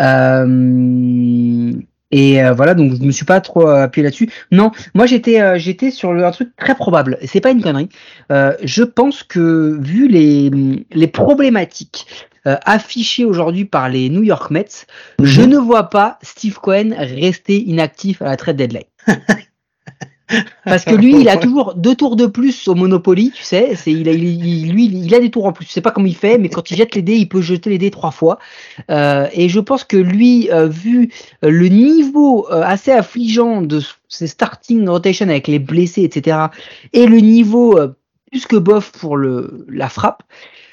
[0.00, 1.72] Euh,
[2.12, 4.30] et euh, voilà, donc je me suis pas trop euh, appuyé là-dessus.
[4.52, 7.18] Non, moi j'étais euh, j'étais sur le, un truc très probable.
[7.20, 7.88] et C'est pas une connerie.
[8.30, 10.50] Euh, je pense que vu les
[10.92, 12.06] les problématiques
[12.46, 14.86] euh, affichées aujourd'hui par les New York Mets,
[15.20, 18.84] je ne vois pas Steve Cohen rester inactif à la trade deadline.
[20.64, 23.76] Parce que lui, il a toujours deux tours de plus au Monopoly, tu sais.
[23.76, 25.66] C'est, il a, il- lui, il a des tours en plus.
[25.66, 27.70] Je sais pas comment il fait, mais quand il jette les dés, il peut jeter
[27.70, 28.38] les dés trois fois.
[28.90, 31.12] Euh, et je pense que lui, euh, vu
[31.44, 36.38] euh, le niveau euh, assez affligeant de ses starting rotation avec les blessés, etc.,
[36.92, 37.78] et le niveau
[38.32, 40.22] plus que bof pour le la frappe,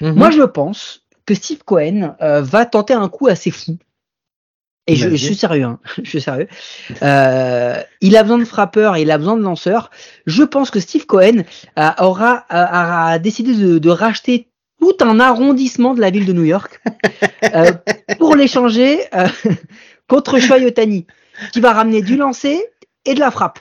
[0.00, 0.14] Mhm.
[0.14, 3.76] moi je pense que Steve Cohen va tenter un coup assez fou.
[4.86, 5.78] Et je, suis sérieux, hein.
[6.02, 6.48] je suis sérieux.
[7.02, 9.90] Euh, il a besoin de frappeurs et il a besoin de lanceurs.
[10.26, 11.44] Je pense que Steve Cohen
[11.78, 14.48] euh, aura, a, a décidé de, de racheter
[14.80, 16.80] tout un arrondissement de la ville de New York
[17.54, 17.72] euh,
[18.18, 19.28] pour l'échanger euh,
[20.08, 21.06] contre Shohei Otani,
[21.52, 22.62] qui va ramener du lancer
[23.06, 23.58] et de la frappe.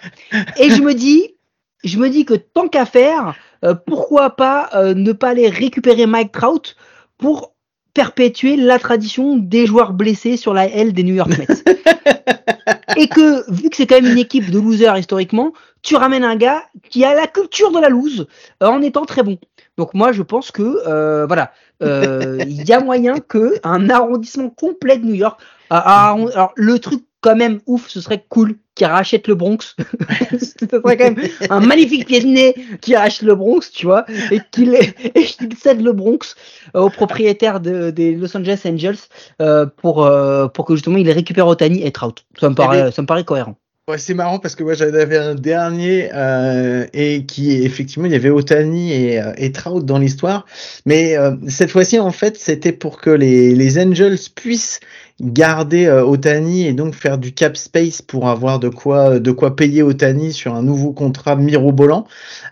[0.57, 1.36] Et je me dis,
[1.84, 6.05] je me dis que tant qu'à faire, euh, pourquoi pas euh, ne pas aller récupérer
[6.05, 6.76] Mike Trout
[7.17, 7.53] pour
[7.93, 11.47] perpétuer la tradition des joueurs blessés sur la L des New York Mets.
[12.97, 16.35] Et que, vu que c'est quand même une équipe de losers historiquement, tu ramènes un
[16.35, 18.27] gars qui a la culture de la lose
[18.61, 19.37] euh, en étant très bon.
[19.77, 24.49] Donc moi, je pense que, euh, voilà, euh, il y a moyen que un arrondissement
[24.49, 25.39] complet de New York.
[25.69, 29.57] ah, ah, alors le truc quand même ouf, ce serait cool qui rachète le Bronx.
[30.32, 34.05] ce serait quand même un magnifique pied de nez qui rachète le Bronx, tu vois,
[34.32, 34.78] et qu'il
[35.13, 36.36] qu'il cède le Bronx
[36.76, 38.97] euh, au propriétaire de, des Los Angeles Angels
[39.41, 42.26] euh, pour euh, pour que justement il récupère Otani et Trout.
[42.39, 43.55] Ça me paraît ça me paraît cohérent.
[43.89, 48.13] Ouais, c'est marrant parce que moi j'en avais un dernier euh, et qui effectivement il
[48.13, 50.45] y avait Otani et, euh, et Trout dans l'histoire,
[50.86, 54.79] mais euh, cette fois-ci en fait c'était pour que les, les Angels puissent
[55.19, 59.53] garder euh, Otani et donc faire du cap space pour avoir de quoi de quoi
[59.57, 62.07] payer Otani sur un nouveau contrat mirobolant.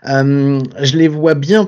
[0.06, 1.66] Euh, je les vois bien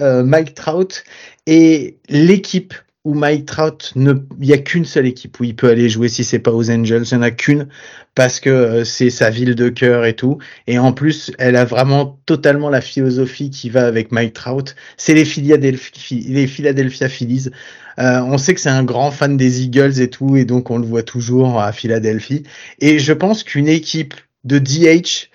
[0.00, 1.04] euh, Mike Trout
[1.46, 2.72] et l'équipe
[3.04, 6.08] où Mike Trout ne, il y a qu'une seule équipe où il peut aller jouer
[6.08, 7.68] si c'est pas aux Angels, il y en a qu'une
[8.14, 10.38] parce que euh, c'est sa ville de cœur et tout.
[10.66, 14.74] Et en plus, elle a vraiment totalement la philosophie qui va avec Mike Trout.
[14.96, 17.48] C'est les Philadelphia, les Philadelphia Phillies.
[17.98, 20.78] Euh, on sait que c'est un grand fan des Eagles et tout, et donc on
[20.78, 22.42] le voit toujours à Philadelphie.
[22.80, 25.30] Et je pense qu'une équipe de DH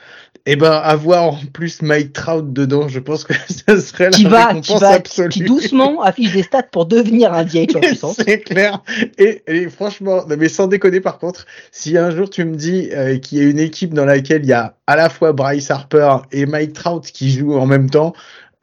[0.46, 4.48] Et ben avoir en plus Mike Trout dedans, je pense que ce serait la vas,
[4.48, 5.30] tu récompense vas, absolue.
[5.30, 8.18] qui doucement affiche des stats pour devenir un DH en puissance.
[8.26, 8.84] C'est clair.
[9.18, 13.20] Et, et franchement, mais sans déconner par contre, si un jour tu me dis euh,
[13.20, 16.18] qu'il y a une équipe dans laquelle il y a à la fois Bryce Harper
[16.34, 18.14] et Mike Trout qui jouent en même temps,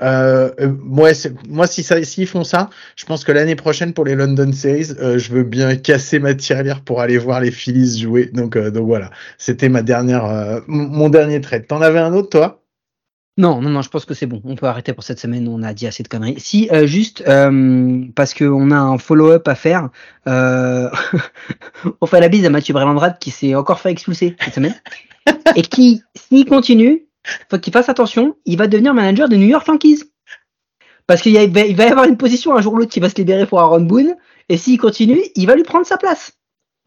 [0.02, 1.10] euh, euh, moi,
[1.48, 4.92] moi, si ça, s'ils font ça, je pense que l'année prochaine pour les London Series,
[5.00, 8.30] euh, je veux bien casser ma tirelire pour aller voir les Phillies jouer.
[8.32, 11.66] Donc, euh, donc voilà, c'était ma dernière, euh, mon dernier trade.
[11.66, 12.60] T'en avais un autre, toi?
[13.40, 14.42] Non, non, non, je pense que c'est bon.
[14.44, 15.48] On peut arrêter pour cette semaine.
[15.48, 16.38] On a dit assez de conneries.
[16.38, 19.88] Si, euh, juste euh, parce qu'on a un follow-up à faire.
[20.26, 20.90] Euh...
[22.02, 24.74] on fait la bise à Mathieu Brelandrade qui s'est encore fait expulser cette semaine
[25.56, 27.06] et qui, s'il continue,
[27.50, 28.36] faut qu'il fasse attention.
[28.46, 30.04] Il va devenir manager de New York Yankees
[31.06, 33.08] parce qu'il il va il y avoir une position un jour ou l'autre qui va
[33.08, 34.14] se libérer pour Aaron Boone
[34.48, 36.32] et s'il continue, il va lui prendre sa place.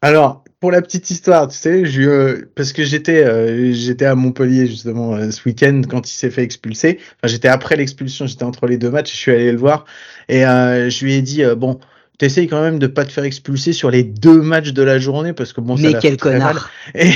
[0.02, 4.66] Alors, pour la petite histoire, tu sais, euh, parce que j'étais euh, j'étais à Montpellier
[4.66, 6.98] justement euh, ce week-end quand il s'est fait expulser.
[7.00, 9.84] Enfin, j'étais après l'expulsion, j'étais entre les deux matchs, je suis allé le voir
[10.28, 11.80] et je lui ai dit bon,
[12.18, 15.32] t'essayes quand même de pas te faire expulser sur les deux matchs de la journée
[15.32, 16.70] parce que bon, Mais quel connard.
[16.94, 17.10] Et,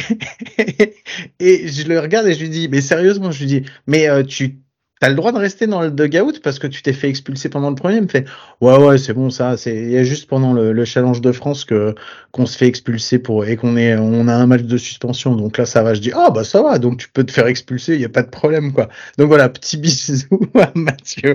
[1.41, 4.23] et je le regarde et je lui dis, mais sérieusement, je lui dis, mais euh,
[4.23, 4.59] tu
[5.01, 7.69] as le droit de rester dans le dugout parce que tu t'es fait expulser pendant
[7.71, 7.97] le premier.
[7.97, 8.25] Il me fait,
[8.61, 9.57] ouais, ouais, c'est bon, ça.
[9.57, 11.95] C'est il y a juste pendant le, le challenge de France que
[12.33, 15.37] qu'on se fait expulser pour et qu'on est, on a un match de suspension.
[15.37, 15.95] Donc là, ça va.
[15.95, 16.79] Je dis, ah bah ça va.
[16.79, 18.89] Donc tu peux te faire expulser, il y a pas de problème, quoi.
[19.19, 20.27] Donc voilà, petit bisou
[20.61, 21.35] à Mathieu.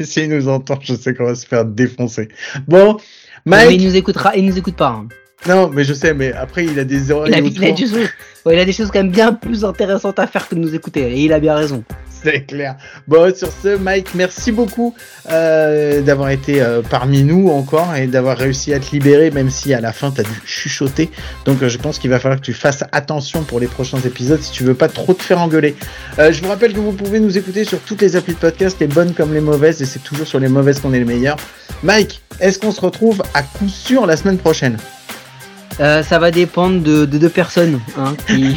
[0.00, 2.28] S'il nous entend, je sais qu'on va se faire défoncer.
[2.66, 2.96] Bon,
[3.46, 3.80] Mais Mike.
[3.80, 4.88] il nous écoutera, il nous écoute pas.
[4.88, 5.08] hein.
[5.46, 7.76] Non, mais je sais, mais après il a des oreilles Il a, il, a autour.
[7.76, 8.08] des choses,
[8.44, 10.74] ouais, il a des choses quand même bien plus intéressantes à faire que de nous
[10.74, 11.02] écouter.
[11.12, 11.84] Et il a bien raison.
[12.24, 12.76] C'est clair.
[13.06, 14.94] Bon, sur ce, Mike, merci beaucoup
[15.30, 19.74] euh, d'avoir été euh, parmi nous encore et d'avoir réussi à te libérer, même si
[19.74, 21.10] à la fin t'as dû chuchoter.
[21.44, 24.40] Donc, euh, je pense qu'il va falloir que tu fasses attention pour les prochains épisodes
[24.40, 25.76] si tu veux pas trop te faire engueuler.
[26.18, 28.86] Je vous rappelle que vous pouvez nous écouter sur toutes les applis de podcast, les
[28.86, 31.36] bonnes comme les mauvaises, et c'est toujours sur les mauvaises qu'on est le meilleur.
[31.82, 34.78] Mike, est-ce qu'on se retrouve à coup sûr la semaine prochaine?
[35.80, 38.56] Euh, ça va dépendre de, de deux personnes hein, qui,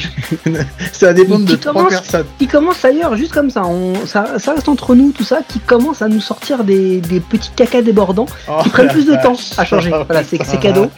[0.91, 2.25] Ça va dépendre Qui de trois commence personnes.
[2.39, 3.63] qui commencent ailleurs, juste comme ça.
[3.65, 4.39] On, ça.
[4.39, 7.81] Ça reste entre nous, tout ça, qui commencent à nous sortir des, des petits cacas
[7.83, 9.91] débordants Oh, qui prennent la plus de temps à changer.
[9.93, 10.89] Oh, Voilà, c'est cadeau.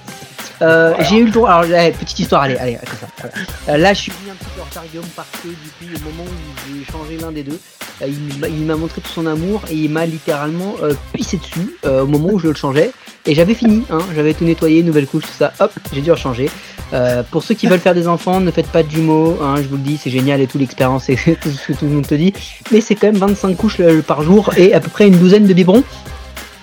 [0.61, 1.49] Euh, J'ai eu le droit.
[1.51, 3.07] Alors, allez, petite histoire, allez, allez, comme ça.
[3.19, 3.35] voilà.
[3.69, 5.99] Euh, là, je suis venu un petit peu en retard, Guillaume, parce que depuis le
[5.99, 9.25] moment où j'ai changé l'un des deux, euh, il m'a- il m'a montré tout son
[9.25, 12.91] amour et il m'a littéralement euh, pissé dessus euh, au moment où je le changeais.
[13.25, 16.49] Et j'avais fini, hein, j'avais tout nettoyé, nouvelle couche, tout ça, hop, j'ai dû rechanger.
[16.91, 19.67] Euh, pour ceux qui veulent faire des enfants, ne faites pas de jumeaux, hein, je
[19.69, 22.05] vous le dis, c'est génial et tout l'expérience et tout ce que tout le monde
[22.07, 22.33] te dit.
[22.71, 25.47] Mais c'est quand même 25 couches euh, par jour et à peu près une douzaine
[25.47, 25.83] de biberons.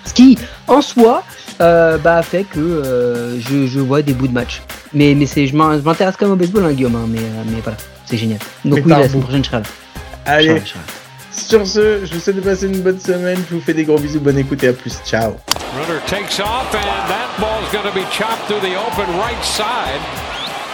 [0.05, 0.37] Ce qui,
[0.67, 1.23] en soi,
[1.61, 4.61] euh, bah, fait que euh, je, je vois des bouts de match.
[4.93, 7.19] Mais, mais c'est, je m'in- je m'intéresse quand même au baseball, hein, Guillaume, hein, mais,
[7.19, 8.39] euh, mais voilà, c'est génial.
[8.65, 9.63] Donc Mais oui, la semaine prochaine, je serai là.
[9.65, 10.85] Je serai Allez, là, je serai là.
[11.31, 13.43] Sur ce, je vous souhaite de passer une bonne semaine.
[13.49, 14.99] Je vous fais des gros bisous, bonne écoute et à plus.
[15.05, 15.35] Ciao.
[15.75, 20.01] Runner takes off, and that ball's going to be chopped through the open right side.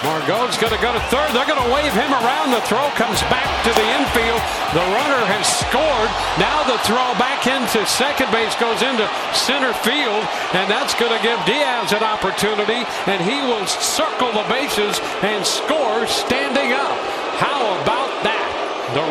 [0.06, 1.34] Margot's going to go to third.
[1.34, 2.54] They're going to wave him around.
[2.54, 4.42] The throw comes back to the infield.
[4.78, 6.10] The runner has scored.
[6.38, 10.22] Now the throw back into second base goes into center field,
[10.54, 15.42] and that's going to give Diaz an opportunity, and he will circle the bases and
[15.42, 16.98] score standing up.
[17.42, 18.46] How about that?
[18.94, 19.06] The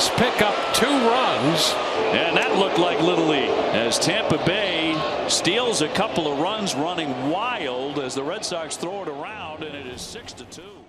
[0.00, 1.74] Rays pick up two runs.
[2.14, 4.96] And that looked like Little League as Tampa Bay
[5.28, 9.74] steals a couple of runs running wild as the Red Sox throw it around and
[9.74, 10.79] it is 6 to 2.